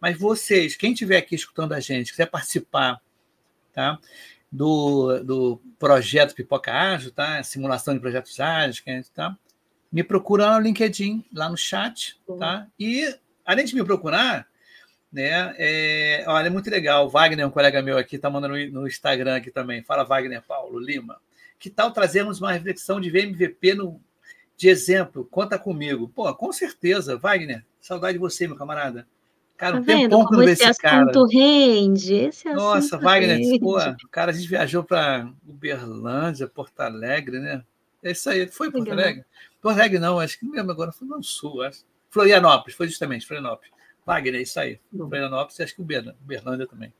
Mas 0.00 0.18
vocês, 0.18 0.74
quem 0.74 0.92
estiver 0.92 1.18
aqui 1.18 1.36
escutando 1.36 1.74
a 1.74 1.80
gente, 1.80 2.10
quiser 2.10 2.26
participar, 2.26 3.00
tá? 3.72 4.00
do, 4.50 5.22
do 5.22 5.60
projeto 5.78 6.34
Pipoca 6.34 6.72
Ágil, 6.72 7.12
tá? 7.12 7.40
Simulação 7.42 7.94
de 7.94 8.00
projetos 8.00 8.40
ágeis, 8.40 8.80
que 8.80 8.90
a 8.90 8.94
gente 8.94 9.10
tá? 9.12 9.36
Me 9.92 10.02
procura 10.02 10.52
no 10.54 10.60
LinkedIn, 10.60 11.24
lá 11.32 11.48
no 11.48 11.56
chat, 11.56 12.18
tá? 12.38 12.66
E 12.80 13.14
além 13.44 13.64
de 13.64 13.74
me 13.76 13.84
procurar, 13.84 14.48
né? 15.12 15.54
É, 15.58 16.24
olha, 16.26 16.46
é 16.46 16.50
muito 16.50 16.70
legal. 16.70 17.08
Wagner, 17.08 17.46
um 17.46 17.50
colega 17.50 17.82
meu 17.82 17.98
aqui, 17.98 18.18
tá 18.18 18.28
mandando 18.30 18.54
no 18.70 18.86
Instagram 18.86 19.36
aqui 19.36 19.50
também. 19.50 19.82
Fala, 19.82 20.04
Wagner 20.04 20.42
Paulo 20.42 20.78
Lima. 20.78 21.20
Que 21.58 21.70
tal 21.70 21.90
trazermos 21.90 22.40
uma 22.40 22.52
reflexão 22.52 23.00
de 23.00 23.10
VMVP 23.10 23.74
no, 23.74 24.00
de 24.56 24.68
exemplo? 24.68 25.26
Conta 25.30 25.58
comigo. 25.58 26.08
Pô, 26.14 26.32
com 26.34 26.52
certeza, 26.52 27.16
Wagner. 27.16 27.64
Saudade 27.80 28.14
de 28.14 28.18
você, 28.18 28.46
meu 28.46 28.56
camarada. 28.56 29.06
Cara, 29.56 29.74
tá 29.74 29.80
um 29.80 29.84
tempão 29.84 30.24
que 30.24 30.36
não 30.36 30.44
vê 30.44 30.52
esse, 30.52 30.64
esse 30.64 30.80
cara. 30.80 31.10
rende. 31.28 32.14
Esse 32.14 32.48
Nossa, 32.52 32.96
Wagner, 32.96 33.38
rende. 33.38 33.58
pô, 33.58 33.76
cara, 34.08 34.30
a 34.30 34.34
gente 34.34 34.48
viajou 34.48 34.84
para 34.84 35.28
Uberlândia, 35.46 36.46
Porto 36.46 36.78
Alegre, 36.78 37.40
né? 37.40 37.64
É 38.00 38.12
isso 38.12 38.30
aí. 38.30 38.46
Foi 38.46 38.70
Porto. 38.70 38.92
Alegre? 38.92 39.24
Porto 39.60 39.76
Alegre 39.76 39.98
não, 39.98 40.20
acho 40.20 40.38
que 40.38 40.46
não 40.46 40.52
lembro 40.52 40.70
agora, 40.70 40.92
foi 40.92 41.08
no 41.08 41.20
Sul, 41.24 41.62
acho. 41.62 41.84
Florianópolis, 42.08 42.76
foi 42.76 42.86
justamente 42.86 43.26
Florianópolis. 43.26 43.72
Wagner, 44.08 44.36
é 44.36 44.42
isso 44.42 44.58
aí. 44.58 44.78
Florianópolis, 44.90 45.60
acho 45.60 45.74
que 45.74 45.82
o 45.82 45.84
Berlândia 45.84 46.66
também. 46.66 46.90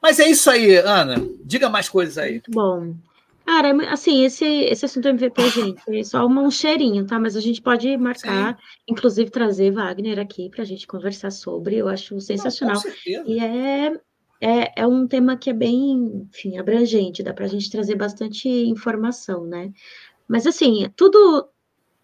Mas 0.00 0.18
é 0.18 0.26
isso 0.26 0.48
aí, 0.48 0.76
Ana. 0.76 1.16
Diga 1.44 1.68
mais 1.68 1.90
coisas 1.90 2.16
aí. 2.16 2.40
Bom. 2.48 2.94
Cara, 3.44 3.92
assim, 3.92 4.24
esse, 4.24 4.46
esse 4.46 4.86
assunto 4.86 5.08
MVP, 5.08 5.42
gente, 5.50 5.82
é 5.88 6.02
só 6.02 6.26
um 6.26 6.50
cheirinho, 6.50 7.06
tá? 7.06 7.18
Mas 7.18 7.36
a 7.36 7.40
gente 7.40 7.60
pode 7.60 7.94
marcar, 7.98 8.56
Sim. 8.56 8.62
inclusive 8.88 9.30
trazer 9.30 9.70
Wagner 9.72 10.18
aqui 10.18 10.48
para 10.48 10.62
a 10.62 10.64
gente 10.64 10.86
conversar 10.86 11.30
sobre. 11.30 11.76
Eu 11.76 11.88
acho 11.88 12.18
sensacional. 12.18 12.80
Não, 12.82 13.26
e 13.26 13.38
é, 13.38 13.92
é, 14.40 14.82
é 14.82 14.86
um 14.86 15.06
tema 15.06 15.36
que 15.36 15.50
é 15.50 15.54
bem, 15.54 16.28
enfim, 16.32 16.56
abrangente, 16.56 17.22
dá 17.22 17.34
para 17.34 17.44
a 17.44 17.48
gente 17.48 17.70
trazer 17.70 17.94
bastante 17.94 18.48
informação, 18.48 19.44
né? 19.44 19.70
Mas, 20.26 20.46
assim, 20.46 20.90
tudo. 20.96 21.46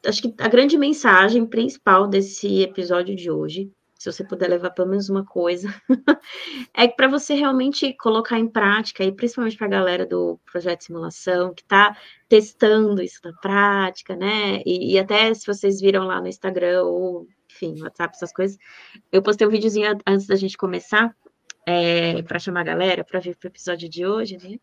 Acho 0.07 0.20
que 0.20 0.35
a 0.37 0.48
grande 0.48 0.76
mensagem 0.76 1.46
principal 1.46 2.07
desse 2.07 2.61
episódio 2.61 3.16
de 3.16 3.30
hoje 3.30 3.72
se 4.04 4.12
você 4.12 4.22
puder 4.22 4.50
levar 4.50 4.70
pelo 4.70 4.88
menos 4.88 5.08
uma 5.08 5.24
coisa, 5.24 5.68
é 6.74 6.86
que 6.86 6.94
para 6.94 7.08
você 7.08 7.34
realmente 7.34 7.94
colocar 7.94 8.38
em 8.38 8.46
prática, 8.46 9.02
e 9.02 9.10
principalmente 9.10 9.56
para 9.56 9.66
a 9.66 9.70
galera 9.70 10.04
do 10.04 10.38
projeto 10.50 10.80
de 10.80 10.84
simulação, 10.84 11.54
que 11.54 11.62
está 11.62 11.96
testando 12.28 13.00
isso 13.02 13.20
na 13.24 13.32
prática, 13.32 14.14
né? 14.14 14.62
E, 14.66 14.92
e, 14.92 14.98
até 14.98 15.32
se 15.32 15.46
vocês 15.46 15.80
viram 15.80 16.04
lá 16.04 16.20
no 16.20 16.28
Instagram 16.28 16.82
ou, 16.82 17.26
enfim, 17.50 17.80
WhatsApp, 17.82 18.14
essas 18.14 18.32
coisas, 18.32 18.58
eu 19.10 19.22
postei 19.22 19.46
um 19.46 19.50
videozinho 19.50 19.96
antes 20.06 20.26
da 20.26 20.36
gente 20.36 20.56
começar, 20.56 21.14
é, 21.66 22.22
para 22.22 22.38
chamar 22.38 22.60
a 22.60 22.64
galera 22.64 23.04
para 23.04 23.20
vir 23.20 23.36
para 23.36 23.48
o 23.48 23.50
episódio 23.50 23.88
de 23.88 24.06
hoje, 24.06 24.36
né? 24.36 24.58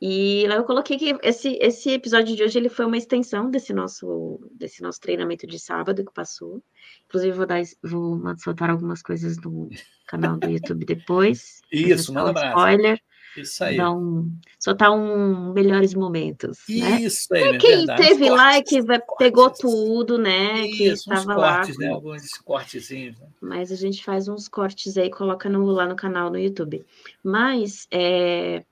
E 0.00 0.44
lá 0.48 0.56
eu 0.56 0.64
coloquei 0.64 0.98
que 0.98 1.16
esse, 1.22 1.56
esse 1.60 1.90
episódio 1.90 2.36
de 2.36 2.42
hoje 2.42 2.58
ele 2.58 2.68
foi 2.68 2.84
uma 2.84 2.96
extensão 2.96 3.50
desse 3.50 3.72
nosso, 3.72 4.40
desse 4.52 4.82
nosso 4.82 5.00
treinamento 5.00 5.46
de 5.46 5.58
sábado 5.58 6.04
que 6.04 6.12
passou. 6.12 6.62
Inclusive, 7.06 7.36
vou, 7.36 7.46
dar, 7.46 7.62
vou 7.82 8.20
soltar 8.36 8.70
algumas 8.70 9.02
coisas 9.02 9.38
no 9.38 9.70
canal 10.06 10.36
do 10.36 10.48
YouTube 10.50 10.84
depois. 10.84 11.60
Isso, 11.72 12.12
manda 12.12 12.38
um 12.38 12.48
spoiler. 12.48 13.00
Isso 13.36 13.64
aí. 13.64 13.74
Então, 13.74 14.30
soltar 14.58 14.90
um 14.92 15.52
melhores 15.52 15.94
momentos. 15.94 16.58
Né? 16.68 17.02
Isso 17.02 17.26
né? 17.30 17.40
aí. 17.40 17.54
É 17.56 17.58
quem 17.58 17.76
verdade. 17.78 18.02
teve 18.02 18.28
cortes, 18.28 18.36
lá 18.36 18.58
e 18.58 18.62
que 18.62 18.82
pegou 19.18 19.50
tudo, 19.50 20.18
né? 20.18 20.66
Isso, 20.66 20.76
que 20.76 20.84
estava 20.84 21.34
lá. 21.34 21.56
Cortes, 21.56 21.78
né? 21.78 21.88
Alguns 21.88 22.38
cortezinhos. 22.38 23.18
Né? 23.18 23.26
Mas 23.40 23.72
a 23.72 23.76
gente 23.76 24.04
faz 24.04 24.28
uns 24.28 24.48
cortes 24.48 24.96
aí, 24.96 25.10
coloca 25.10 25.48
no, 25.48 25.64
lá 25.66 25.86
no 25.86 25.96
canal 25.96 26.30
no 26.30 26.38
YouTube. 26.38 26.84
Mas 27.22 27.86
é, 27.90 28.64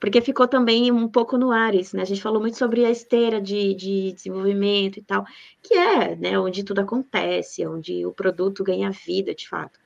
porque 0.00 0.20
ficou 0.20 0.46
também 0.46 0.92
um 0.92 1.08
pouco 1.08 1.36
no 1.36 1.50
ar 1.50 1.74
isso, 1.74 1.96
né? 1.96 2.02
A 2.02 2.06
gente 2.06 2.22
falou 2.22 2.40
muito 2.40 2.56
sobre 2.56 2.84
a 2.84 2.90
esteira 2.90 3.40
de, 3.40 3.74
de 3.74 4.12
desenvolvimento 4.12 4.98
e 4.98 5.02
tal, 5.02 5.24
que 5.62 5.74
é, 5.74 6.14
né, 6.14 6.38
onde 6.38 6.62
tudo 6.62 6.80
acontece, 6.80 7.66
onde 7.66 8.06
o 8.06 8.12
produto 8.12 8.62
ganha 8.62 8.90
vida, 8.90 9.34
de 9.34 9.48
fato. 9.48 9.78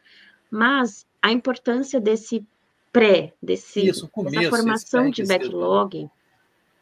Mas 0.50 1.06
a 1.22 1.32
importância 1.32 1.98
desse 1.98 2.46
pré, 2.92 3.32
desse, 3.42 3.88
isso, 3.88 4.06
começo, 4.08 4.36
dessa 4.36 4.50
formação 4.50 5.10
de 5.10 5.24
backlog, 5.24 6.10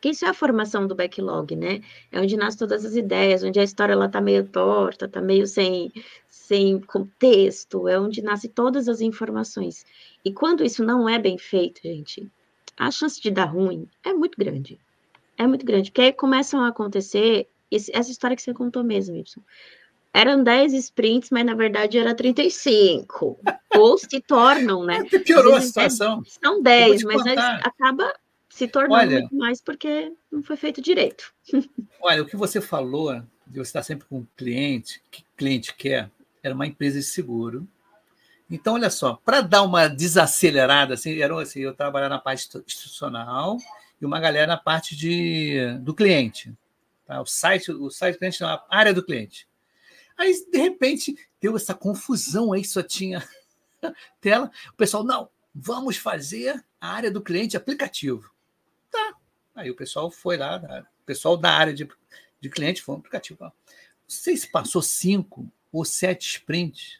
que 0.00 0.08
isso 0.08 0.24
é 0.24 0.28
a 0.28 0.34
formação 0.34 0.86
do 0.88 0.94
backlog, 0.94 1.54
né? 1.54 1.82
É 2.10 2.20
onde 2.20 2.36
nascem 2.36 2.58
todas 2.58 2.84
as 2.84 2.96
ideias, 2.96 3.44
onde 3.44 3.60
a 3.60 3.62
história 3.62 3.92
ela 3.92 4.08
tá 4.08 4.20
meio 4.20 4.44
torta, 4.44 5.06
tá 5.06 5.20
meio 5.20 5.46
sem, 5.46 5.92
sem 6.26 6.80
contexto, 6.80 7.86
é 7.86 8.00
onde 8.00 8.22
nascem 8.22 8.50
todas 8.50 8.88
as 8.88 9.00
informações. 9.00 9.84
E 10.24 10.32
quando 10.32 10.64
isso 10.64 10.82
não 10.82 11.08
é 11.08 11.18
bem 11.18 11.38
feito, 11.38 11.80
gente, 11.82 12.28
a 12.80 12.90
chance 12.90 13.20
de 13.20 13.30
dar 13.30 13.44
ruim 13.44 13.86
é 14.02 14.14
muito 14.14 14.38
grande. 14.38 14.80
É 15.36 15.46
muito 15.46 15.66
grande, 15.66 15.90
porque 15.90 16.00
aí 16.00 16.12
começam 16.14 16.64
a 16.64 16.68
acontecer 16.68 17.46
esse, 17.70 17.94
essa 17.94 18.10
história 18.10 18.34
que 18.34 18.42
você 18.42 18.54
contou 18.54 18.82
mesmo, 18.82 19.16
Y. 19.16 19.42
Eram 20.14 20.42
10 20.42 20.72
sprints, 20.72 21.28
mas 21.30 21.44
na 21.44 21.54
verdade 21.54 21.98
era 21.98 22.14
35. 22.14 23.38
Ou 23.76 23.98
se 23.98 24.20
tornam, 24.22 24.82
né? 24.82 25.04
É, 25.12 25.18
piorou 25.18 25.54
a 25.54 25.60
situação. 25.60 26.22
É, 26.26 26.30
são 26.42 26.62
10, 26.62 27.02
mas 27.04 27.22
acaba 27.62 28.12
se 28.48 28.66
tornando 28.66 28.94
olha, 28.94 29.20
muito 29.20 29.36
mais 29.36 29.60
porque 29.60 30.12
não 30.32 30.42
foi 30.42 30.56
feito 30.56 30.80
direito. 30.80 31.34
Olha, 32.00 32.22
o 32.22 32.26
que 32.26 32.36
você 32.36 32.62
falou 32.62 33.12
de 33.46 33.58
você 33.58 33.68
estar 33.68 33.82
sempre 33.82 34.06
com 34.08 34.20
um 34.20 34.26
cliente, 34.36 35.02
que 35.10 35.22
cliente 35.36 35.74
quer, 35.74 36.10
era 36.42 36.54
uma 36.54 36.66
empresa 36.66 36.98
de 36.98 37.04
seguro 37.04 37.68
então, 38.50 38.74
olha 38.74 38.90
só, 38.90 39.14
para 39.24 39.40
dar 39.42 39.62
uma 39.62 39.86
desacelerada, 39.86 40.94
assim, 40.94 41.20
era, 41.20 41.40
assim, 41.40 41.60
eu 41.60 41.72
trabalhava 41.72 42.14
na 42.14 42.20
parte 42.20 42.48
institucional 42.66 43.58
e 44.00 44.04
uma 44.04 44.18
galera 44.18 44.46
na 44.48 44.56
parte 44.56 44.96
de, 44.96 45.78
do 45.80 45.94
cliente. 45.94 46.52
Tá? 47.06 47.20
O 47.20 47.26
site, 47.26 47.70
o 47.70 47.88
site 47.90 48.14
do 48.14 48.18
cliente, 48.18 48.42
a 48.42 48.64
área 48.68 48.92
do 48.92 49.04
cliente. 49.04 49.48
Aí, 50.18 50.32
de 50.50 50.58
repente, 50.58 51.16
deu 51.40 51.56
essa 51.56 51.74
confusão 51.74 52.52
aí, 52.52 52.64
só 52.64 52.82
tinha 52.82 53.26
tela. 54.20 54.50
O 54.72 54.76
pessoal, 54.76 55.04
não, 55.04 55.30
vamos 55.54 55.96
fazer 55.96 56.64
a 56.80 56.88
área 56.88 57.10
do 57.10 57.22
cliente 57.22 57.56
aplicativo. 57.56 58.32
Tá. 58.90 59.14
Aí 59.54 59.70
o 59.70 59.76
pessoal 59.76 60.10
foi 60.10 60.36
lá, 60.36 60.86
o 61.02 61.04
pessoal 61.06 61.36
da 61.36 61.52
área 61.52 61.72
de, 61.72 61.88
de 62.40 62.50
cliente 62.50 62.82
foi 62.82 62.96
um 62.96 62.98
aplicativo. 62.98 63.44
Não 63.44 63.52
sei 64.08 64.36
se 64.36 64.50
passou 64.50 64.82
cinco 64.82 65.48
ou 65.70 65.84
sete 65.84 66.26
sprints 66.26 66.99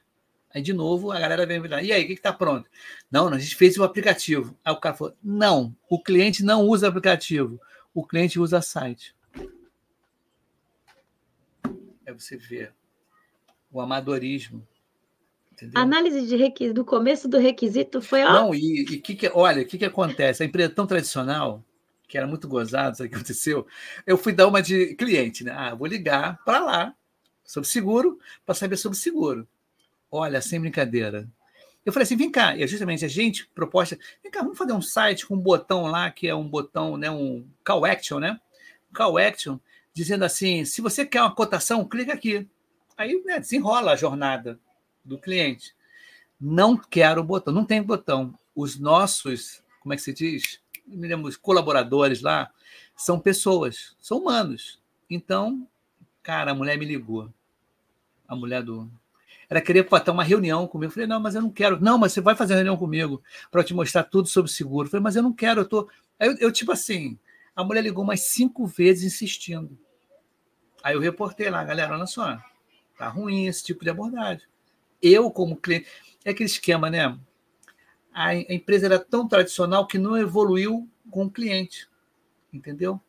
Aí, 0.53 0.61
de 0.61 0.73
novo, 0.73 1.13
a 1.13 1.21
galera 1.21 1.47
vem 1.47 1.63
e 1.83 1.93
aí, 1.93 2.03
o 2.03 2.07
que 2.09 2.13
está 2.15 2.33
pronto? 2.33 2.69
Não, 3.11 3.29
a 3.29 3.39
gente 3.39 3.55
fez 3.55 3.79
o 3.79 3.85
aplicativo. 3.85 4.59
Aí 4.65 4.73
o 4.73 4.81
cara 4.81 4.97
falou: 4.97 5.15
não, 5.23 5.75
o 5.89 6.03
cliente 6.03 6.43
não 6.43 6.63
usa 6.67 6.89
aplicativo, 6.89 7.61
o 7.95 8.05
cliente 8.05 8.41
usa 8.41 8.61
site. 8.61 9.15
Aí 12.05 12.13
você 12.13 12.37
vê 12.37 12.71
o 13.71 13.81
amadorismo. 13.81 14.67
Entendeu? 15.53 15.81
Análise 15.81 16.27
de 16.27 16.35
requisito, 16.37 16.75
do 16.75 16.85
começo 16.85 17.29
do 17.29 17.39
requisito 17.39 18.03
foi. 18.03 18.25
Ó... 18.25 18.33
Não, 18.33 18.55
e, 18.55 18.81
e 18.81 18.99
que 18.99 19.15
que, 19.15 19.31
olha, 19.33 19.63
o 19.63 19.67
que, 19.67 19.79
que 19.79 19.85
acontece? 19.85 20.43
A 20.43 20.47
empresa 20.47 20.73
é 20.73 20.75
tão 20.75 20.87
tradicional, 20.87 21.65
que 22.09 22.19
era 22.19 22.27
muito 22.27 22.49
gozado, 22.49 22.95
isso 22.95 23.09
que 23.09 23.15
aconteceu. 23.15 23.65
Eu 24.05 24.19
fui 24.19 24.33
dar 24.33 24.49
uma 24.49 24.61
de 24.61 24.97
cliente, 24.97 25.45
né? 25.45 25.53
Ah, 25.55 25.77
vou 25.77 25.87
ligar 25.87 26.43
para 26.45 26.59
lá, 26.59 26.95
sobre 27.45 27.69
seguro, 27.69 28.19
para 28.45 28.57
saber 28.57 28.77
sobre 28.77 28.99
seguro. 28.99 29.47
Olha, 30.11 30.41
sem 30.41 30.61
brincadeira. 30.61 31.29
Eu 31.85 31.93
falei 31.93 32.05
assim, 32.05 32.17
vem 32.17 32.31
cá, 32.31 32.57
e 32.57 32.67
justamente 32.67 33.05
a 33.05 33.09
gente 33.09 33.47
proposta, 33.55 33.99
vem 34.23 34.31
cá, 34.31 34.43
vamos 34.43 34.59
fazer 34.59 34.73
um 34.73 34.83
site 34.83 35.27
com 35.27 35.35
um 35.35 35.41
botão 35.41 35.87
lá, 35.87 36.11
que 36.11 36.29
é 36.29 36.35
um 36.35 36.47
botão, 36.47 36.97
né, 36.97 37.11
um 37.11 37.47
call 37.65 37.87
action, 37.87 38.19
né? 38.19 38.39
Call 38.93 39.17
action, 39.17 39.59
dizendo 39.95 40.25
assim, 40.25 40.65
se 40.65 40.83
você 40.83 41.07
quer 41.07 41.23
uma 41.23 41.35
cotação, 41.35 41.89
clica 41.89 42.13
aqui. 42.13 42.47
Aí 42.97 43.23
né, 43.25 43.41
desenrola 43.41 43.93
a 43.93 43.97
jornada 43.97 44.61
do 45.03 45.19
cliente. 45.19 45.75
Não 46.39 46.77
quero 46.77 47.25
botão, 47.25 47.53
não 47.53 47.65
tem 47.65 47.83
botão. 47.83 48.39
Os 48.55 48.79
nossos, 48.79 49.63
como 49.81 49.95
é 49.95 49.97
que 49.97 50.03
se 50.03 50.13
diz? 50.13 50.61
Me 50.87 51.09
colaboradores 51.39 52.21
lá 52.21 52.51
são 52.97 53.19
pessoas, 53.19 53.97
são 53.99 54.19
humanos. 54.19 54.81
Então, 55.09 55.67
cara, 56.23 56.51
a 56.51 56.55
mulher 56.55 56.77
me 56.77 56.85
ligou. 56.85 57.33
A 58.29 58.37
mulher 58.37 58.63
do, 58.63 58.91
ela 59.51 59.61
queria 59.61 59.83
ter 59.83 60.11
uma 60.13 60.23
reunião 60.23 60.65
comigo. 60.69 60.91
Eu 60.91 60.95
falei, 60.95 61.09
não, 61.09 61.19
mas 61.19 61.35
eu 61.35 61.43
não 61.43 61.51
quero. 61.51 61.81
Não, 61.81 61.99
mas 61.99 62.13
você 62.13 62.21
vai 62.21 62.37
fazer 62.37 62.55
reunião 62.55 62.77
comigo 62.77 63.21
para 63.51 63.65
te 63.65 63.75
mostrar 63.75 64.05
tudo 64.05 64.29
sobre 64.29 64.49
seguro. 64.49 64.87
Eu 64.87 64.91
falei, 64.93 65.03
mas 65.03 65.17
eu 65.17 65.25
não 65.25 65.33
quero, 65.33 65.63
eu 65.63 65.69
tô. 65.69 65.91
Eu, 66.21 66.37
eu, 66.39 66.53
tipo 66.53 66.71
assim, 66.71 67.19
a 67.55 67.65
mulher 67.65 67.83
ligou 67.83 68.05
mais 68.05 68.21
cinco 68.21 68.65
vezes 68.65 69.13
insistindo. 69.13 69.77
Aí 70.85 70.95
eu 70.95 71.01
reportei 71.01 71.51
lá, 71.51 71.65
galera, 71.65 71.95
olha 71.95 72.07
só, 72.07 72.39
tá 72.97 73.09
ruim 73.09 73.47
esse 73.47 73.65
tipo 73.65 73.83
de 73.83 73.91
abordagem. 73.91 74.47
Eu, 75.03 75.29
como 75.33 75.57
cliente, 75.57 75.89
é 76.25 76.31
aquele 76.31 76.49
esquema, 76.49 76.89
né? 76.89 77.19
A, 78.13 78.35
empresa 78.37 78.87
era 78.87 79.01
tão 79.01 79.27
tradicional 79.27 79.85
que 79.85 79.99
não 79.99 80.17
evoluiu 80.17 80.89
com 81.11 81.25
o 81.25 81.31
cliente, 81.31 81.89
entendeu? 82.53 83.01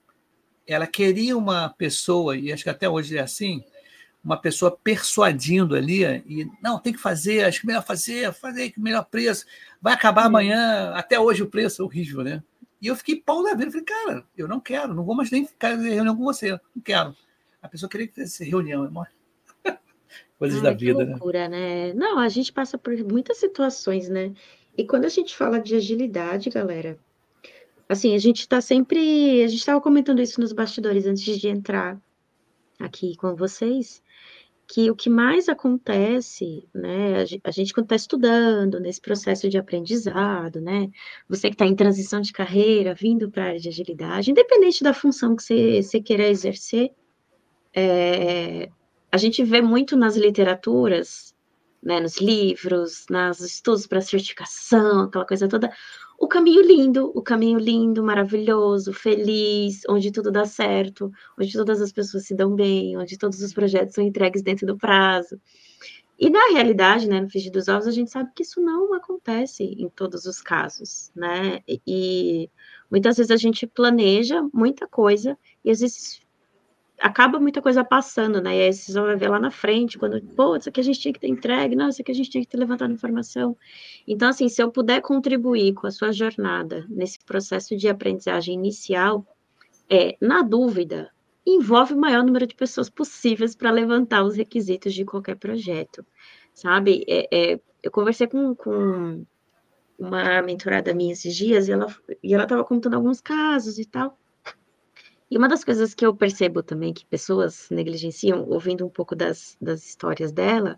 Ela 0.66 0.88
queria 0.88 1.38
uma 1.38 1.70
pessoa, 1.70 2.36
e 2.36 2.52
acho 2.52 2.64
que 2.64 2.70
até 2.70 2.90
hoje 2.90 3.18
é 3.18 3.22
assim, 3.22 3.64
uma 4.24 4.38
pessoa 4.38 4.72
persuadindo 4.84 5.76
ali 5.76 6.04
e 6.04 6.48
não 6.62 6.80
tem 6.80 6.94
que 6.94 7.00
fazer, 7.00 7.44
acho 7.44 7.62
que 7.62 7.68
melhor 7.68 7.84
fazer, 7.84 8.32
fazer 8.34 8.70
que 8.70 8.80
melhor 8.80 9.04
preço, 9.06 9.46
vai 9.82 9.94
acabar 9.94 10.26
amanhã, 10.26 10.92
até 10.94 11.20
hoje 11.20 11.42
o 11.42 11.48
preço 11.48 11.82
é 11.82 11.86
horrível, 11.86 12.24
né? 12.24 12.44
E 12.82 12.88
eu 12.88 12.96
fiquei 12.96 13.16
pau 13.16 13.44
da 13.44 13.54
vida, 13.54 13.72
falei, 13.72 13.86
cara, 13.86 14.26
eu 14.38 14.48
não 14.48 14.60
quero, 14.60 14.94
não 14.94 15.04
vou 15.04 15.16
mais 15.16 15.30
nem 15.32 15.46
ficar 15.46 15.74
em 15.74 15.94
reunião 15.94 16.16
com 16.16 16.24
você, 16.24 16.52
não 16.52 16.84
quero. 16.84 17.16
A 17.62 17.68
pessoa 17.68 17.90
queria 17.90 18.08
que 18.08 18.14
fizesse 18.14 18.44
reunião, 18.44 18.84
amor. 18.84 19.08
Coisas 20.40 20.58
Ai, 20.60 20.64
da 20.64 20.74
vida, 20.74 21.06
né? 21.06 21.12
loucura, 21.12 21.48
né? 21.48 21.88
né? 21.88 21.94
Não, 21.94 22.18
a 22.18 22.30
gente 22.30 22.52
passa 22.52 22.78
por 22.78 22.96
muitas 23.04 23.38
situações, 23.38 24.10
né? 24.10 24.34
E 24.76 24.86
quando 24.86 25.06
a 25.06 25.10
gente 25.10 25.36
fala 25.36 25.60
de 25.60 25.76
agilidade, 25.76 26.50
galera, 26.50 26.98
assim, 27.88 28.16
a 28.16 28.18
gente 28.18 28.40
está 28.40 28.62
sempre, 28.62 29.44
a 29.44 29.48
gente 29.48 29.60
estava 29.60 29.82
comentando 29.82 30.22
isso 30.22 30.42
nos 30.42 30.54
bastidores 30.54 31.06
antes 31.06 31.40
de 31.40 31.48
entrar 31.48 32.00
aqui 32.80 33.16
com 33.16 33.36
vocês, 33.36 34.02
que 34.74 34.90
o 34.90 34.96
que 34.96 35.10
mais 35.10 35.50
acontece, 35.50 36.66
né, 36.74 37.26
a 37.44 37.52
gente 37.52 37.74
quando 37.74 37.88
está 37.88 37.96
estudando 37.96 38.80
nesse 38.80 39.02
processo 39.02 39.50
de 39.50 39.58
aprendizado, 39.58 40.62
né, 40.62 40.90
você 41.28 41.50
que 41.50 41.56
está 41.56 41.66
em 41.66 41.76
transição 41.76 42.22
de 42.22 42.32
carreira, 42.32 42.94
vindo 42.94 43.30
para 43.30 43.44
a 43.44 43.48
área 43.48 43.60
de 43.60 43.68
agilidade, 43.68 44.32
independente 44.32 44.82
da 44.82 44.94
função 44.94 45.36
que 45.36 45.44
você, 45.44 45.84
você 45.84 46.00
queira 46.00 46.26
exercer, 46.26 46.92
é, 47.76 48.70
a 49.12 49.18
gente 49.18 49.44
vê 49.44 49.62
muito 49.62 49.98
nas 49.98 50.16
literaturas, 50.16 51.36
né, 51.84 52.00
nos 52.00 52.22
livros, 52.22 53.06
nos 53.10 53.42
estudos 53.42 53.86
para 53.86 54.00
certificação, 54.00 55.02
aquela 55.02 55.26
coisa 55.26 55.50
toda, 55.50 55.70
o 56.22 56.28
caminho 56.28 56.62
lindo, 56.62 57.12
o 57.16 57.22
caminho 57.24 57.58
lindo, 57.58 58.04
maravilhoso, 58.04 58.94
feliz, 58.94 59.82
onde 59.90 60.12
tudo 60.12 60.32
dá 60.32 60.46
certo, 60.46 61.12
onde 61.38 61.52
todas 61.52 61.82
as 61.82 61.92
pessoas 61.92 62.28
se 62.28 62.36
dão 62.36 62.54
bem, 62.56 62.96
onde 62.96 63.18
todos 63.18 63.42
os 63.42 63.52
projetos 63.52 63.96
são 63.96 64.04
entregues 64.04 64.44
dentro 64.44 64.68
do 64.68 64.78
prazo. 64.78 65.42
E 66.20 66.30
na 66.30 66.52
realidade, 66.52 67.10
né, 67.10 67.20
no 67.20 67.28
frigir 67.28 67.52
dos 67.52 67.68
ovos, 67.68 67.88
a 67.88 67.92
gente 67.92 68.12
sabe 68.12 68.30
que 68.36 68.44
isso 68.44 68.62
não 68.62 68.94
acontece 68.94 69.64
em 69.64 69.90
todos 69.90 70.28
os 70.28 70.40
casos, 70.40 71.12
né? 71.16 71.62
E 71.88 72.48
muitas 72.90 73.18
vezes 73.18 73.32
a 73.32 73.36
gente 73.36 73.66
planeja 73.66 74.48
muita 74.54 74.88
coisa 74.88 75.36
e 75.66 75.72
às 75.72 75.80
vezes 75.80 76.22
acaba 77.02 77.40
muita 77.40 77.62
coisa 77.62 77.84
passando, 77.84 78.42
né? 78.42 78.58
E 78.58 78.62
aí 78.62 78.74
vocês 78.74 78.96
vão 78.96 79.18
ver 79.18 79.28
lá 79.28 79.40
na 79.40 79.50
frente, 79.50 79.98
quando, 79.98 80.22
pô, 80.36 80.56
isso 80.56 80.70
aqui 80.70 80.80
a 80.80 80.84
gente 80.84 81.00
tinha 81.00 81.14
que 81.14 81.20
ter 81.20 81.28
entregue, 81.28 81.76
não, 81.76 81.90
isso 81.90 82.02
aqui 82.02 82.12
a 82.12 82.16
gente 82.16 82.30
tinha 82.30 82.44
que 82.44 82.50
ter 82.50 82.58
levantado 82.58 82.94
informação. 82.94 83.58
Então, 84.08 84.30
assim, 84.30 84.48
se 84.48 84.62
eu 84.62 84.72
puder 84.72 85.02
contribuir 85.02 85.74
com 85.74 85.88
a 85.88 85.92
sua 85.92 86.12
jornada 86.12 86.86
nesse 86.88 87.20
processo 87.26 87.76
de 87.76 87.90
aprendizagem 87.90 88.54
inicial, 88.54 89.26
é, 89.90 90.16
na 90.22 90.44
dúvida, 90.44 91.12
envolve 91.46 91.94
o 91.94 92.00
maior 92.00 92.24
número 92.24 92.46
de 92.46 92.56
pessoas 92.56 92.90
possíveis 92.90 93.56
para 93.56 93.72
levantar 93.72 94.24
os 94.24 94.36
requisitos 94.36 94.94
de 94.94 95.04
qualquer 95.04 95.36
projeto, 95.36 96.06
sabe? 96.54 97.04
É, 97.08 97.28
é, 97.54 97.60
eu 97.82 97.92
conversei 97.92 98.28
com, 98.28 98.56
com 98.56 99.26
uma 99.98 100.42
mentorada 100.44 100.94
minha 100.94 101.14
esses 101.14 101.36
dias 101.36 101.68
e 101.68 101.72
ela 101.72 101.88
e 102.24 102.34
ela 102.34 102.44
estava 102.44 102.64
contando 102.64 102.94
alguns 102.94 103.20
casos 103.20 103.80
e 103.80 103.86
tal. 103.86 104.18
E 105.32 105.38
uma 105.38 105.48
das 105.48 105.64
coisas 105.64 105.94
que 105.94 106.06
eu 106.06 106.14
percebo 106.14 106.62
também 106.62 106.94
que 106.94 107.06
pessoas 107.06 107.70
negligenciam, 107.72 108.46
ouvindo 108.50 108.86
um 108.86 108.90
pouco 108.90 109.16
das, 109.16 109.58
das 109.62 109.86
histórias 109.86 110.30
dela, 110.30 110.78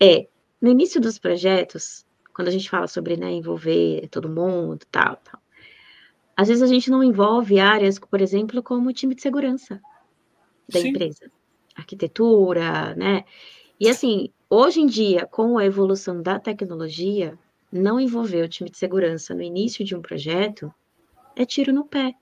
é 0.00 0.26
no 0.60 0.68
início 0.68 1.00
dos 1.00 1.16
projetos, 1.16 2.04
quando 2.34 2.48
a 2.48 2.50
gente 2.50 2.68
fala 2.68 2.88
sobre 2.88 3.16
né, 3.16 3.30
envolver 3.30 4.08
todo 4.08 4.28
mundo, 4.28 4.84
tal, 4.90 5.16
tal. 5.22 5.40
Às 6.36 6.48
vezes 6.48 6.64
a 6.64 6.66
gente 6.66 6.90
não 6.90 7.04
envolve 7.04 7.60
áreas, 7.60 7.96
por 7.96 8.20
exemplo, 8.20 8.64
como 8.64 8.90
o 8.90 8.92
time 8.92 9.14
de 9.14 9.22
segurança 9.22 9.80
da 10.68 10.80
Sim. 10.80 10.88
empresa, 10.88 11.30
arquitetura, 11.76 12.96
né? 12.96 13.24
E 13.78 13.88
assim, 13.88 14.28
hoje 14.50 14.80
em 14.80 14.86
dia, 14.86 15.24
com 15.24 15.56
a 15.56 15.64
evolução 15.64 16.20
da 16.20 16.40
tecnologia, 16.40 17.38
não 17.70 18.00
envolver 18.00 18.42
o 18.42 18.48
time 18.48 18.68
de 18.68 18.76
segurança 18.76 19.32
no 19.36 19.42
início 19.42 19.84
de 19.84 19.94
um 19.94 20.02
projeto 20.02 20.74
é 21.36 21.44
tiro 21.44 21.72
no 21.72 21.84
pé. 21.84 22.16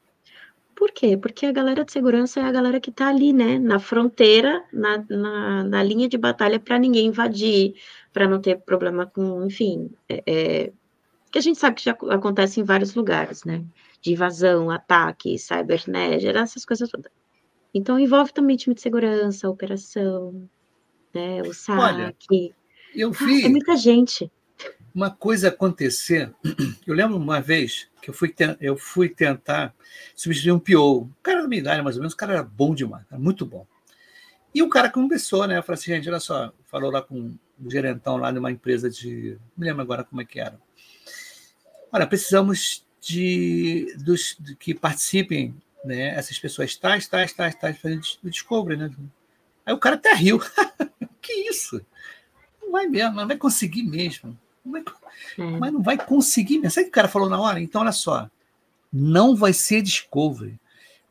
Por 0.83 0.91
quê? 0.91 1.17
Porque 1.17 1.47
a 1.47 1.53
galera 1.53 1.85
de 1.85 1.93
segurança 1.93 2.41
é 2.41 2.43
a 2.43 2.51
galera 2.51 2.81
que 2.81 2.91
está 2.91 3.07
ali, 3.07 3.33
né, 3.33 3.57
na 3.57 3.79
fronteira, 3.79 4.65
na, 4.73 4.99
na, 5.09 5.63
na 5.63 5.81
linha 5.81 6.09
de 6.09 6.19
batalha 6.19 6.59
para 6.59 6.77
ninguém 6.77 7.07
invadir, 7.07 7.75
para 8.13 8.27
não 8.27 8.41
ter 8.41 8.61
problema 8.63 9.07
com, 9.07 9.47
enfim, 9.47 9.93
é, 10.09 10.25
é, 10.27 10.73
que 11.31 11.39
a 11.39 11.41
gente 11.41 11.57
sabe 11.57 11.77
que 11.77 11.85
já 11.85 11.93
acontece 11.93 12.59
em 12.59 12.65
vários 12.65 12.97
lugares, 12.97 13.45
né, 13.45 13.65
de 14.01 14.13
invasão, 14.13 14.71
ataque, 14.71 15.39
cybernet, 15.39 16.27
essas 16.27 16.65
coisas 16.65 16.91
todas. 16.91 17.13
Então, 17.73 17.97
envolve 17.97 18.33
também 18.33 18.57
time 18.57 18.75
de 18.75 18.81
segurança, 18.81 19.49
operação, 19.49 20.49
né, 21.15 21.43
o 21.43 21.55
saque. 21.55 21.81
Olha, 21.81 22.17
eu 22.93 23.13
vi. 23.13 23.45
Ah, 23.45 23.47
é 23.47 23.49
muita 23.49 23.77
gente. 23.77 24.29
Uma 24.95 25.11
coisa 25.11 25.49
acontecer. 25.49 26.33
Eu 26.87 26.95
lembro 26.95 27.17
uma 27.17 27.41
vez 27.41 27.89
que 28.01 28.11
eu 28.11 28.15
fui, 28.15 28.35
eu 28.61 28.77
fui 28.77 29.09
tentar 29.09 29.73
substituir 30.17 30.51
um 30.51 30.59
PO. 30.59 31.03
O 31.03 31.11
cara 31.23 31.43
da 31.43 31.49
minha 31.49 31.61
idade, 31.61 31.83
mais 31.83 31.95
ou 31.95 32.03
menos, 32.03 32.15
o 32.15 32.17
cara 32.17 32.33
era 32.33 32.43
bom 32.43 32.75
demais, 32.75 33.05
era 33.09 33.21
muito 33.21 33.47
bom. 33.47 33.65
E 34.53 34.61
o 34.61 34.69
cara 34.69 34.91
começou, 34.91 35.47
né? 35.47 35.57
Eu 35.57 35.63
falei 35.63 35.79
assim, 35.79 35.93
gente, 35.93 36.09
olha 36.09 36.19
só, 36.19 36.53
falou 36.67 36.91
lá 36.91 37.01
com 37.01 37.33
o 37.65 37.71
gerentão 37.71 38.17
lá 38.17 38.33
de 38.33 38.39
uma 38.39 38.51
empresa 38.51 38.91
de. 38.91 39.39
Não 39.57 39.59
me 39.59 39.67
lembro 39.67 39.83
agora 39.83 40.03
como 40.03 40.21
é 40.21 40.25
que 40.25 40.41
era. 40.41 40.61
Olha, 41.93 42.07
precisamos 42.07 42.85
de 43.01 43.95
dos 43.99 44.37
de 44.39 44.57
que 44.57 44.75
participem 44.75 45.55
né, 45.85 46.09
essas 46.15 46.39
pessoas 46.39 46.77
tais, 46.77 47.07
tais, 47.09 47.33
tais, 47.33 47.55
tais, 47.55 47.79
fazendo 47.79 48.03
o 48.23 48.31
Discovery, 48.31 48.77
né? 48.77 48.91
Aí 49.65 49.73
o 49.73 49.79
cara 49.79 49.97
até 49.97 50.13
riu. 50.13 50.41
que 51.21 51.33
isso? 51.49 51.85
Não 52.61 52.73
vai 52.73 52.87
mesmo, 52.87 53.17
não 53.17 53.29
vai 53.29 53.37
conseguir 53.37 53.85
mesmo. 53.85 54.39
É. 55.39 55.43
Mas 55.43 55.73
não 55.73 55.83
vai 55.83 55.97
conseguir 55.97 56.59
mesmo. 56.59 56.71
Sabe 56.71 56.83
o 56.83 56.87
que 56.87 56.91
o 56.91 56.95
cara 56.95 57.09
falou 57.09 57.29
na 57.29 57.41
hora? 57.41 57.61
Então, 57.61 57.81
olha 57.81 57.93
só. 57.93 58.31
Não 58.93 59.35
vai 59.35 59.53
ser 59.53 59.83
Discovery. 59.83 60.59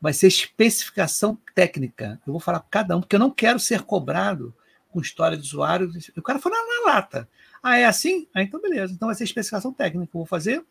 Vai 0.00 0.12
ser 0.12 0.26
especificação 0.26 1.38
técnica. 1.54 2.20
Eu 2.26 2.32
vou 2.32 2.40
falar 2.40 2.60
para 2.60 2.68
cada 2.68 2.96
um, 2.96 3.00
porque 3.00 3.16
eu 3.16 3.20
não 3.20 3.30
quero 3.30 3.58
ser 3.58 3.82
cobrado 3.82 4.54
com 4.90 5.00
história 5.00 5.36
de 5.36 5.44
usuário. 5.44 5.90
O 6.16 6.22
cara 6.22 6.38
falou 6.38 6.58
na, 6.58 6.86
na 6.86 6.92
lata. 6.92 7.28
Ah, 7.62 7.78
é 7.78 7.84
assim? 7.84 8.26
Ah, 8.34 8.42
então 8.42 8.60
beleza. 8.60 8.92
Então 8.92 9.06
vai 9.06 9.14
ser 9.14 9.24
especificação 9.24 9.72
técnica. 9.72 10.10
Eu 10.12 10.18
vou 10.18 10.26
fazer. 10.26 10.64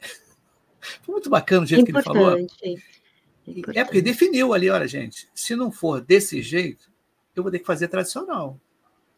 Foi 1.02 1.12
muito 1.12 1.28
bacana 1.28 1.62
o 1.62 1.66
jeito 1.66 1.88
Importante. 1.88 2.04
que 2.04 2.18
ele 2.18 2.18
falou. 2.18 2.38
Importante. 2.40 3.78
É 3.78 3.84
porque 3.84 4.00
definiu 4.00 4.54
ali, 4.54 4.70
olha, 4.70 4.86
gente, 4.86 5.28
se 5.34 5.56
não 5.56 5.72
for 5.72 6.00
desse 6.00 6.40
jeito, 6.40 6.90
eu 7.34 7.42
vou 7.42 7.50
ter 7.50 7.58
que 7.58 7.66
fazer 7.66 7.88
tradicional. 7.88 8.58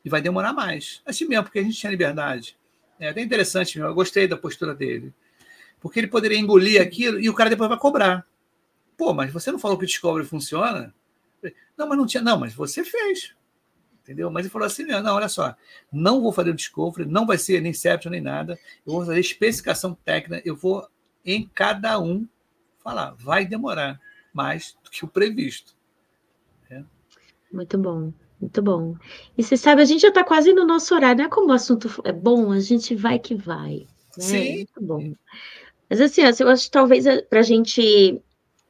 E 0.05 0.09
vai 0.09 0.21
demorar 0.21 0.53
mais. 0.53 1.03
Assim 1.05 1.27
mesmo, 1.27 1.45
porque 1.45 1.59
a 1.59 1.63
gente 1.63 1.77
tinha 1.77 1.91
liberdade. 1.91 2.57
É 3.03 3.09
até 3.09 3.21
interessante 3.21 3.81
eu 3.81 3.93
gostei 3.93 4.29
da 4.29 4.37
postura 4.37 4.73
dele. 4.73 5.13
Porque 5.81 5.99
ele 5.99 6.07
poderia 6.07 6.39
engolir 6.39 6.81
aquilo 6.81 7.19
e 7.19 7.29
o 7.29 7.35
cara 7.35 7.51
depois 7.51 7.69
vai 7.69 7.79
cobrar. 7.79 8.25
Pô, 8.97 9.13
mas 9.13 9.33
você 9.33 9.51
não 9.51 9.59
falou 9.59 9.77
que 9.77 9.83
o 9.83 9.87
Discovery 9.89 10.25
funciona? 10.25 10.95
Não, 11.77 11.89
mas 11.89 11.99
não 11.99 12.07
tinha. 12.07 12.23
Não, 12.23 12.39
mas 12.39 12.55
você 12.55 12.85
fez. 12.85 13.35
Entendeu? 14.03 14.31
Mas 14.31 14.45
ele 14.45 14.53
falou 14.53 14.67
assim: 14.67 14.85
não, 14.85 15.17
olha 15.17 15.29
só, 15.29 15.57
não 15.91 16.21
vou 16.21 16.33
fazer 16.33 16.51
o 16.51 16.55
Discovery, 16.55 17.09
não 17.09 17.27
vai 17.27 17.39
ser 17.39 17.61
nem 17.61 17.73
Inception 17.73 18.13
nem 18.13 18.21
nada. 18.21 18.57
Eu 18.87 18.93
vou 18.93 19.05
fazer 19.05 19.19
especificação 19.19 19.95
técnica, 20.05 20.41
eu 20.45 20.55
vou 20.55 20.89
em 21.25 21.51
cada 21.53 21.99
um 21.99 22.25
falar. 22.79 23.17
Vai 23.19 23.45
demorar 23.45 24.01
mais 24.33 24.77
do 24.85 24.91
que 24.91 25.05
o 25.05 25.09
previsto. 25.09 25.75
É. 26.71 26.85
Muito 27.53 27.77
bom, 27.77 28.13
muito 28.43 28.61
bom. 28.61 28.97
E 29.39 29.43
você 29.43 29.57
sabe, 29.57 29.83
a 29.83 29.85
gente 29.85 30.01
já 30.01 30.09
está 30.09 30.25
quase 30.25 30.53
no 30.53 30.67
nosso 30.67 30.95
horário, 30.95 31.19
não 31.19 31.27
é 31.27 31.29
como 31.29 31.49
o 31.49 31.53
assunto 31.53 31.89
é 32.05 32.13
bom, 32.13 32.51
a 32.51 32.61
gente 32.61 32.95
vai 32.95 33.19
que 33.19 33.35
vai. 33.35 33.87
Né? 34.19 34.25
Sim. 34.25 34.57
Muito 34.57 34.83
bom. 34.83 35.15
Mas 35.89 36.01
assim, 36.01 36.23
eu 36.41 36.49
acho 36.49 36.65
que 36.65 36.71
talvez 36.71 37.07
é 37.07 37.23
para 37.23 37.41
a 37.41 37.45
gente 37.45 38.21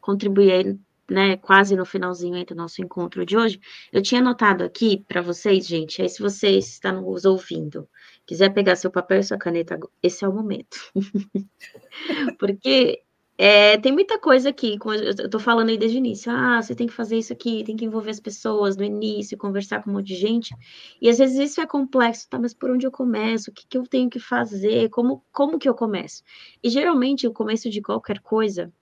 contribuir 0.00 0.78
né, 1.10 1.36
quase 1.36 1.74
no 1.74 1.86
finalzinho 1.86 2.36
entre 2.36 2.54
o 2.54 2.56
nosso 2.56 2.82
encontro 2.82 3.24
de 3.24 3.36
hoje, 3.36 3.60
eu 3.92 4.02
tinha 4.02 4.20
anotado 4.20 4.64
aqui 4.64 5.04
para 5.08 5.20
vocês, 5.20 5.66
gente, 5.66 6.00
aí 6.02 6.08
se 6.08 6.20
vocês 6.22 6.68
estão 6.68 7.02
nos 7.02 7.24
ouvindo, 7.24 7.88
quiser 8.26 8.50
pegar 8.50 8.76
seu 8.76 8.90
papel 8.90 9.20
e 9.20 9.24
sua 9.24 9.38
caneta, 9.38 9.78
esse 10.02 10.24
é 10.24 10.28
o 10.28 10.32
momento. 10.32 10.76
Porque 12.38 13.02
é, 13.38 13.78
tem 13.78 13.90
muita 13.90 14.18
coisa 14.18 14.50
aqui, 14.50 14.78
eu 14.84 15.26
estou 15.26 15.40
falando 15.40 15.70
aí 15.70 15.78
desde 15.78 15.96
o 15.96 16.00
início. 16.00 16.30
Ah, 16.30 16.62
você 16.62 16.74
tem 16.74 16.86
que 16.86 16.92
fazer 16.92 17.16
isso 17.16 17.32
aqui, 17.32 17.64
tem 17.64 17.76
que 17.76 17.84
envolver 17.84 18.10
as 18.10 18.20
pessoas 18.20 18.76
no 18.76 18.84
início, 18.84 19.38
conversar 19.38 19.82
com 19.82 19.90
um 19.90 19.94
monte 19.94 20.08
de 20.08 20.14
gente. 20.16 20.54
E 21.00 21.08
às 21.08 21.18
vezes 21.18 21.38
isso 21.38 21.60
é 21.60 21.66
complexo, 21.66 22.28
tá? 22.28 22.38
Mas 22.38 22.54
por 22.54 22.70
onde 22.70 22.86
eu 22.86 22.90
começo? 22.90 23.50
O 23.50 23.54
que, 23.54 23.66
que 23.66 23.78
eu 23.78 23.84
tenho 23.84 24.10
que 24.10 24.20
fazer? 24.20 24.88
Como, 24.90 25.24
como 25.32 25.58
que 25.58 25.68
eu 25.68 25.74
começo? 25.74 26.22
E 26.62 26.68
geralmente 26.68 27.26
o 27.26 27.32
começo 27.32 27.68
de 27.70 27.80
qualquer 27.80 28.20
coisa 28.20 28.72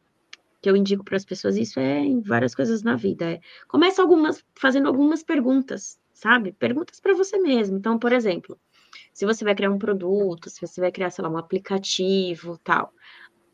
que 0.60 0.68
eu 0.68 0.76
indico 0.76 1.04
para 1.04 1.16
as 1.16 1.24
pessoas, 1.24 1.56
isso 1.56 1.80
é 1.80 2.00
em 2.00 2.20
várias 2.20 2.54
coisas 2.54 2.82
na 2.82 2.96
vida. 2.96 3.32
É, 3.32 3.40
começa 3.66 4.02
algumas, 4.02 4.44
fazendo 4.54 4.88
algumas 4.88 5.22
perguntas, 5.22 5.98
sabe? 6.12 6.52
Perguntas 6.52 7.00
para 7.00 7.14
você 7.14 7.38
mesmo. 7.38 7.78
Então, 7.78 7.98
por 7.98 8.12
exemplo, 8.12 8.58
se 9.12 9.24
você 9.24 9.44
vai 9.44 9.54
criar 9.54 9.70
um 9.70 9.78
produto, 9.78 10.50
se 10.50 10.60
você 10.60 10.80
vai 10.80 10.92
criar, 10.92 11.10
sei 11.10 11.22
lá, 11.24 11.30
um 11.30 11.38
aplicativo, 11.38 12.58
tal. 12.58 12.92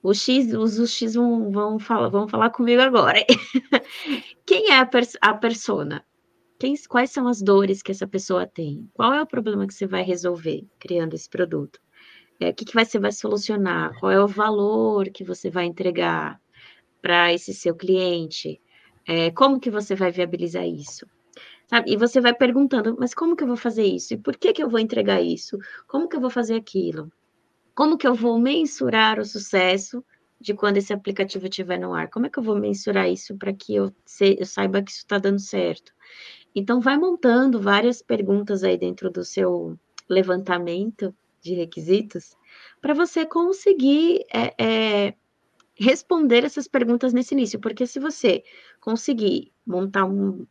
Os 0.03 0.19
X, 0.19 0.53
os, 0.55 0.79
os 0.79 0.91
X 0.93 1.15
vão, 1.15 1.51
vão, 1.51 1.79
falar, 1.79 2.09
vão 2.09 2.29
falar 2.29 2.51
comigo 2.51 2.81
agora. 2.83 3.25
Quem 4.47 4.71
é 4.71 4.79
a, 4.79 4.87
pers 4.87 5.17
a 5.21 5.35
persona? 5.35 6.05
Quem, 6.59 6.75
quais 6.89 7.11
são 7.11 7.29
as 7.29 7.43
dores 7.43 7.83
que 7.83 7.91
essa 7.91 8.07
pessoa 8.07 8.47
tem? 8.47 8.89
Qual 8.95 9.13
é 9.13 9.21
o 9.21 9.27
problema 9.27 9.67
que 9.67 9.75
você 9.75 9.87
vai 9.87 10.03
resolver 10.03 10.65
criando 10.79 11.15
esse 11.15 11.29
produto? 11.29 11.81
É, 12.41 12.51
o 12.51 12.55
que, 12.55 12.65
que 12.65 12.75
você 12.75 12.99
vai 12.99 13.13
solucionar? 13.13 13.99
Qual 13.99 14.13
é 14.13 14.23
o 14.23 14.29
valor 14.29 15.09
que 15.11 15.25
você 15.25 15.51
vai 15.51 15.65
entregar 15.65 16.41
para 17.03 17.33
esse 17.33 17.53
seu 17.55 17.75
cliente? 17.75 18.61
É, 19.07 19.31
como 19.31 19.61
que 19.61 19.71
você 19.71 19.95
vai 19.95 20.11
viabilizar 20.11 20.67
isso? 20.67 21.07
Sabe? 21.67 21.93
E 21.93 21.97
você 21.97 22.21
vai 22.21 22.35
perguntando, 22.35 22.97
mas 22.99 23.15
como 23.15 23.37
que 23.37 23.43
eu 23.43 23.49
vou 23.49 23.57
fazer 23.57 23.85
isso? 23.85 24.15
E 24.15 24.17
por 24.17 24.37
que 24.37 24.53
que 24.53 24.63
eu 24.63 24.71
vou 24.71 24.79
entregar 24.79 25.21
isso? 25.21 25.59
Como 25.87 26.09
que 26.09 26.17
eu 26.17 26.21
vou 26.21 26.31
fazer 26.31 26.55
aquilo? 26.55 27.11
Como 27.77 27.99
que 27.99 28.09
eu 28.09 28.15
vou 28.15 28.39
mensurar 28.39 29.21
o 29.21 29.25
sucesso 29.27 30.03
de 30.41 30.55
quando 30.55 30.79
esse 30.79 30.95
aplicativo 30.95 31.45
estiver 31.47 31.79
no 31.79 31.93
ar? 31.93 32.09
Como 32.09 32.25
é 32.25 32.31
que 32.31 32.39
eu 32.39 32.43
vou 32.43 32.59
mensurar 32.59 33.07
isso 33.07 33.37
para 33.37 33.53
que 33.53 33.75
eu, 33.75 33.93
se, 34.03 34.35
eu 34.41 34.47
saiba 34.47 34.83
que 34.83 34.91
isso 34.91 35.01
está 35.01 35.19
dando 35.19 35.39
certo? 35.39 35.93
Então, 36.55 36.81
vai 36.81 36.97
montando 36.97 37.61
várias 37.61 38.01
perguntas 38.01 38.65
aí 38.65 38.79
dentro 38.79 39.11
do 39.11 39.23
seu 39.23 39.79
levantamento 40.09 41.15
de 41.43 41.53
requisitos 41.53 42.35
para 42.81 42.95
você 42.95 43.27
conseguir 43.27 44.25
é, 44.33 44.55
é, 44.59 45.15
responder 45.75 46.45
essas 46.45 46.67
perguntas 46.67 47.13
nesse 47.13 47.35
início, 47.35 47.61
porque 47.61 47.87
se 47.87 48.01
você 48.01 48.43
conseguir 48.81 49.53
montar 49.67 50.07
um, 50.07 50.47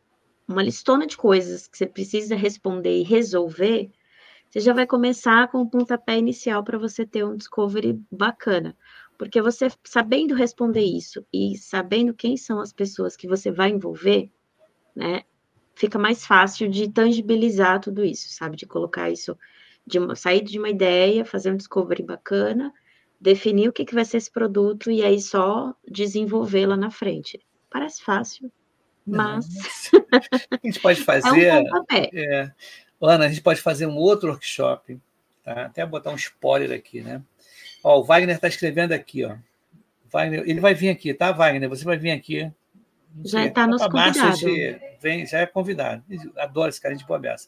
uma 0.48 0.62
listona 0.62 1.08
de 1.08 1.18
coisas 1.18 1.68
que 1.68 1.76
você 1.76 1.88
precisa 1.88 2.36
responder 2.36 3.00
e 3.00 3.04
resolver, 3.04 3.90
você 4.50 4.60
já 4.60 4.74
vai 4.74 4.86
começar 4.88 5.50
com 5.50 5.60
o 5.60 5.70
pontapé 5.70 6.18
inicial 6.18 6.64
para 6.64 6.78
você 6.78 7.06
ter 7.06 7.26
um 7.26 7.36
discovery 7.36 8.00
bacana. 8.12 8.76
Porque 9.18 9.42
você 9.42 9.68
sabendo 9.84 10.36
responder 10.36 10.84
isso 10.84 11.26
e 11.32 11.58
sabendo 11.58 12.14
quem 12.14 12.36
são 12.36 12.60
as 12.60 12.74
pessoas 12.74 13.16
que 13.16 13.28
você 13.28 13.52
vai 13.52 13.70
envolver, 13.70 14.30
né, 14.96 15.24
fica 15.76 16.00
mais 16.00 16.26
fácil 16.26 16.70
de 16.70 16.90
tangibilizar 16.90 17.80
tudo 17.80 18.04
isso, 18.04 18.30
sabe? 18.30 18.56
De 18.56 18.66
colocar 18.66 19.10
isso, 19.10 19.38
de 19.86 20.00
uma, 20.00 20.16
sair 20.16 20.44
de 20.44 20.58
uma 20.58 20.70
ideia, 20.70 21.26
fazer 21.26 21.52
um 21.52 21.58
discovery 21.58 22.04
bacana, 22.04 22.74
definir 23.20 23.70
o 23.70 23.74
que, 23.74 23.86
que 23.86 23.94
vai 23.94 24.06
ser 24.06 24.18
esse 24.18 24.32
produto 24.32 24.90
e 24.90 25.04
aí 25.04 25.20
só 25.20 25.74
desenvolver 25.88 26.66
lá 26.66 26.78
na 26.78 26.90
frente. 26.90 27.40
Parece 27.70 28.02
fácil, 28.04 28.52
mas. 29.06 29.46
a 30.52 30.60
gente 30.64 30.80
pode 30.80 31.02
fazer. 31.04 31.46
é 31.46 31.62
um 31.62 31.86
é, 31.92 32.52
Ana, 33.02 33.26
a 33.26 33.28
gente 33.30 33.42
pode 33.42 33.62
fazer 33.62 33.86
um 33.86 33.96
outro 33.96 34.30
workshop, 34.30 35.00
tá? 35.44 35.66
até 35.66 35.86
botar 35.86 36.12
um 36.12 36.16
spoiler 36.16 36.72
aqui, 36.72 37.02
né? 37.02 37.22
Ó, 37.84 38.00
o 38.00 38.04
Wagner 38.04 38.36
está 38.36 38.48
escrevendo 38.48 38.94
aqui, 38.94 39.24
ó. 39.26 39.36
Wagner, 40.06 40.44
ele 40.48 40.60
vai 40.60 40.74
vir 40.74 40.90
aqui, 40.90 41.14
tá, 41.14 41.32
Wagner? 41.32 41.70
Você 41.70 41.84
vai 41.84 41.98
vir 41.98 42.12
aqui. 42.12 42.52
Já 43.24 43.46
está 43.46 43.68
nos 43.68 43.82
convidado. 43.86 44.38
Vem, 45.00 45.26
já 45.26 45.40
é 45.40 45.46
convidado. 45.46 46.04
Adoro 46.38 46.70
esse 46.70 46.82
cara 46.82 46.96
de 46.96 47.06
boa 47.06 47.20
beça. 47.20 47.48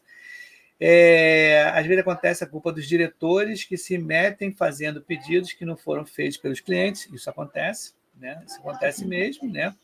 É, 0.79 1.71
às 1.73 1.85
vezes 1.87 2.01
acontece 2.01 2.43
a 2.43 2.47
culpa 2.47 2.71
dos 2.71 2.87
diretores 2.87 3.63
que 3.63 3.77
se 3.77 3.97
metem 3.97 4.53
fazendo 4.53 5.01
pedidos 5.01 5.53
que 5.53 5.65
não 5.65 5.75
foram 5.75 6.05
feitos 6.05 6.37
pelos 6.37 6.59
clientes. 6.59 7.09
Isso 7.11 7.29
acontece, 7.29 7.93
né? 8.15 8.43
Isso 8.45 8.59
acontece 8.59 9.05
mesmo, 9.05 9.51
né? 9.51 9.75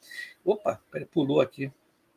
Opa, 0.45 0.79
pulou 1.11 1.41
aqui. 1.41 1.71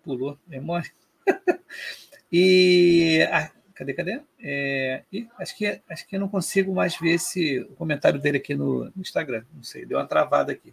Pulou, 0.04 0.38
memória. 0.46 0.90
e. 2.32 3.26
Ah, 3.30 3.50
cadê, 3.74 3.92
cadê? 3.92 4.20
É, 4.40 5.02
e 5.12 5.28
acho, 5.38 5.56
que, 5.56 5.80
acho 5.88 6.06
que 6.06 6.16
eu 6.16 6.20
não 6.20 6.28
consigo 6.28 6.74
mais 6.74 6.96
ver 6.96 7.14
esse 7.14 7.60
o 7.60 7.74
comentário 7.74 8.20
dele 8.20 8.38
aqui 8.38 8.54
no, 8.54 8.84
no 8.84 9.02
Instagram. 9.02 9.44
Não 9.54 9.62
sei, 9.62 9.84
deu 9.84 9.98
uma 9.98 10.06
travada 10.06 10.52
aqui. 10.52 10.72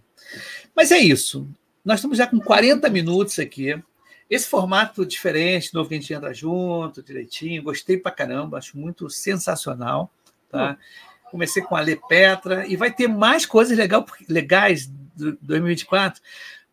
Mas 0.75 0.91
é 0.91 0.97
isso. 0.97 1.47
Nós 1.83 1.99
estamos 1.99 2.17
já 2.17 2.27
com 2.27 2.39
40 2.39 2.89
minutos 2.89 3.39
aqui. 3.39 3.81
Esse 4.29 4.47
formato 4.47 5.05
diferente, 5.05 5.73
novo 5.73 5.89
que 5.89 5.95
a 5.95 5.99
gente 5.99 6.13
entra 6.13 6.33
junto, 6.33 7.03
direitinho, 7.03 7.61
gostei 7.61 7.97
pra 7.97 8.11
caramba, 8.11 8.57
acho 8.57 8.77
muito 8.77 9.09
sensacional. 9.09 10.11
Tá? 10.49 10.77
Comecei 11.29 11.61
com 11.61 11.75
a 11.75 11.81
Le 11.81 11.99
Petra 12.07 12.65
e 12.65 12.75
vai 12.75 12.91
ter 12.91 13.07
mais 13.07 13.45
coisas 13.45 13.77
legal, 13.77 14.05
legais 14.29 14.87
do 14.87 15.37
2024 15.41 16.21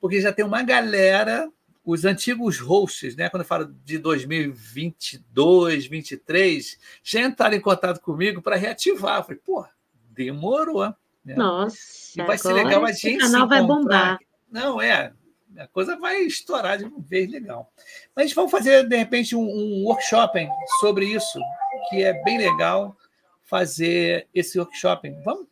porque 0.01 0.20
já 0.20 0.33
tem 0.33 0.45
uma 0.45 0.62
galera, 0.62 1.49
os 1.85 2.05
antigos 2.05 2.59
hosts, 2.59 3.16
né, 3.16 3.28
quando 3.28 3.43
eu 3.43 3.47
falo 3.47 3.74
de 3.85 3.99
2022, 3.99 5.24
2023, 5.35 6.78
já 7.03 7.20
entraram 7.22 7.57
em 7.57 7.61
contato 7.61 8.01
comigo 8.01 8.43
para 8.43 8.57
reativar. 8.57 9.18
Eu 9.18 9.24
falei, 9.24 9.41
pô, 9.45 9.66
demorou. 10.11 10.95
Né? 11.24 11.35
Nossa, 11.35 12.20
e 12.20 12.24
vai 12.24 12.39
ser 12.39 12.53
legal 12.53 12.85
a 12.85 12.93
gente. 12.93 13.16
O 13.16 13.31
canal 13.31 13.49
vai 13.49 13.62
bombar. 13.62 14.18
Não, 14.51 14.81
é. 14.81 15.12
A 15.59 15.66
coisa 15.66 15.97
vai 15.97 16.20
estourar 16.20 16.78
de 16.78 16.85
uma 16.85 17.01
vez 17.01 17.31
legal. 17.31 17.72
Mas 18.14 18.33
vai 18.33 18.49
fazer, 18.49 18.89
de 18.89 18.97
repente, 18.97 19.35
um, 19.35 19.43
um 19.43 19.85
workshop 19.85 20.47
sobre 20.78 21.07
isso, 21.07 21.41
que 21.89 22.03
é 22.03 22.22
bem 22.22 22.39
legal 22.39 22.97
fazer 23.43 24.28
esse 24.33 24.59
workshop. 24.59 25.11
Vamos 25.24 25.51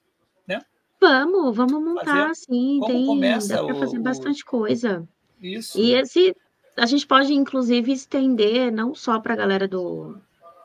Vamos, 1.00 1.56
vamos 1.56 1.82
montar, 1.82 2.34
sim. 2.34 2.78
Como 2.80 2.86
tem, 2.86 3.06
começa 3.06 3.54
dá 3.54 3.64
para 3.64 3.74
fazer 3.76 3.98
bastante 4.00 4.44
coisa. 4.44 5.08
Isso. 5.40 5.78
E 5.78 5.94
esse 5.94 6.34
a 6.76 6.86
gente 6.86 7.06
pode, 7.06 7.32
inclusive, 7.34 7.92
estender 7.92 8.70
não 8.70 8.94
só 8.94 9.18
para 9.18 9.34
a 9.34 9.36
galera 9.36 9.66
do, 9.66 10.16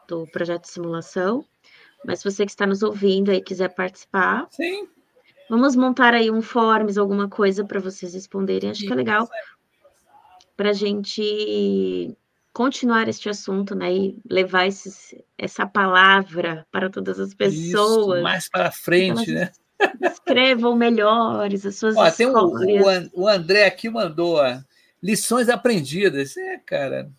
do 0.07 0.28
projeto 0.28 0.63
de 0.63 0.69
simulação, 0.69 1.43
mas 2.05 2.19
se 2.19 2.30
você 2.30 2.45
que 2.45 2.51
está 2.51 2.67
nos 2.67 2.84
ouvindo 2.84 3.32
aí 3.32 3.41
quiser 3.41 3.69
participar. 3.69 4.47
Sim. 4.51 4.88
Vamos 5.49 5.76
montar 5.76 6.13
aí 6.13 6.32
um 6.32 6.41
forms, 6.41 6.97
alguma 6.97 7.28
coisa 7.28 7.65
para 7.65 7.80
vocês 7.80 8.13
responderem. 8.13 8.69
Acho 8.69 8.86
que 8.86 8.93
é 8.93 8.95
legal 8.95 9.28
para 10.55 10.69
a 10.69 10.74
gente 10.74 12.15
continuar 12.53 13.07
este 13.07 13.30
assunto, 13.30 13.76
né? 13.76 13.93
E 13.93 14.21
levar 14.30 14.67
esses, 14.67 15.15
essa 15.38 15.65
palavra 15.65 16.65
para 16.71 16.89
todas 16.89 17.19
as 17.19 17.34
pessoas. 17.34 18.17
Isso, 18.17 18.24
mais 18.24 18.49
para 18.49 18.71
frente, 18.71 19.32
né? 19.32 19.51
Escrevam 20.04 20.76
melhores 20.76 21.66
as 21.66 21.76
suas 21.76 21.95
ó, 21.95 22.12
tem 22.12 22.28
um, 22.28 22.36
o, 22.36 23.24
o 23.24 23.28
André 23.28 23.66
aqui 23.66 23.89
mandou 23.89 24.38
ó, 24.38 24.60
lições 25.01 25.49
aprendidas. 25.49 26.36
É, 26.38 26.58
cara, 26.58 27.10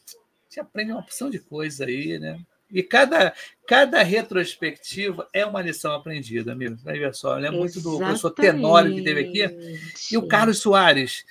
você 0.49 0.61
aprende 0.61 0.93
uma 0.93 1.01
opção 1.01 1.31
de 1.31 1.39
coisa 1.39 1.85
aí, 1.85 2.19
né? 2.19 2.39
E 2.71 2.83
cada, 2.83 3.33
cada 3.69 4.03
retrospectiva 4.03 5.29
é 5.33 5.47
uma 5.47 5.63
lição 5.63 5.93
aprendida, 5.93 6.53
amigo. 6.53 6.77
Vai 6.83 6.99
ver 6.99 7.15
só. 7.15 7.37
Eu 7.37 7.43
lembro 7.43 7.59
muito 7.59 7.81
do 7.81 7.99
professor 7.99 8.31
Tenório 8.31 8.95
que 8.95 9.03
teve 9.03 9.21
aqui. 9.21 9.79
E 10.11 10.17
o 10.17 10.27
Carlos 10.27 10.59
Soares, 10.59 11.25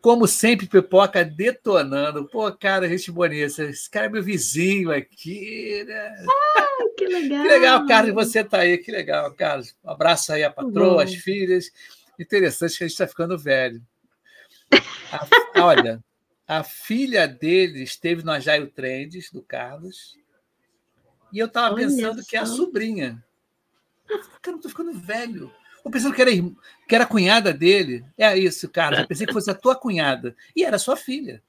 como 0.00 0.26
sempre, 0.26 0.66
pipoca 0.66 1.24
detonando. 1.24 2.26
Pô, 2.26 2.50
cara, 2.52 2.88
gente 2.88 3.10
bonita. 3.10 3.64
Esse 3.64 3.88
cara 3.90 4.06
é 4.06 4.08
meu 4.08 4.22
vizinho 4.22 4.90
aqui, 4.90 5.84
né? 5.84 6.24
Ah, 6.26 6.66
que 6.96 7.06
legal. 7.06 7.42
Que 7.42 7.48
legal, 7.48 7.86
Carlos, 7.86 8.14
você 8.14 8.42
tá 8.42 8.60
aí. 8.60 8.78
Que 8.78 8.90
legal, 8.90 9.32
Carlos. 9.34 9.74
Um 9.84 9.90
abraço 9.90 10.32
aí 10.32 10.42
à 10.42 10.50
patroa, 10.50 11.04
às 11.04 11.14
filhas. 11.14 11.70
Interessante 12.18 12.78
que 12.78 12.84
a 12.84 12.86
gente 12.86 12.94
está 12.94 13.06
ficando 13.06 13.38
velho. 13.38 13.82
A, 15.12 15.26
olha, 15.62 16.02
a 16.46 16.62
filha 16.62 17.28
dele 17.28 17.82
esteve 17.82 18.22
no 18.22 18.32
Ajaio 18.32 18.68
Trends, 18.68 19.30
do 19.30 19.42
Carlos. 19.42 20.18
E 21.32 21.38
eu 21.38 21.46
estava 21.46 21.74
pensando 21.74 22.24
que 22.24 22.36
é 22.36 22.40
a 22.40 22.46
sobrinha. 22.46 23.22
Eu, 24.08 24.18
cara, 24.42 24.56
eu 24.56 24.60
tô 24.60 24.68
ficando 24.68 24.92
velho. 24.92 25.52
Eu 25.84 25.90
pensando 25.90 26.14
que 26.14 26.22
era, 26.22 26.30
que 26.30 26.94
era 26.94 27.04
a 27.04 27.06
cunhada 27.06 27.52
dele. 27.52 28.04
É 28.16 28.36
isso, 28.36 28.68
cara. 28.68 29.00
Eu 29.00 29.06
pensei 29.06 29.26
que 29.26 29.32
fosse 29.32 29.50
a 29.50 29.54
tua 29.54 29.74
cunhada. 29.74 30.36
E 30.54 30.64
era 30.64 30.78
sua 30.78 30.96
filha. 30.96 31.42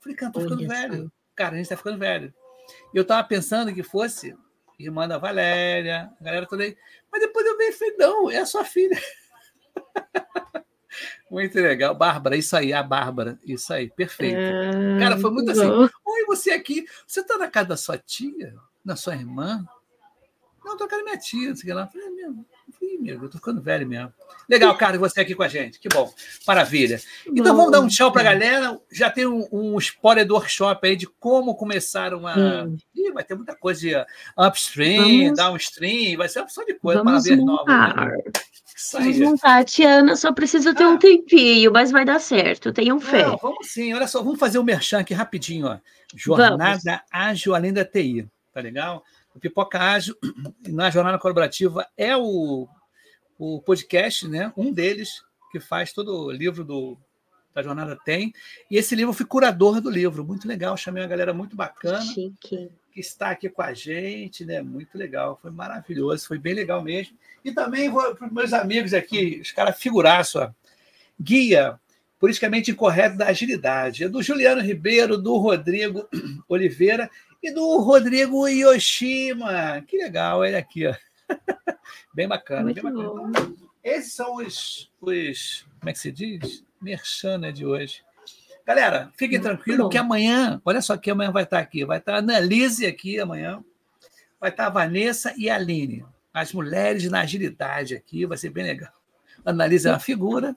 Falei, 0.00 0.16
cara, 0.16 0.32
tô 0.32 0.40
ficando 0.40 0.60
Olha 0.60 0.68
velho. 0.68 1.04
Só. 1.04 1.10
Cara, 1.34 1.54
a 1.54 1.58
gente 1.58 1.68
tá 1.68 1.76
ficando 1.76 1.98
velho. 1.98 2.34
E 2.92 2.96
eu 2.96 3.04
tava 3.04 3.26
pensando 3.26 3.72
que 3.74 3.82
fosse 3.82 4.34
irmã 4.78 5.08
da 5.08 5.18
Valéria, 5.18 6.10
a 6.20 6.24
galera 6.24 6.46
toda 6.46 6.62
aí. 6.62 6.76
Mas 7.10 7.20
depois 7.20 7.46
eu 7.46 7.56
vi 7.56 7.64
e 7.64 7.72
falei, 7.72 7.96
não, 7.96 8.30
é 8.30 8.38
a 8.38 8.46
sua 8.46 8.64
filha. 8.64 9.00
muito 11.30 11.54
legal. 11.56 11.94
Bárbara, 11.94 12.36
isso 12.36 12.56
aí, 12.56 12.72
a 12.72 12.82
Bárbara. 12.82 13.38
Isso 13.44 13.72
aí, 13.72 13.90
perfeito. 13.90 14.38
É, 14.38 14.98
cara, 14.98 15.18
foi 15.18 15.30
muito 15.30 15.50
assim. 15.50 15.66
Oi, 15.66 16.24
você 16.26 16.50
aqui. 16.50 16.86
Você 17.06 17.22
tá 17.24 17.38
na 17.38 17.48
casa 17.48 17.68
da 17.68 17.76
sua 17.76 17.98
tia? 17.98 18.54
Da 18.84 18.96
sua 18.96 19.14
irmã? 19.14 19.64
Não, 20.64 20.76
tô 20.76 20.84
na 20.84 20.90
casa 20.90 21.02
da 21.02 21.10
minha 21.10 21.18
tia. 21.18 21.48
Não 21.48 21.56
sei 21.56 21.72
lá. 21.72 21.86
Falei, 21.86 22.06
é 22.06 22.10
mesmo. 22.10 22.46
Ih, 22.80 22.98
meu, 22.98 23.22
eu 23.22 23.28
tô 23.28 23.38
ficando 23.38 23.60
velho 23.60 23.86
mesmo. 23.86 24.12
Legal, 24.48 24.76
Carlos, 24.76 25.00
você 25.00 25.20
aqui 25.20 25.34
com 25.34 25.42
a 25.42 25.48
gente. 25.48 25.78
Que 25.78 25.88
bom. 25.88 26.12
Maravilha. 26.46 27.00
Então 27.26 27.52
bom. 27.52 27.56
vamos 27.56 27.72
dar 27.72 27.80
um 27.80 27.88
tchau 27.88 28.12
para 28.12 28.22
a 28.22 28.24
galera. 28.24 28.80
Já 28.90 29.10
tem 29.10 29.26
um, 29.26 29.46
um, 29.52 29.78
spoiler 29.78 30.26
do 30.26 30.34
workshop 30.34 30.86
aí 30.86 30.96
de 30.96 31.06
como 31.06 31.54
começaram 31.54 32.26
a. 32.26 32.64
Hum. 32.64 32.76
Ih, 32.94 33.12
vai 33.12 33.24
ter 33.24 33.34
muita 33.34 33.54
coisa 33.54 33.80
de 33.80 33.94
upstream, 34.38 35.24
vamos... 35.24 35.36
downstream, 35.36 36.16
vai 36.16 36.28
ser 36.28 36.40
uma 36.40 36.44
opção 36.44 36.64
de 36.64 36.74
coisa 36.74 37.02
para 37.02 37.18
ver 37.18 37.36
nova. 37.36 37.66
Né? 37.66 38.22
Vamos 38.92 39.18
montar. 39.18 39.64
Tiana 39.64 40.16
só 40.16 40.32
precisa 40.32 40.74
ter 40.74 40.84
ah. 40.84 40.90
um 40.90 40.98
tempinho, 40.98 41.72
mas 41.72 41.90
vai 41.90 42.04
dar 42.04 42.20
certo. 42.20 42.72
Tenham 42.72 43.00
fé. 43.00 43.26
Não, 43.26 43.36
vamos 43.36 43.68
sim. 43.68 43.92
Olha 43.94 44.06
só, 44.06 44.22
vamos 44.22 44.38
fazer 44.38 44.58
o 44.58 44.62
um 44.62 44.64
merchan 44.64 45.00
aqui 45.00 45.14
rapidinho. 45.14 45.66
Ó. 45.66 45.78
Jornada 46.14 46.78
vamos. 46.84 47.00
Ágil 47.10 47.54
Além 47.54 47.72
da 47.72 47.84
TI. 47.84 48.28
Tá 48.52 48.60
legal? 48.60 49.02
O 49.36 49.38
Pipoca 49.38 49.78
Ágil, 49.78 50.16
na 50.66 50.88
Jornada 50.88 51.18
Colaborativa, 51.18 51.86
é 51.94 52.16
o, 52.16 52.66
o 53.38 53.60
podcast, 53.60 54.26
né? 54.26 54.50
um 54.56 54.72
deles, 54.72 55.22
que 55.52 55.60
faz 55.60 55.92
todo 55.92 56.24
o 56.24 56.30
livro 56.30 56.64
do, 56.64 56.96
da 57.54 57.62
Jornada 57.62 57.98
Tem. 58.02 58.32
E 58.70 58.78
esse 58.78 58.94
livro 58.94 59.10
eu 59.10 59.14
fui 59.14 59.26
curador 59.26 59.78
do 59.82 59.90
livro, 59.90 60.24
muito 60.24 60.48
legal. 60.48 60.74
Chamei 60.74 61.02
uma 61.02 61.08
galera 61.08 61.34
muito 61.34 61.54
bacana. 61.54 62.00
Chique. 62.00 62.70
Que 62.90 63.00
está 63.00 63.28
aqui 63.28 63.50
com 63.50 63.60
a 63.60 63.74
gente, 63.74 64.42
né? 64.46 64.62
Muito 64.62 64.96
legal, 64.96 65.38
foi 65.40 65.50
maravilhoso, 65.50 66.26
foi 66.26 66.38
bem 66.38 66.54
legal 66.54 66.82
mesmo. 66.82 67.14
E 67.44 67.52
também 67.52 67.90
vou 67.90 68.14
para 68.14 68.26
os 68.26 68.32
meus 68.32 68.54
amigos 68.54 68.94
aqui, 68.94 69.38
os 69.42 69.52
caras 69.52 69.78
figuraço, 69.78 70.38
ó. 70.38 70.50
Guia 71.20 71.78
Politicamente 72.18 72.70
Incorreto 72.70 73.18
da 73.18 73.26
Agilidade. 73.26 74.04
É 74.04 74.08
do 74.08 74.22
Juliano 74.22 74.62
Ribeiro, 74.62 75.18
do 75.18 75.36
Rodrigo 75.36 76.08
Oliveira 76.48 77.10
e 77.46 77.52
do 77.52 77.78
Rodrigo 77.78 78.48
Yoshima. 78.48 79.82
Que 79.86 79.98
legal, 79.98 80.44
ele 80.44 80.56
aqui, 80.56 80.86
ó. 80.86 80.94
bem 82.12 82.26
bacana, 82.26 82.64
Muito 82.64 82.82
bem 82.82 82.92
bacana. 82.92 83.30
Então, 83.30 83.56
esses 83.82 84.14
são 84.14 84.36
os, 84.36 84.90
os, 85.00 85.64
como 85.78 85.90
é 85.90 85.92
que 85.92 85.98
se 85.98 86.10
diz? 86.10 86.64
Merchana 86.80 87.52
de 87.52 87.64
hoje. 87.64 88.02
Galera, 88.66 89.12
fiquem 89.16 89.40
tranquilos 89.40 89.88
que 89.88 89.96
amanhã, 89.96 90.60
olha 90.64 90.82
só 90.82 90.96
que 90.96 91.08
amanhã 91.08 91.30
vai 91.30 91.44
estar 91.44 91.60
aqui, 91.60 91.84
vai 91.84 91.98
estar 91.98 92.14
a 92.14 92.18
Annalise 92.18 92.84
aqui 92.84 93.20
amanhã, 93.20 93.62
vai 94.40 94.50
estar 94.50 94.66
a 94.66 94.70
Vanessa 94.70 95.32
e 95.36 95.48
a 95.48 95.54
Aline, 95.54 96.04
as 96.34 96.52
mulheres 96.52 97.08
na 97.08 97.20
agilidade 97.20 97.94
aqui, 97.94 98.26
vai 98.26 98.36
ser 98.36 98.50
bem 98.50 98.64
legal. 98.64 98.92
A 99.44 99.50
Annalise 99.50 99.86
é 99.86 99.92
uma 99.92 100.00
figura, 100.00 100.56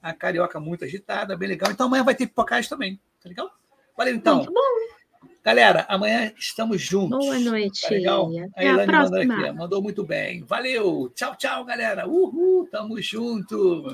a 0.00 0.12
carioca 0.12 0.60
muito 0.60 0.84
agitada, 0.84 1.36
bem 1.36 1.48
legal. 1.48 1.72
Então 1.72 1.86
amanhã 1.86 2.04
vai 2.04 2.14
ter 2.14 2.28
pipocais 2.28 2.68
também, 2.68 3.00
tá 3.20 3.28
legal? 3.28 3.50
Valeu 3.96 4.14
então. 4.14 4.46
Galera, 5.44 5.86
amanhã 5.88 6.32
estamos 6.36 6.82
juntos. 6.82 7.18
Boa 7.18 7.38
noite. 7.38 7.82
Tá 7.82 7.90
legal? 7.90 8.30
Até 8.54 8.68
a, 8.68 8.82
a 8.82 8.86
próxima. 8.86 9.24
Mandou, 9.24 9.46
aqui, 9.46 9.58
mandou 9.58 9.82
muito 9.82 10.04
bem. 10.04 10.42
Valeu. 10.44 11.10
Tchau, 11.14 11.36
tchau, 11.36 11.64
galera. 11.64 12.06
Uhul, 12.06 12.68
tamo 12.70 13.00
junto. 13.00 13.88